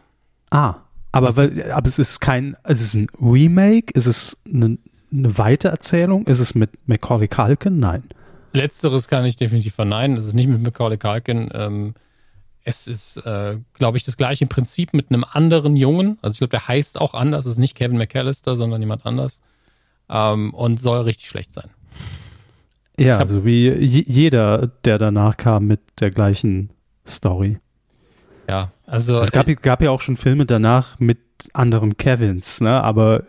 [0.51, 0.77] Ah,
[1.13, 4.79] aber, weil, aber es ist kein, es ist ein Remake, ist es eine,
[5.13, 7.79] eine Weitererzählung, ist es mit Macaulay Culkin?
[7.79, 8.05] Nein.
[8.53, 10.17] Letzteres kann ich definitiv verneinen.
[10.17, 11.49] Es ist nicht mit Macaulay Culkin.
[11.53, 11.95] Ähm,
[12.65, 16.19] es ist, äh, glaube ich, das gleiche Prinzip mit einem anderen Jungen.
[16.23, 17.47] Also ich glaube, der heißt auch anders.
[17.47, 19.41] Es ist nicht Kevin McAllister, sondern jemand anders.
[20.11, 21.71] Ähm, und soll richtig schlecht sein.
[22.99, 26.71] Ja, so wie je- jeder, der danach kam mit der gleichen
[27.07, 27.59] Story.
[28.49, 31.19] Ja, also Es gab, gab ja auch schon Filme danach mit
[31.53, 32.83] anderen Kevins, ne?
[32.83, 33.23] Aber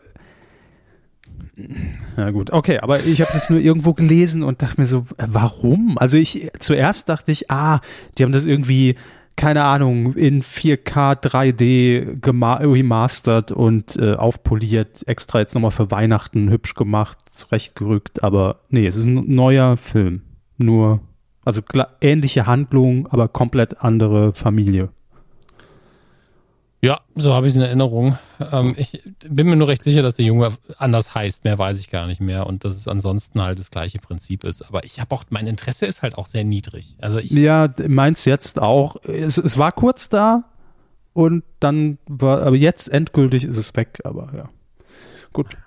[2.17, 5.25] na gut, okay, aber ich habe das nur irgendwo gelesen und dachte mir so, äh,
[5.27, 5.97] warum?
[5.97, 7.81] Also ich zuerst dachte ich, ah,
[8.17, 8.95] die haben das irgendwie
[9.35, 16.49] keine Ahnung in 4K 3D gema- remastert und äh, aufpoliert, extra jetzt nochmal für Weihnachten
[16.49, 20.23] hübsch gemacht, zurechtgerückt, aber nee, es ist ein neuer Film,
[20.57, 20.99] nur
[21.45, 21.61] also
[22.01, 24.89] ähnliche Handlung, aber komplett andere Familie.
[26.81, 28.17] Ja, so habe ich es in Erinnerung.
[28.51, 31.43] Ähm, ich bin mir nur recht sicher, dass der Junge anders heißt.
[31.43, 32.47] Mehr weiß ich gar nicht mehr.
[32.47, 34.61] Und dass es ansonsten halt das gleiche Prinzip ist.
[34.63, 36.95] Aber ich habe auch, mein Interesse ist halt auch sehr niedrig.
[36.99, 38.97] Also ich, Ja, meins jetzt auch.
[39.03, 40.45] Es, es war kurz da
[41.13, 44.49] und dann war, aber jetzt endgültig ist es weg, aber ja.
[45.33, 45.57] Gut.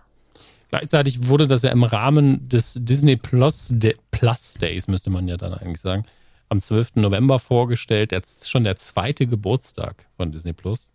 [0.71, 5.37] gleichzeitig wurde das ja im Rahmen des Disney Plus, De Plus Days, müsste man ja
[5.37, 6.05] dann eigentlich sagen,
[6.49, 6.97] am 12.
[6.97, 8.13] November vorgestellt.
[8.13, 10.93] Jetzt schon der zweite Geburtstag von Disney Plus.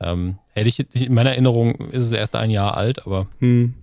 [0.00, 3.74] Ähm, hätte ich, in meiner Erinnerung ist es erst ein Jahr alt, aber Hm.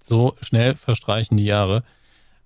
[0.00, 1.82] so schnell verstreichen die Jahre.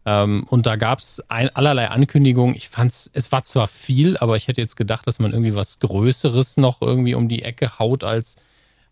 [0.06, 2.56] Ähm, und da gab es allerlei Ankündigungen.
[2.56, 5.78] Ich fand's, es war zwar viel, aber ich hätte jetzt gedacht, dass man irgendwie was
[5.78, 8.36] Größeres noch irgendwie um die Ecke haut, als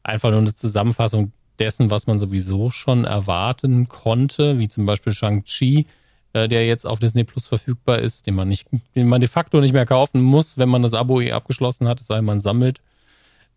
[0.03, 5.87] einfach nur eine Zusammenfassung dessen, was man sowieso schon erwarten konnte, wie zum Beispiel Shang-Chi,
[6.35, 9.61] äh, der jetzt auf Disney Plus verfügbar ist, den man nicht, den man de facto
[9.61, 12.41] nicht mehr kaufen muss, wenn man das Abo eh abgeschlossen hat, es sei denn, man
[12.41, 12.81] sammelt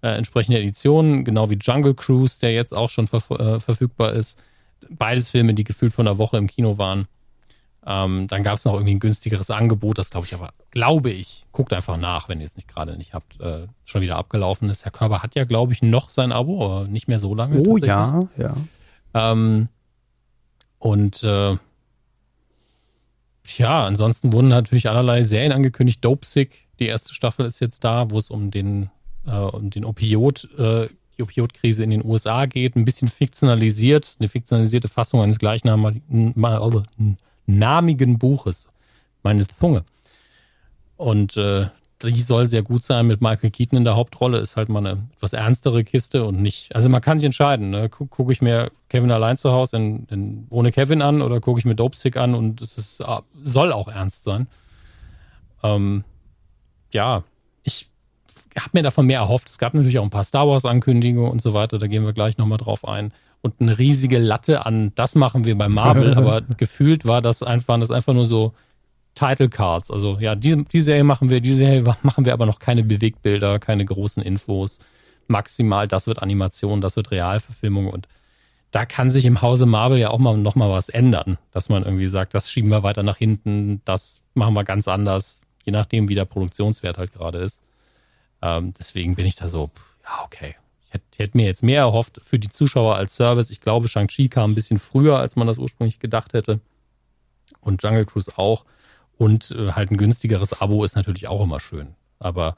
[0.01, 4.41] äh, entsprechende Editionen, genau wie Jungle Cruise, der jetzt auch schon verf äh, verfügbar ist.
[4.89, 7.07] Beides Filme, die gefühlt von einer Woche im Kino waren.
[7.85, 11.45] Ähm, dann gab es noch irgendwie ein günstigeres Angebot, das glaube ich aber, glaube ich,
[11.51, 14.85] guckt einfach nach, wenn ihr es nicht gerade nicht habt, äh, schon wieder abgelaufen ist.
[14.85, 17.59] Herr Körber hat ja, glaube ich, noch sein Abo, aber nicht mehr so lange.
[17.59, 18.55] Oh ja, ja.
[19.15, 19.67] Ähm,
[20.77, 21.57] und äh,
[23.57, 26.05] ja, ansonsten wurden natürlich allerlei Serien angekündigt.
[26.05, 28.91] Dope Sick, die erste Staffel ist jetzt da, wo es um den,
[29.25, 30.87] äh, um den Opiot, äh,
[31.17, 32.75] die Opioidkrise in den USA geht.
[32.75, 36.35] Ein bisschen fiktionalisiert, eine fiktionalisierte Fassung eines gleichnamigen
[37.45, 38.67] namigen Buches.
[39.23, 39.83] Meine Zunge.
[40.97, 41.67] Und äh,
[42.03, 44.39] die soll sehr gut sein mit Michael Keaton in der Hauptrolle.
[44.39, 46.75] Ist halt mal eine etwas ernstere Kiste und nicht.
[46.75, 47.69] Also man kann sich entscheiden.
[47.69, 47.89] Ne?
[47.89, 51.65] Gucke ich mir Kevin allein zu Hause in, in, ohne Kevin an oder gucke ich
[51.65, 54.47] mir Dope Sick an und es ist, ah, soll auch ernst sein.
[55.63, 56.03] Ähm,
[56.91, 57.23] ja,
[57.63, 57.90] ich
[58.55, 59.49] habe mir davon mehr erhofft.
[59.49, 61.77] Es gab natürlich auch ein paar Star Wars Ankündigungen und so weiter.
[61.77, 63.13] Da gehen wir gleich nochmal drauf ein.
[63.41, 66.13] Und eine riesige Latte an, das machen wir bei Marvel.
[66.17, 68.53] aber gefühlt war das einfach, waren das einfach nur so
[69.15, 69.91] Title Cards.
[69.91, 73.59] Also ja, die, die Serie machen wir, die Serie machen wir aber noch keine Bewegtbilder,
[73.59, 74.79] keine großen Infos.
[75.27, 78.07] Maximal, das wird Animation, das wird Realverfilmung und
[78.71, 81.83] da kann sich im Hause Marvel ja auch mal noch mal was ändern, dass man
[81.83, 86.07] irgendwie sagt, das schieben wir weiter nach hinten, das machen wir ganz anders, je nachdem,
[86.07, 87.59] wie der Produktionswert halt gerade ist.
[88.41, 89.71] Ähm, deswegen bin ich da so,
[90.03, 90.55] ja, okay.
[90.85, 93.49] Ich hätte, hätte mir jetzt mehr erhofft für die Zuschauer als Service.
[93.49, 96.59] Ich glaube, Shang-Chi kam ein bisschen früher, als man das ursprünglich gedacht hätte.
[97.61, 98.65] Und Jungle Cruise auch.
[99.17, 101.95] Und äh, halt ein günstigeres Abo ist natürlich auch immer schön.
[102.19, 102.57] Aber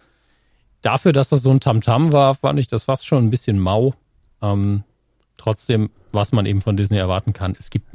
[0.82, 3.60] dafür, dass das so ein Tamtam -Tam war, fand ich das fast schon ein bisschen
[3.60, 3.94] mau.
[4.42, 4.84] Ähm,
[5.38, 7.88] trotzdem, was man eben von Disney erwarten kann, es gibt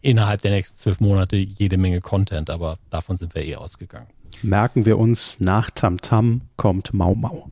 [0.00, 4.08] innerhalb der nächsten zwölf Monate jede Menge Content, aber davon sind wir eh ausgegangen.
[4.42, 7.50] Merken wir uns, nach Tamtam -Tam kommt Mau Mau.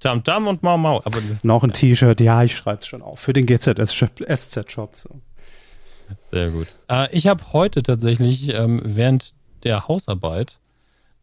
[0.00, 1.00] Tamtam -Tam und Mau Mau.
[1.04, 3.20] Aber, Noch ein T-Shirt, ja, ich schreibe es schon auf.
[3.20, 4.96] Für den GZSZ-Shop.
[4.96, 5.20] So.
[6.30, 6.68] Sehr gut.
[6.88, 9.34] Äh, ich habe heute tatsächlich ähm, während
[9.64, 10.58] der Hausarbeit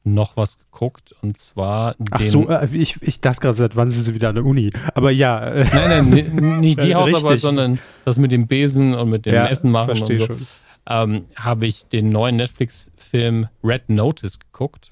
[0.03, 1.95] noch was geguckt und zwar.
[2.11, 4.71] Ach so, äh, ich, ich dachte gerade, seit wann sind Sie wieder an der Uni?
[4.93, 5.45] Aber ja.
[5.45, 9.47] Äh, nein, nein, nicht die Hausarbeit, sondern das mit dem Besen und mit dem ja,
[9.47, 10.25] Essen machen und so.
[10.25, 10.47] Schon.
[10.89, 14.91] Ähm, habe ich den neuen Netflix-Film Red Notice geguckt.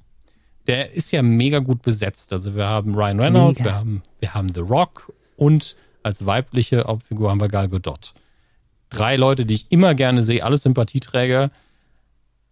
[0.67, 2.31] Der ist ja mega gut besetzt.
[2.33, 7.29] Also wir haben Ryan Reynolds, wir haben, wir haben The Rock und als weibliche Hauptfigur
[7.29, 8.13] haben wir Gal Gadot
[8.89, 11.51] drei Leute, die ich immer gerne sehe, alles Sympathieträger.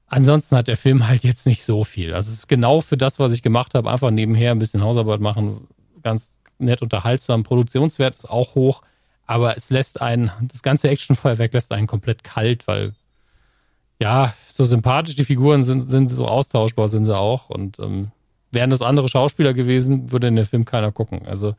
[0.07, 2.13] Ansonsten hat der Film halt jetzt nicht so viel.
[2.13, 5.19] Also es ist genau für das, was ich gemacht habe, einfach nebenher ein bisschen Hausarbeit
[5.19, 5.67] machen,
[6.03, 7.43] ganz nett unterhaltsam.
[7.43, 8.81] Produktionswert ist auch hoch,
[9.25, 12.93] aber es lässt einen, das ganze Actionfeuerwerk lässt einen komplett kalt, weil
[13.99, 17.49] ja, so sympathisch die Figuren sind, sind so austauschbar sind sie auch.
[17.49, 18.11] Und ähm,
[18.51, 21.25] wären das andere Schauspieler gewesen, würde in den Film keiner gucken.
[21.25, 21.55] Also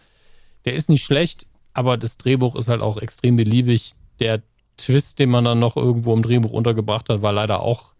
[0.65, 3.95] der ist nicht schlecht, aber das Drehbuch ist halt auch extrem beliebig.
[4.21, 4.43] Der
[4.77, 7.93] Twist, den man dann noch irgendwo im Drehbuch untergebracht hat, war leider auch,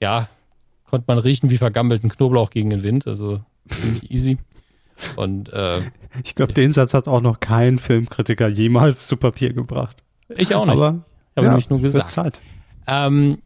[0.00, 0.28] ja,
[0.84, 3.06] konnte man riechen wie vergammelten Knoblauch gegen den Wind.
[3.06, 3.40] Also
[4.08, 4.38] easy.
[5.16, 5.80] Und äh,
[6.24, 10.02] ich glaube, den Satz hat auch noch kein Filmkritiker jemals zu Papier gebracht.
[10.28, 10.76] Ich auch nicht.
[10.76, 12.10] Aber ich habe ja, nämlich nur gesagt.
[12.10, 12.40] Zeit.
[12.86, 13.38] Ähm,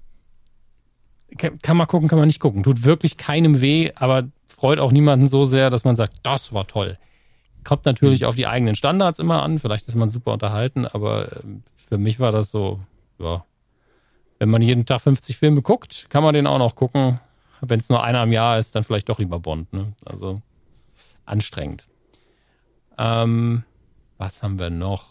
[1.37, 2.63] kann, man gucken, kann man nicht gucken.
[2.63, 6.67] Tut wirklich keinem weh, aber freut auch niemanden so sehr, dass man sagt, das war
[6.67, 6.99] toll.
[7.65, 8.27] Kommt natürlich mhm.
[8.27, 9.59] auf die eigenen Standards immer an.
[9.59, 12.81] Vielleicht ist man super unterhalten, aber ähm, für mich war das so,
[13.19, 13.45] ja,
[14.39, 17.21] wenn man jeden Tag 50 Filme guckt, kann man den auch noch gucken.
[17.61, 19.73] Wenn es nur einer im Jahr ist, dann vielleicht doch lieber Bond.
[19.73, 19.93] Ne?
[20.05, 20.43] Also
[21.25, 21.87] anstrengend.
[22.99, 23.63] Ähm,
[24.19, 25.07] was haben wir noch?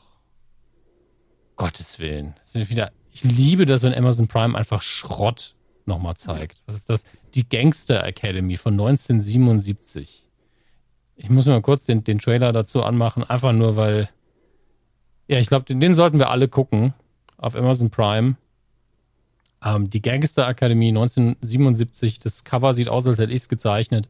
[1.55, 2.33] Gottes Willen.
[2.53, 5.55] Wieder, ich liebe das, wenn Amazon Prime einfach Schrott
[5.87, 6.61] nochmal zeigt.
[6.65, 7.03] Was ist das?
[7.35, 10.27] Die Gangster Academy von 1977.
[11.15, 14.09] Ich muss mal kurz den, den Trailer dazu anmachen, einfach nur, weil
[15.27, 16.93] ja, ich glaube, den, den, sollten wir alle gucken
[17.37, 18.35] auf Amazon Prime.
[19.63, 22.19] Ähm, die Gangster Akademie 1977.
[22.19, 24.09] Das Cover sieht aus, als hätte ich es gezeichnet.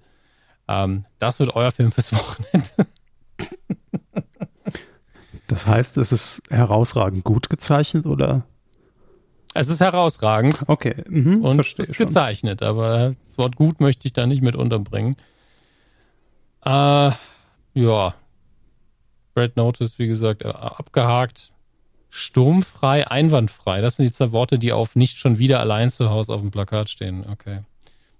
[0.67, 2.87] Ähm, das wird euer Film fürs Wochenende.
[5.47, 8.43] das heißt, es ist herausragend gut gezeichnet, oder?
[9.53, 10.57] Es ist herausragend.
[10.67, 11.03] Okay.
[11.07, 12.07] Mhm, und es ist schon.
[12.07, 15.17] gezeichnet, aber das Wort gut möchte ich da nicht mit unterbringen.
[16.63, 17.11] Äh,
[17.73, 18.15] ja,
[19.35, 21.51] Red Notice, wie gesagt, äh, abgehakt.
[22.09, 23.79] Sturmfrei, einwandfrei.
[23.81, 26.51] Das sind die zwei Worte, die auf nicht schon wieder allein zu Hause auf dem
[26.51, 27.25] Plakat stehen.
[27.29, 27.61] Okay.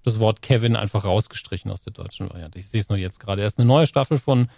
[0.04, 2.58] Das Wort Kevin einfach rausgestrichen aus der deutschen Variante.
[2.58, 3.42] Ich sehe es nur jetzt gerade.
[3.42, 4.50] Erst eine neue Staffel von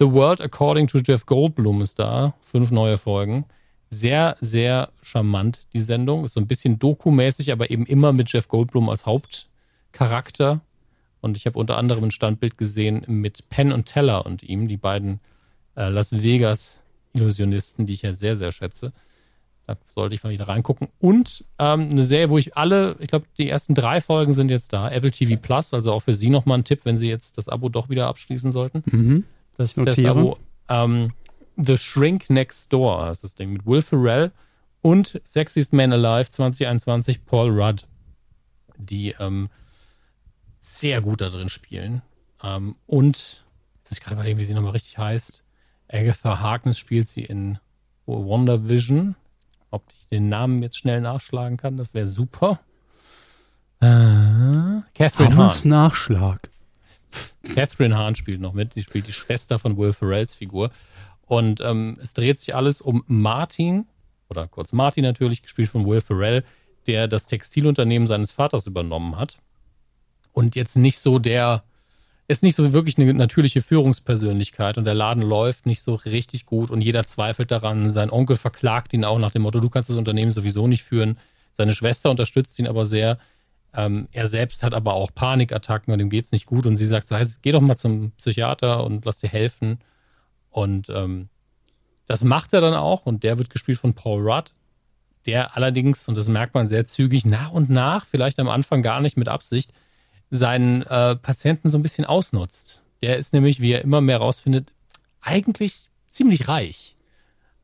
[0.00, 2.34] The World According to Jeff Goldblum ist da.
[2.40, 3.44] Fünf neue Folgen.
[3.90, 6.24] Sehr, sehr charmant, die Sendung.
[6.24, 10.60] Ist so ein bisschen dokumäßig, aber eben immer mit Jeff Goldblum als Hauptcharakter.
[11.20, 14.76] Und ich habe unter anderem ein Standbild gesehen mit Penn und Teller und ihm, die
[14.76, 15.20] beiden
[15.76, 16.80] äh, Las Vegas
[17.12, 18.92] Illusionisten, die ich ja sehr, sehr schätze.
[19.66, 20.88] Da sollte ich mal wieder reingucken.
[20.98, 24.72] Und ähm, eine Serie, wo ich alle, ich glaube, die ersten drei Folgen sind jetzt
[24.72, 24.90] da.
[24.90, 27.68] Apple TV Plus, also auch für Sie nochmal ein Tipp, wenn Sie jetzt das Abo
[27.68, 28.82] doch wieder abschließen sollten.
[28.86, 29.24] Mhm.
[29.58, 30.38] Das ist das Abo.
[30.70, 31.12] Ähm,
[31.60, 34.30] The Shrink Next Door heißt das Ding mit Will Ferrell
[34.80, 37.84] und Sexiest Man Alive 2021 Paul Rudd,
[38.76, 39.48] die ähm,
[40.60, 42.02] sehr gut da drin spielen.
[42.44, 45.42] Ähm, und, jetzt muss ich gerade überlegen, wie sie nochmal richtig heißt.
[45.88, 47.58] Agatha Harkness spielt sie in
[48.06, 49.16] Wonder Vision.
[49.70, 52.60] Ob ich den Namen jetzt schnell nachschlagen kann, das wäre super.
[53.80, 53.86] Äh,
[54.94, 56.48] Catherine Hammers Nachschlag.
[57.42, 58.74] Catherine Hahn spielt noch mit.
[58.74, 60.70] Sie spielt die Schwester von Will Ferrells Figur.
[61.28, 63.86] Und ähm, es dreht sich alles um Martin,
[64.30, 66.42] oder kurz Martin natürlich, gespielt von Will Ferrell,
[66.86, 69.38] der das Textilunternehmen seines Vaters übernommen hat.
[70.32, 71.62] Und jetzt nicht so der,
[72.28, 76.70] ist nicht so wirklich eine natürliche Führungspersönlichkeit und der Laden läuft nicht so richtig gut
[76.70, 77.90] und jeder zweifelt daran.
[77.90, 81.18] Sein Onkel verklagt ihn auch nach dem Motto, du kannst das Unternehmen sowieso nicht führen.
[81.52, 83.18] Seine Schwester unterstützt ihn aber sehr.
[83.74, 86.86] Ähm, er selbst hat aber auch Panikattacken und ihm geht es nicht gut und sie
[86.86, 89.78] sagt so, heißt, geh doch mal zum Psychiater und lass dir helfen.
[90.58, 91.28] Und ähm,
[92.06, 94.50] das macht er dann auch und der wird gespielt von Paul Rudd,
[95.24, 99.00] der allerdings, und das merkt man sehr zügig, nach und nach, vielleicht am Anfang gar
[99.00, 99.72] nicht mit Absicht,
[100.30, 102.82] seinen äh, Patienten so ein bisschen ausnutzt.
[103.02, 104.72] Der ist nämlich, wie er immer mehr rausfindet,
[105.20, 106.96] eigentlich ziemlich reich.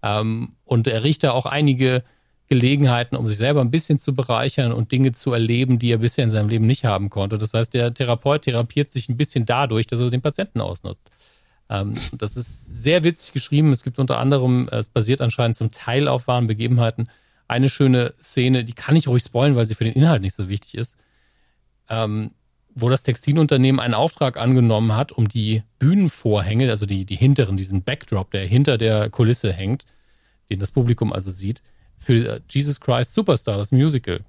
[0.00, 2.04] Ähm, und er riecht da auch einige
[2.46, 6.22] Gelegenheiten, um sich selber ein bisschen zu bereichern und Dinge zu erleben, die er bisher
[6.22, 7.38] in seinem Leben nicht haben konnte.
[7.38, 11.10] Das heißt, der Therapeut therapiert sich ein bisschen dadurch, dass er den Patienten ausnutzt.
[11.68, 13.72] Ähm, das ist sehr witzig geschrieben.
[13.72, 17.08] Es gibt unter anderem, es basiert anscheinend zum Teil auf wahren Begebenheiten,
[17.48, 20.48] eine schöne Szene, die kann ich ruhig spoilen, weil sie für den Inhalt nicht so
[20.48, 20.96] wichtig ist,
[21.88, 22.30] ähm,
[22.74, 27.82] wo das Textilunternehmen einen Auftrag angenommen hat, um die Bühnenvorhänge, also die, die hinteren, diesen
[27.82, 29.84] Backdrop, der hinter der Kulisse hängt,
[30.50, 31.62] den das Publikum also sieht,
[31.98, 34.20] für Jesus Christ Superstar, das Musical,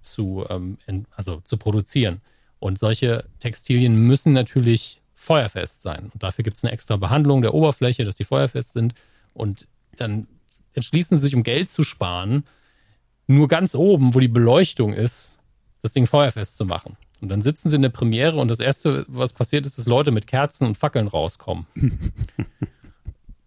[0.00, 0.78] zu, ähm,
[1.14, 2.20] also zu produzieren.
[2.58, 6.10] Und solche Textilien müssen natürlich feuerfest sein.
[6.12, 8.94] Und dafür gibt es eine extra Behandlung der Oberfläche, dass die feuerfest sind.
[9.34, 10.26] Und dann
[10.74, 12.44] entschließen sie sich, um Geld zu sparen,
[13.28, 15.38] nur ganz oben, wo die Beleuchtung ist,
[15.80, 16.96] das Ding feuerfest zu machen.
[17.20, 20.10] Und dann sitzen sie in der Premiere und das Erste, was passiert ist, dass Leute
[20.10, 21.66] mit Kerzen und Fackeln rauskommen.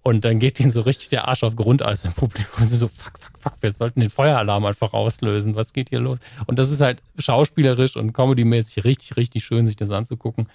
[0.02, 2.61] und dann geht ihnen so richtig der Arsch auf Grundeis im Publikum.
[2.61, 5.56] Und sie so, fuck, fuck, fuck, wir sollten den Feueralarm einfach auslösen.
[5.56, 6.19] Was geht hier los?
[6.45, 10.47] Und das ist halt schauspielerisch und comedymäßig richtig, richtig schön, sich das anzugucken.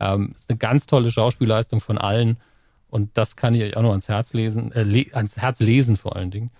[0.00, 2.38] Ähm, ist eine ganz tolle Schauspielleistung von allen.
[2.88, 6.16] Und das kann ich euch auch noch ans Herz lesen, äh, ans Herz lesen vor
[6.16, 6.50] allen Dingen.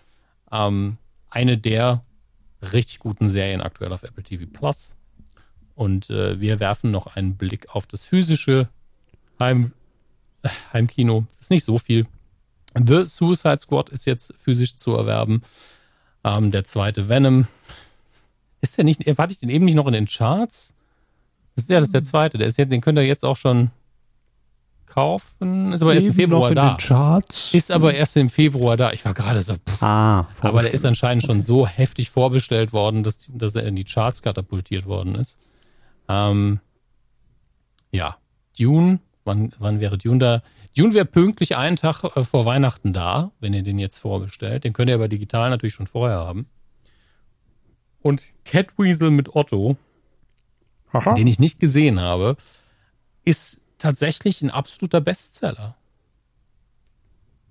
[0.53, 0.99] Ähm,
[1.29, 2.05] eine der
[2.73, 4.95] richtig guten Serien aktuell auf Apple TV Plus.
[5.75, 8.69] Und äh, wir werfen noch einen Blick auf das physische
[9.39, 9.73] Heim,
[10.43, 11.27] äh, Heimkino.
[11.41, 12.07] Ist nicht so viel.
[12.75, 15.43] The Suicide Squad ist jetzt physisch zu erwerben.
[16.23, 17.49] Ähm, der zweite Venom.
[18.61, 20.75] Ist der nicht, warte ich den eben nicht noch in den Charts?
[21.61, 22.39] Das ist, ja, das ist der zweite.
[22.39, 23.70] Der ist jetzt, den könnt ihr jetzt auch schon
[24.87, 25.73] kaufen.
[25.73, 27.19] Ist aber erst im Februar da.
[27.53, 28.93] Ist aber erst im Februar da.
[28.93, 29.55] Ich war gerade so.
[29.55, 29.82] Pff.
[29.82, 33.85] Ah, aber der ist anscheinend schon so heftig vorbestellt worden, dass, dass er in die
[33.85, 35.39] Charts katapultiert worden ist.
[36.09, 36.61] Ähm,
[37.93, 38.16] ja,
[38.59, 39.01] Dune.
[39.24, 40.43] Wann, wann wäre Dune da?
[40.77, 44.65] Dune wäre pünktlich einen Tag äh, vor Weihnachten da, wenn ihr den jetzt vorbestellt.
[44.65, 46.47] Den könnt ihr aber digital natürlich schon vorher haben.
[48.01, 49.77] Und Catweasel mit Otto
[50.93, 51.15] Aha.
[51.15, 52.37] den ich nicht gesehen habe,
[53.25, 55.77] ist tatsächlich ein absoluter Bestseller.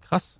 [0.02, 0.40] Krass.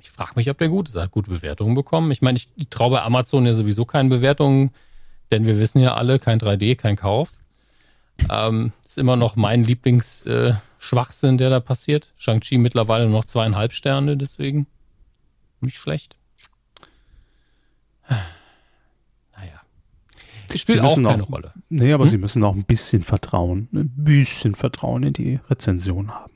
[0.00, 0.94] Ich frage mich, ob der gut ist.
[0.94, 2.10] Er hat gute Bewertungen bekommen.
[2.10, 4.70] Ich meine, ich, ich traue bei Amazon ja sowieso keine Bewertungen,
[5.30, 7.32] denn wir wissen ja alle, kein 3D, kein Kauf.
[8.30, 12.12] Ähm, ist immer noch mein Lieblingsschwachsinn, äh, der da passiert.
[12.16, 14.66] Shang-Chi mittlerweile nur noch zweieinhalb Sterne, deswegen
[15.60, 16.16] nicht schlecht.
[20.52, 21.52] Die spielt auch keine auch, Rolle.
[21.68, 22.10] Nee, aber hm?
[22.10, 26.32] sie müssen auch ein bisschen Vertrauen, ein bisschen Vertrauen in die Rezension haben.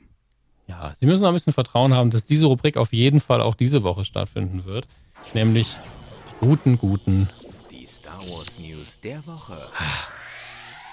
[0.67, 3.55] Ja, sie müssen auch ein bisschen Vertrauen haben, dass diese Rubrik auf jeden Fall auch
[3.55, 4.87] diese Woche stattfinden wird.
[5.33, 5.75] Nämlich
[6.29, 7.29] die guten, guten.
[7.71, 9.57] Die Star Wars News der Woche.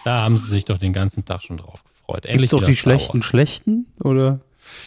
[0.05, 2.26] Da haben sie sich doch den ganzen Tag schon drauf gefreut.
[2.26, 3.86] Endlich Gibt's doch die schlechten, schlechten?
[4.02, 4.40] Oder?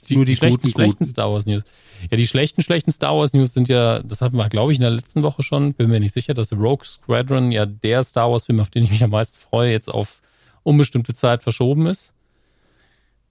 [0.08, 1.06] Die, Nur die, die schlechten, guten, schlechten.
[1.06, 1.64] Star Wars News.
[2.10, 4.82] Ja, die schlechten, schlechten Star Wars News sind ja, das hatten wir, glaube ich, in
[4.82, 5.74] der letzten Woche schon.
[5.74, 8.92] Bin mir nicht sicher, dass Rogue Squadron ja der Star Wars Film, auf den ich
[8.92, 10.22] mich am meisten freue, jetzt auf
[10.64, 12.14] unbestimmte Zeit verschoben ist.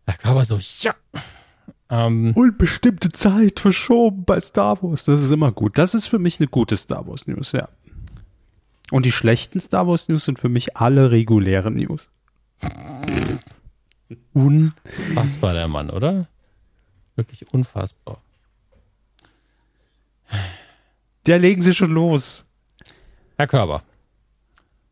[0.07, 0.95] Da kam er so, ja.
[1.89, 5.05] Ähm, Unbestimmte Zeit verschoben bei Star Wars.
[5.05, 5.77] Das ist immer gut.
[5.77, 7.69] Das ist für mich eine gute Star Wars News, ja.
[8.91, 12.11] Und die schlechten Star Wars News sind für mich alle regulären News.
[14.35, 16.29] Unfassbar, der Mann, oder?
[17.17, 18.23] Wirklich unfassbar.
[21.27, 22.47] Der legen Sie schon los.
[23.37, 23.83] Herr Körber,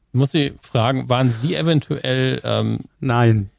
[0.08, 3.50] ich muss Sie fragen, waren Sie eventuell ähm, Nein.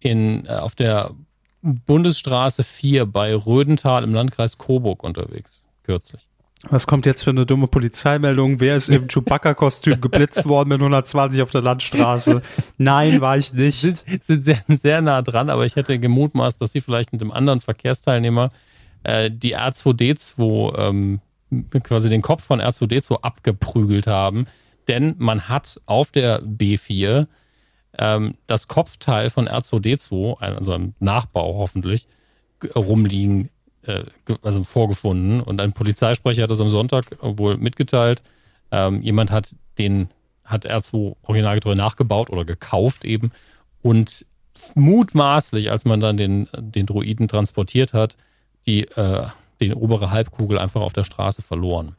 [0.00, 1.14] In, äh, auf der
[1.62, 6.28] Bundesstraße 4 bei Rödental im Landkreis Coburg unterwegs, kürzlich?
[6.62, 8.60] Was kommt jetzt für eine dumme Polizeimeldung?
[8.60, 12.42] Wer ist im Chewbacca-Kostüm geblitzt worden mit 120 auf der Landstraße?
[12.78, 13.80] Nein, war ich nicht.
[13.80, 17.30] Sind, sind sehr, sehr nah dran, aber ich hätte gemutmaßt, dass sie vielleicht mit dem
[17.30, 18.50] anderen Verkehrsteilnehmer
[19.04, 21.20] äh, die R2D2, ähm,
[21.82, 24.46] quasi den Kopf von R2D2 abgeprügelt haben.
[24.88, 27.26] Denn man hat auf der B4
[27.98, 32.06] ähm, das Kopfteil von R2D2, also ein Nachbau hoffentlich,
[32.74, 33.50] rumliegen,
[33.86, 34.04] äh,
[34.42, 35.40] also vorgefunden.
[35.40, 38.22] Und ein Polizeisprecher hat das am Sonntag wohl mitgeteilt.
[38.70, 40.08] Ähm, jemand hat den,
[40.44, 43.32] hat R2 originalgetreu nachgebaut oder gekauft eben.
[43.82, 44.26] Und
[44.74, 48.16] mutmaßlich, als man dann den, den Droiden transportiert hat,
[48.66, 49.26] die, äh,
[49.60, 51.94] den obere Halbkugel einfach auf der Straße verloren.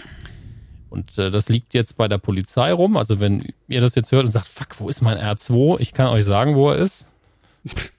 [0.90, 2.98] Und äh, das liegt jetzt bei der Polizei rum.
[2.98, 5.80] Also wenn ihr das jetzt hört und sagt, fuck, wo ist mein R2?
[5.80, 7.12] Ich kann euch sagen, wo er ist.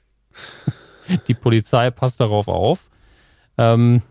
[1.29, 2.88] Die Polizei passt darauf auf.
[3.59, 4.03] Ähm,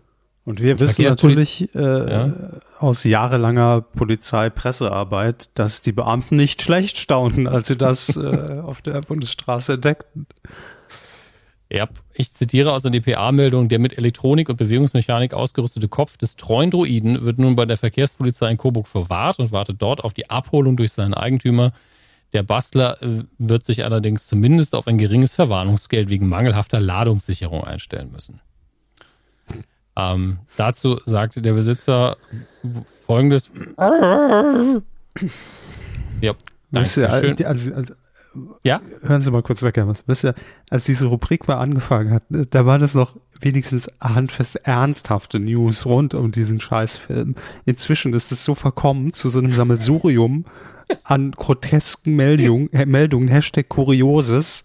[0.44, 2.32] und wir wissen natürlich äh, ja.
[2.78, 9.00] aus jahrelanger Polizeipressearbeit, dass die Beamten nicht schlecht staunen, als sie das äh, auf der
[9.02, 10.26] Bundesstraße entdeckten.
[11.70, 16.70] Ja, ich zitiere aus der DPA-Meldung, der mit Elektronik und Bewegungsmechanik ausgerüstete Kopf des treuen
[16.70, 20.78] Droiden wird nun bei der Verkehrspolizei in Coburg verwahrt und wartet dort auf die Abholung
[20.78, 21.72] durch seinen Eigentümer.
[22.32, 28.12] Der Bastler äh, wird sich allerdings zumindest auf ein geringes Verwarnungsgeld wegen mangelhafter Ladungssicherung einstellen
[28.12, 28.40] müssen.
[29.98, 32.16] Ähm, dazu sagte der Besitzer
[33.06, 33.50] folgendes.
[36.20, 36.34] ja,
[36.70, 37.08] danke ja,
[37.48, 37.94] also, also,
[38.62, 38.80] ja?
[39.02, 40.34] Hören Sie mal kurz weg, Herr Wisst ihr,
[40.70, 46.14] als diese Rubrik mal angefangen hat, da war das noch wenigstens handfest ernsthafte News rund
[46.14, 47.34] um diesen Scheißfilm.
[47.64, 50.44] Inzwischen ist es so verkommen zu so einem Sammelsurium
[51.04, 54.64] an grotesken Meldungen, äh, Meldungen, Hashtag Kurioses.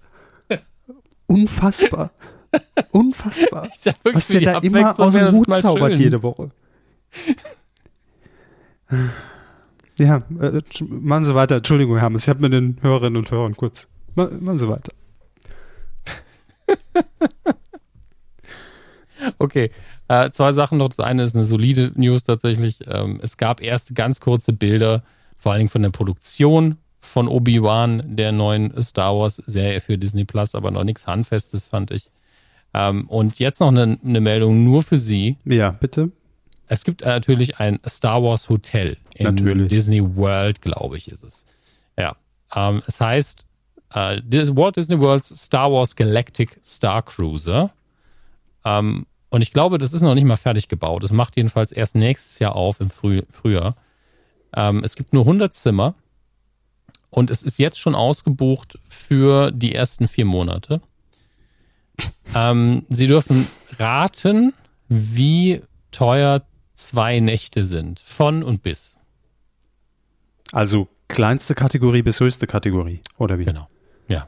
[1.25, 2.11] Unfassbar.
[2.91, 3.69] Unfassbar.
[4.03, 6.51] Was der da immer aus dem Hut zaubert jede Woche.
[9.99, 11.57] Ja, äh, machen Sie weiter.
[11.57, 13.87] Entschuldigung, Hermes, ich habe mit den Hörerinnen und Hörern kurz.
[14.15, 14.91] Machen Sie weiter.
[19.37, 19.69] okay,
[20.07, 20.89] äh, zwei Sachen noch.
[20.89, 22.79] Das eine ist eine solide News tatsächlich.
[22.87, 25.03] Ähm, es gab erste ganz kurze Bilder,
[25.37, 30.55] vor allen Dingen von der Produktion von Obi-Wan, der neuen Star Wars-Serie für Disney Plus,
[30.55, 32.09] aber noch nichts Handfestes, fand ich.
[32.73, 35.37] Ähm, und jetzt noch eine, eine Meldung nur für Sie.
[35.45, 36.11] Ja, bitte.
[36.67, 39.69] Es gibt natürlich ein Star Wars Hotel in natürlich.
[39.69, 41.45] Disney World, glaube ich, ist es.
[41.97, 42.15] Ja.
[42.55, 43.45] Ähm, es heißt
[43.93, 44.21] äh,
[44.55, 47.71] Walt Disney World's Star Wars Galactic Star Cruiser.
[48.65, 51.03] Ähm, und ich glaube, das ist noch nicht mal fertig gebaut.
[51.03, 53.75] Es macht jedenfalls erst nächstes Jahr auf im Früh Frühjahr.
[54.55, 55.95] Ähm, es gibt nur 100 Zimmer
[57.09, 60.81] und es ist jetzt schon ausgebucht für die ersten vier Monate.
[62.35, 63.47] Ähm, Sie dürfen
[63.79, 64.53] raten,
[64.89, 65.61] wie
[65.91, 66.43] teuer
[66.73, 67.99] zwei Nächte sind.
[67.99, 68.97] Von und bis.
[70.51, 73.45] Also kleinste Kategorie bis höchste Kategorie, oder wie?
[73.45, 73.67] Genau.
[74.07, 74.27] Ja.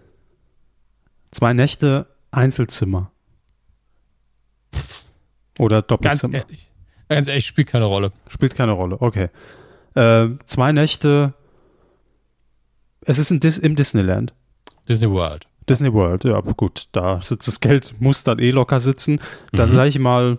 [1.32, 3.12] Zwei Nächte, Einzelzimmer.
[5.60, 6.34] Oder Doppelzimmer.
[6.34, 6.72] Ganz ehrlich,
[7.10, 8.12] ganz ehrlich, spielt keine Rolle.
[8.28, 9.30] Spielt keine Rolle, okay.
[9.94, 11.34] Äh, zwei Nächte.
[13.02, 14.34] Es ist Dis im Disneyland.
[14.88, 15.48] Disney World.
[15.70, 19.20] Disney World, ja, gut, da sitzt das Geld, muss dann eh locker sitzen.
[19.52, 19.76] Dann mhm.
[19.76, 20.38] sage ich mal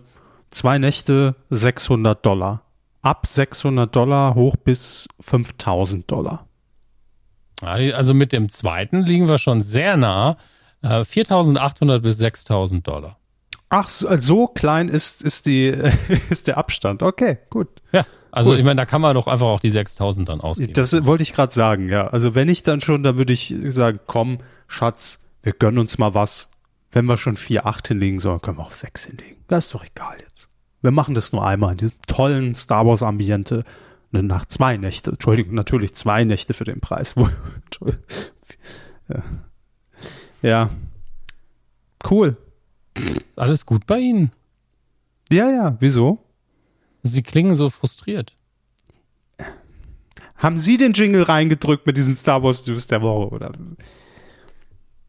[0.51, 2.63] zwei Nächte 600 Dollar.
[3.03, 6.47] Ab 600 Dollar hoch bis 5000 Dollar.
[7.63, 10.37] Also mit dem zweiten liegen wir schon sehr nah.
[10.83, 13.19] 4800 äh, bis 6000 Dollar.
[13.69, 15.67] Ach, so klein ist, ist, die,
[16.31, 17.03] ist der Abstand.
[17.03, 17.69] Okay, gut.
[17.93, 18.59] Ja, also cool.
[18.59, 20.73] ich meine, da kann man doch einfach auch die 6000 dann ausgeben.
[20.75, 22.07] Das wollte ich gerade sagen, ja.
[22.07, 26.15] Also wenn ich dann schon, dann würde ich sagen, komm, Schatz, wir gönnen uns mal
[26.15, 26.51] was.
[26.91, 29.37] Wenn wir schon 4,8 hinlegen sollen, können wir auch 6 hinlegen.
[29.49, 30.49] Das ist doch egal jetzt.
[30.83, 33.65] Wir machen das nur einmal in diesem tollen Star Wars Ambiente.
[34.13, 35.11] Ne, nach zwei Nächte.
[35.11, 37.15] Entschuldigung, natürlich zwei Nächte für den Preis.
[39.09, 39.23] ja.
[40.43, 40.71] ja.
[42.09, 42.37] Cool.
[42.95, 44.31] Ist alles gut bei Ihnen?
[45.31, 45.77] Ja, ja.
[45.81, 46.25] Wieso?
[47.03, 48.37] Sie klingen so frustriert.
[50.37, 53.53] Haben Sie den Jingle reingedrückt mit diesen Star Wars News der Woche, oder?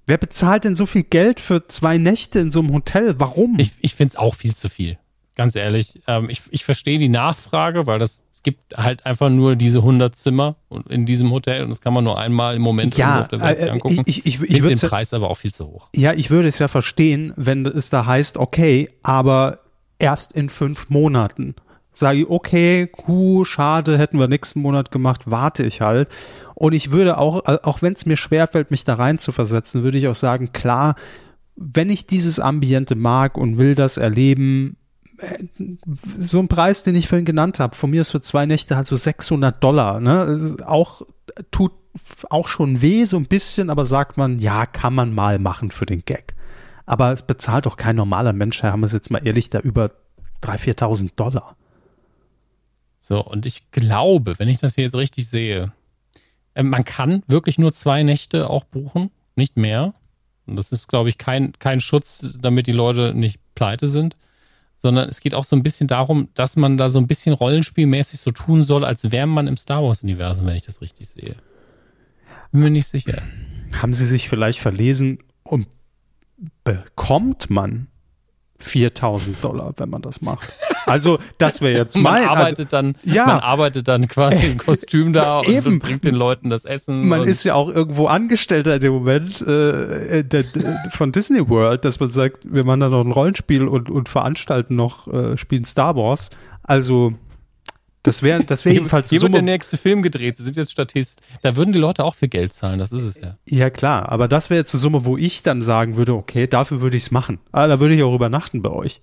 [0.07, 3.15] Wer bezahlt denn so viel Geld für zwei Nächte in so einem Hotel?
[3.19, 3.59] Warum?
[3.59, 4.97] Ich, ich finde es auch viel zu viel.
[5.35, 5.99] Ganz ehrlich.
[6.07, 10.15] Ähm, ich ich verstehe die Nachfrage, weil das es gibt halt einfach nur diese 100
[10.15, 10.55] Zimmer
[10.89, 13.59] in diesem Hotel und das kann man nur einmal im Moment ja, auf der Welt
[13.59, 14.03] äh, angucken.
[14.05, 15.89] Ich, ich, ich, ich würde den Preis aber auch viel zu hoch.
[15.95, 19.59] Ja, ich würde es ja verstehen, wenn es da heißt, okay, aber
[19.97, 21.55] erst in fünf Monaten
[21.97, 26.09] sage ich, okay, hu, schade, hätten wir nächsten Monat gemacht, warte ich halt.
[26.55, 29.97] Und ich würde auch, auch wenn es mir schwerfällt, mich da rein zu versetzen, würde
[29.97, 30.95] ich auch sagen, klar,
[31.55, 34.77] wenn ich dieses Ambiente mag und will das erleben,
[35.17, 35.43] äh,
[36.19, 38.87] so ein Preis, den ich vorhin genannt habe, von mir ist für zwei Nächte halt
[38.87, 40.55] so 600 Dollar, ne?
[40.65, 41.01] Auch,
[41.51, 41.71] tut
[42.29, 45.87] auch schon weh, so ein bisschen, aber sagt man, ja, kann man mal machen für
[45.87, 46.35] den Gag.
[46.85, 49.91] Aber es bezahlt doch kein normaler Mensch, haben wir es jetzt mal ehrlich, da über
[50.43, 51.55] 3.000, 4.000 Dollar.
[53.07, 55.71] So, und ich glaube, wenn ich das hier jetzt richtig sehe,
[56.55, 59.11] äh, man kann wirklich nur zwei Nächte auch buchen.
[59.35, 59.93] nicht mehr.
[60.45, 64.17] Und das ist, glaube ich, kein, kein Schutz, damit die Leute nicht pleite sind,
[64.75, 68.19] sondern es geht auch so ein bisschen darum, dass man da so ein bisschen rollenspielmäßig
[68.19, 71.35] so tun soll, als wäre man im Star Wars-Universum, wenn ich das richtig sehe.
[72.51, 73.21] Bin mir nicht sicher.
[73.73, 75.67] Haben Sie sich vielleicht verlesen und
[76.65, 77.87] bekommt man
[78.59, 80.53] 4000 Dollar, wenn man das macht.
[80.85, 82.27] Also, das wäre jetzt man mein.
[82.27, 83.25] Arbeitet also, dann, ja.
[83.25, 85.79] Man arbeitet dann quasi im Kostüm da und, Eben.
[85.79, 87.07] bringt den Leuten das Essen.
[87.07, 91.85] Man ist ja auch irgendwo Angestellter in dem Moment äh, der, der, von Disney World,
[91.85, 95.65] dass man sagt, wir machen da noch ein Rollenspiel und, und veranstalten noch, äh, spielen
[95.65, 96.29] Star Wars.
[96.63, 97.13] Also,
[98.07, 100.37] das wäre das wär jedenfalls Hier wird der nächste Film gedreht.
[100.37, 101.21] Sie sind jetzt Statist.
[101.41, 102.79] Da würden die Leute auch für Geld zahlen.
[102.79, 103.37] Das ist es ja.
[103.45, 104.09] Ja, klar.
[104.09, 107.03] Aber das wäre jetzt eine Summe, wo ich dann sagen würde, okay, dafür würde ich
[107.03, 107.39] es machen.
[107.51, 109.01] Aber da würde ich auch übernachten bei euch.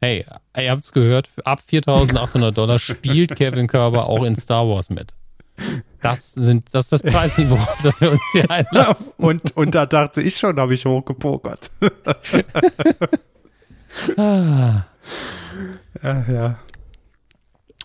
[0.00, 0.24] Hey,
[0.56, 1.28] ihr habt es gehört.
[1.44, 5.14] Ab 4.800 Dollar spielt Kevin Körber auch in Star Wars mit.
[6.00, 9.12] Das, sind, das ist das Preisniveau, auf das wir uns hier einlassen.
[9.18, 11.70] Und, und da dachte ich schon, habe ich hochgepokert.
[14.16, 14.84] ah.
[16.02, 16.58] Ja, ja.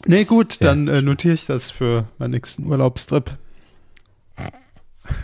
[0.06, 3.38] Nee, gut, dann äh, notiere ich das für meinen nächsten Urlaubstrip.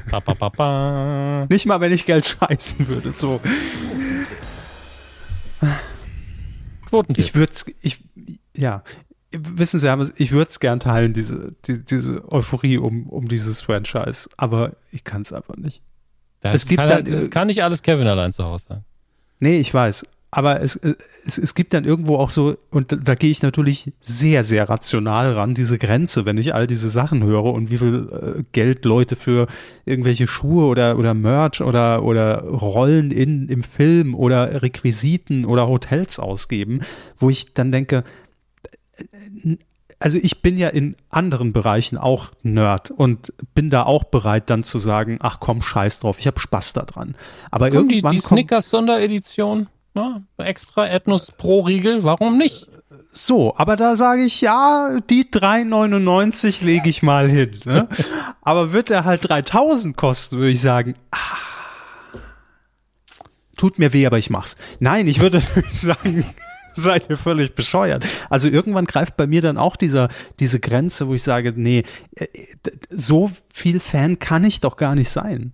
[0.09, 3.39] Ba, ba, ba, Nicht mal, wenn ich Geld scheißen würde, so.
[6.89, 7.25] Quotentipp.
[7.25, 8.03] Ich würde es, ich,
[8.55, 8.83] ja,
[9.31, 14.29] wissen Sie, ich würde es gern teilen, diese, die, diese Euphorie um, um dieses Franchise,
[14.37, 15.81] aber ich kann es einfach nicht.
[16.41, 18.85] Das, es gibt kann, dann, das kann nicht alles Kevin allein zu Hause sein.
[19.39, 23.15] Nee, ich weiß aber es, es, es gibt dann irgendwo auch so, und da, da
[23.15, 27.43] gehe ich natürlich sehr, sehr rational ran, diese Grenze, wenn ich all diese Sachen höre
[27.43, 28.09] und wie viel
[28.39, 29.47] äh, Geld Leute für
[29.85, 36.17] irgendwelche Schuhe oder, oder Merch oder, oder Rollen in, im Film oder Requisiten oder Hotels
[36.17, 36.79] ausgeben,
[37.17, 38.05] wo ich dann denke,
[39.99, 44.63] also ich bin ja in anderen Bereichen auch Nerd und bin da auch bereit dann
[44.63, 47.15] zu sagen, ach komm, scheiß drauf, ich habe Spaß daran.
[47.51, 52.67] Aber Komm, irgendwann die, die Snickers Sonderedition na, extra Ethnos pro Riegel, warum nicht?
[53.13, 57.59] So, aber da sage ich, ja, die 3,99 lege ich mal hin.
[57.65, 57.87] Ne?
[58.41, 62.17] aber wird er halt 3000 kosten, würde ich sagen, ah,
[63.57, 64.55] tut mir weh, aber ich mach's.
[64.79, 65.41] Nein, ich würde
[65.71, 66.23] sagen,
[66.73, 68.05] seid ihr völlig bescheuert.
[68.29, 70.07] Also irgendwann greift bei mir dann auch dieser,
[70.39, 71.83] diese Grenze, wo ich sage, nee,
[72.15, 72.27] äh,
[72.89, 75.51] so viel Fan kann ich doch gar nicht sein.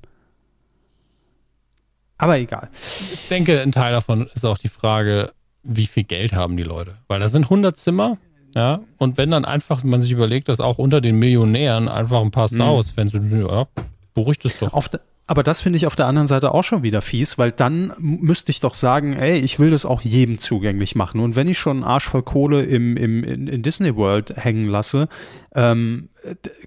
[2.17, 2.69] Aber egal.
[3.13, 5.31] Ich denke, ein Teil davon ist auch die Frage,
[5.63, 6.95] wie viel Geld haben die Leute?
[7.07, 8.17] Weil da sind 100 Zimmer,
[8.55, 12.31] ja, und wenn dann einfach man sich überlegt, dass auch unter den Millionären einfach ein
[12.31, 12.75] paar Star mhm.
[12.77, 13.67] Wars-Fans sind, ja,
[14.13, 14.73] beruhigt es doch.
[14.73, 14.89] Auf,
[15.29, 18.49] aber das finde ich auf der anderen Seite auch schon wieder fies, weil dann müsste
[18.49, 21.19] ich doch sagen, ey, ich will das auch jedem zugänglich machen.
[21.19, 24.69] Und wenn ich schon einen Arsch voll Kohle im, im, in, in Disney World hängen
[24.69, 25.09] lasse,
[25.53, 26.09] ähm,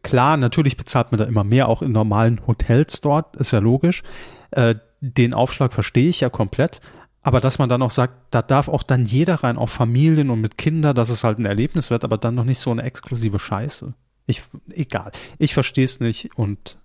[0.02, 4.02] klar, natürlich bezahlt man da immer mehr, auch in normalen Hotels dort, ist ja logisch.
[4.50, 6.80] Äh, den Aufschlag verstehe ich ja komplett.
[7.22, 10.40] Aber dass man dann auch sagt, da darf auch dann jeder rein, auch Familien und
[10.40, 13.38] mit Kindern, dass es halt ein Erlebnis wird, aber dann noch nicht so eine exklusive
[13.38, 13.92] Scheiße.
[14.26, 15.12] Ich, egal.
[15.38, 16.78] Ich verstehe es nicht und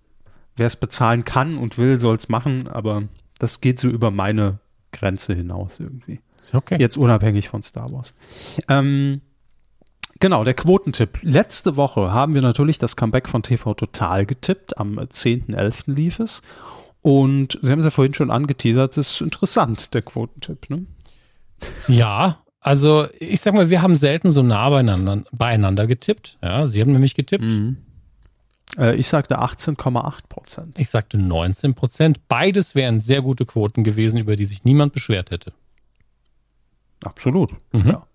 [0.57, 3.03] wer es bezahlen kann und will, soll es machen, aber
[3.39, 4.59] das geht so über meine
[4.91, 6.19] Grenze hinaus irgendwie.
[6.51, 6.77] Okay.
[6.79, 8.13] Jetzt unabhängig von Star Wars.
[8.69, 9.21] Ähm,
[10.19, 11.19] genau, der Quotentipp.
[11.21, 14.77] Letzte Woche haben wir natürlich das Comeback von TV Total getippt.
[14.77, 15.93] Am 10.11.
[15.93, 16.41] lief es.
[17.05, 20.87] Und Sie haben es ja vorhin schon angeteasert, das ist interessant, der Quotentipp, ne?
[21.87, 26.39] Ja, also ich sag mal, wir haben selten so nah beieinander, beieinander getippt.
[26.41, 27.43] Ja, Sie haben nämlich getippt.
[27.43, 27.77] Mhm.
[28.79, 30.79] Äh, ich sagte 18,8 Prozent.
[30.79, 32.27] Ich sagte 19 Prozent.
[32.27, 35.53] Beides wären sehr gute Quoten gewesen, über die sich niemand beschwert hätte.
[37.03, 37.87] Absolut, mhm.
[37.87, 38.07] ja.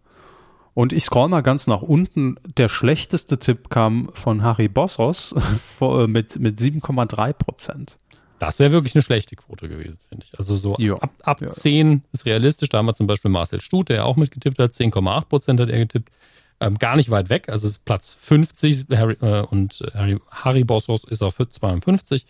[0.74, 2.40] Und ich scroll mal ganz nach unten.
[2.56, 5.36] Der schlechteste Tipp kam von Harry Bossos
[6.08, 7.99] mit, mit 7,3 Prozent.
[8.40, 10.38] Das wäre wirklich eine schlechte Quote gewesen, finde ich.
[10.38, 10.96] Also so jo.
[10.96, 11.50] ab, ab ja.
[11.50, 12.70] 10 ist realistisch.
[12.70, 14.72] Da haben wir zum Beispiel Marcel Stut, der ja auch mitgetippt hat.
[14.72, 16.10] 10,8 Prozent hat er getippt.
[16.58, 17.50] Ähm, gar nicht weit weg.
[17.50, 22.24] Also es ist Platz 50 Harry, äh, und Harry, Harry Bossos ist auf 52.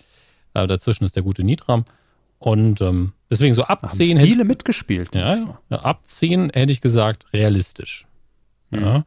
[0.54, 1.84] Äh, dazwischen ist der gute Nitram.
[2.40, 5.14] Und ähm, deswegen so ab 10 viele hätte ich, mitgespielt.
[5.14, 8.08] Ja, ja, ab 10 hätte ich gesagt realistisch.
[8.70, 8.82] Mhm.
[8.82, 9.04] Ja.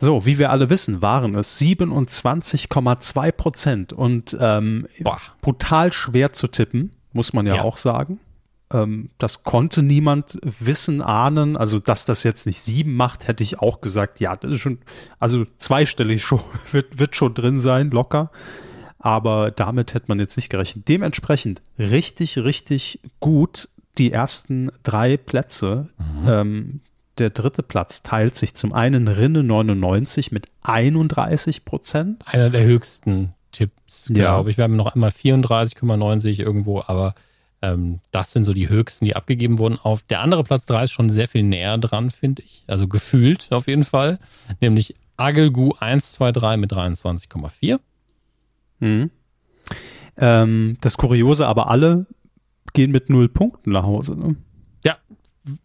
[0.00, 4.86] So, wie wir alle wissen, waren es 27,2 Prozent und ähm,
[5.42, 7.62] brutal schwer zu tippen, muss man ja, ja.
[7.62, 8.18] auch sagen.
[8.72, 11.56] Ähm, das konnte niemand wissen, ahnen.
[11.56, 14.78] Also, dass das jetzt nicht sieben macht, hätte ich auch gesagt, ja, das ist schon,
[15.18, 16.40] also zweistellig schon,
[16.72, 18.30] wird, wird schon drin sein, locker.
[18.98, 20.88] Aber damit hätte man jetzt nicht gerechnet.
[20.88, 23.68] Dementsprechend richtig, richtig gut
[23.98, 25.88] die ersten drei Plätze.
[25.98, 26.28] Mhm.
[26.28, 26.80] Ähm,
[27.20, 32.22] der dritte Platz teilt sich zum einen Rinne 99 mit 31 Prozent.
[32.26, 34.50] Einer der höchsten Tipps, glaube ja.
[34.50, 34.56] ich.
[34.56, 37.14] Wir haben noch einmal 34,90 irgendwo, aber
[37.62, 39.78] ähm, das sind so die höchsten, die abgegeben wurden.
[39.78, 42.64] Auf der andere Platz 3 ist schon sehr viel näher dran, finde ich.
[42.66, 44.18] Also gefühlt auf jeden Fall.
[44.60, 47.80] Nämlich Agelgu 123 mit 23,4.
[48.80, 49.10] Mhm.
[50.16, 52.06] Ähm, das Kuriose, aber alle
[52.72, 54.16] gehen mit null Punkten nach Hause.
[54.16, 54.36] Ne?
[54.84, 54.96] Ja,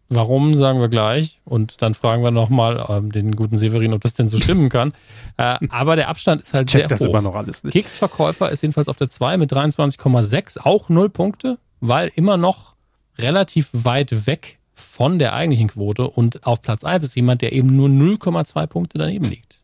[0.08, 1.40] warum, sagen wir gleich.
[1.44, 4.92] Und dann fragen wir nochmal ähm, den guten Severin, ob das denn so stimmen kann.
[5.36, 7.06] Äh, aber der Abstand ist halt ich check sehr das hoch.
[7.10, 7.74] immer noch alles nicht.
[7.74, 12.74] Keksverkäufer ist jedenfalls auf der 2 mit 23,6, auch null Punkte, weil immer noch
[13.18, 16.08] relativ weit weg von der eigentlichen Quote.
[16.08, 19.60] Und auf Platz 1 ist jemand, der eben nur 0,2 Punkte daneben liegt.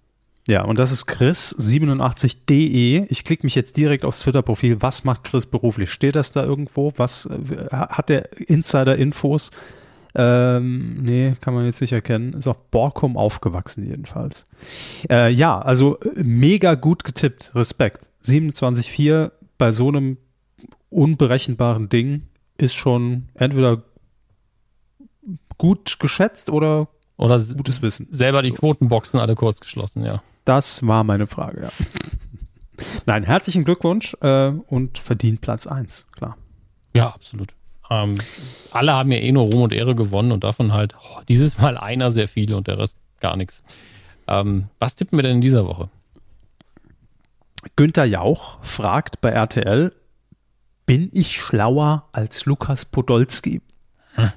[0.48, 3.06] Ja, und das ist Chris87de.
[3.08, 4.82] Ich klicke mich jetzt direkt aufs Twitter-Profil.
[4.82, 5.92] Was macht Chris beruflich?
[5.92, 6.92] Steht das da irgendwo?
[6.96, 9.52] Was äh, hat der Insider-Infos?
[10.14, 12.34] Ähm, nee, kann man jetzt nicht erkennen.
[12.34, 14.44] Ist auf Borkum aufgewachsen jedenfalls.
[15.10, 17.52] Äh, ja, also mega gut getippt.
[17.54, 18.08] Respekt.
[18.24, 20.18] 27,4 bei so einem
[20.90, 22.28] unberechenbaren Ding
[22.58, 23.82] ist schon entweder
[25.58, 28.08] gut geschätzt oder, oder gutes Wissen.
[28.10, 30.22] Selber die Quotenboxen alle kurz geschlossen, ja.
[30.44, 31.68] Das war meine Frage, ja.
[33.06, 36.36] Nein, herzlichen Glückwunsch äh, und verdient Platz 1, klar.
[36.94, 37.54] Ja, absolut.
[37.92, 38.14] Ähm,
[38.70, 41.76] alle haben ja eh nur Ruhm und Ehre gewonnen und davon halt oh, dieses Mal
[41.76, 43.62] einer sehr viele und der Rest gar nichts.
[44.26, 45.90] Ähm, was tippen wir denn in dieser Woche?
[47.76, 49.92] Günther Jauch fragt bei RTL,
[50.86, 53.60] bin ich schlauer als Lukas Podolski?
[54.14, 54.32] Hm.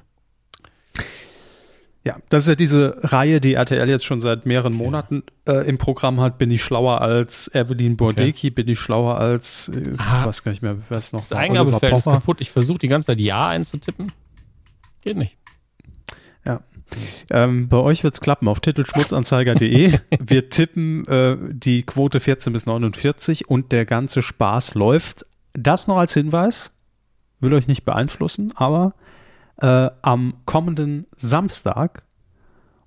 [2.06, 5.76] Ja, das ist ja diese Reihe, die RTL jetzt schon seit mehreren Monaten äh, im
[5.76, 6.38] Programm hat.
[6.38, 8.46] Bin ich schlauer als Evelyn Bordecki?
[8.46, 8.50] Okay.
[8.50, 11.92] Bin ich schlauer als, äh, ich weiß gar nicht mehr, wer es noch Das Eingabefeld
[11.92, 12.40] ist kaputt.
[12.40, 14.12] Ich versuche die ganze Zeit Ja einzutippen.
[15.02, 15.36] Geht nicht.
[16.44, 16.60] Ja.
[17.32, 19.98] Ähm, bei euch wird's klappen auf titelschmutzanzeiger.de.
[20.20, 25.26] Wir tippen äh, die Quote 14 bis 49 und der ganze Spaß läuft.
[25.54, 26.70] Das noch als Hinweis.
[27.40, 28.94] Will euch nicht beeinflussen, aber
[29.58, 32.04] äh, am kommenden Samstag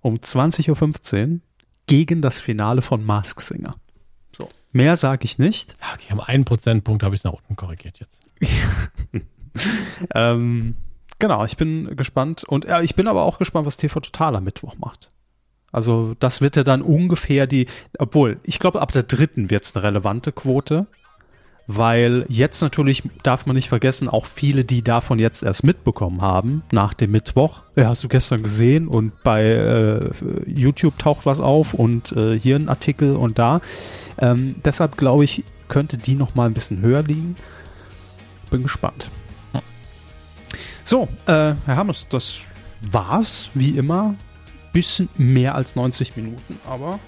[0.01, 1.39] um 20.15 Uhr
[1.87, 3.73] gegen das Finale von Mask Singer.
[4.37, 4.49] So.
[4.71, 5.75] Mehr sage ich nicht.
[5.93, 8.21] Okay, um einen Prozentpunkt habe ich es nach unten korrigiert jetzt.
[10.15, 10.75] ähm,
[11.17, 12.43] genau, ich bin gespannt.
[12.43, 15.11] Und äh, ich bin aber auch gespannt, was TV Total am Mittwoch macht.
[15.71, 17.67] Also das wird ja dann ungefähr die,
[17.97, 20.87] obwohl, ich glaube, ab der dritten wird es eine relevante Quote
[21.71, 26.63] weil jetzt natürlich darf man nicht vergessen, auch viele, die davon jetzt erst mitbekommen haben,
[26.71, 30.09] nach dem Mittwoch, ja, hast du gestern gesehen und bei äh,
[30.47, 33.61] YouTube taucht was auf und äh, hier ein Artikel und da.
[34.17, 37.35] Ähm, deshalb glaube ich, könnte die noch mal ein bisschen höher liegen.
[38.49, 39.11] Bin gespannt.
[40.83, 42.39] So, äh, Herr Hammes, das
[42.81, 44.15] war's, wie immer.
[44.73, 46.99] Bisschen mehr als 90 Minuten, aber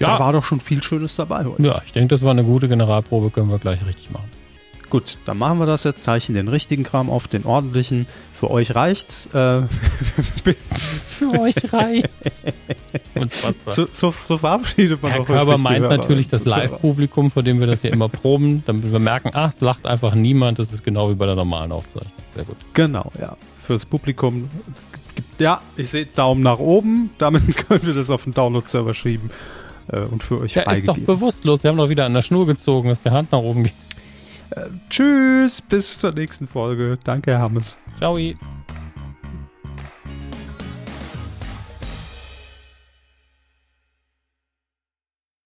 [0.00, 0.06] ja.
[0.16, 1.62] Da war doch schon viel Schönes dabei heute.
[1.62, 4.30] Ja, ich denke, das war eine gute Generalprobe, können wir gleich richtig machen.
[4.88, 8.06] Gut, dann machen wir das jetzt, zeichnen den richtigen Kram auf, den ordentlichen.
[8.34, 9.26] Für euch reicht's.
[9.26, 9.62] Äh,
[11.06, 12.44] Für euch reicht's.
[13.14, 13.72] Unfassbar.
[13.72, 17.82] So, so, so verabschiedet man Herr Körber meint natürlich das Live-Publikum, vor dem wir das
[17.82, 20.58] hier immer proben, damit wir merken, ach, es lacht einfach niemand.
[20.58, 22.12] Das ist genau wie bei der normalen Aufzeichnung.
[22.34, 22.56] Sehr gut.
[22.72, 23.36] Genau, ja.
[23.60, 24.48] Fürs Publikum
[25.38, 27.10] ja, ich sehe Daumen nach oben.
[27.18, 29.30] Damit können wir das auf den Download-Server schieben
[29.92, 31.62] äh, und für euch Der ist doch bewusstlos.
[31.62, 33.74] Wir haben doch wieder an der Schnur gezogen, dass der Hand nach oben geht.
[34.50, 36.98] Äh, tschüss, bis zur nächsten Folge.
[37.04, 37.78] Danke, Herr Hammes.
[37.98, 38.18] Ciao.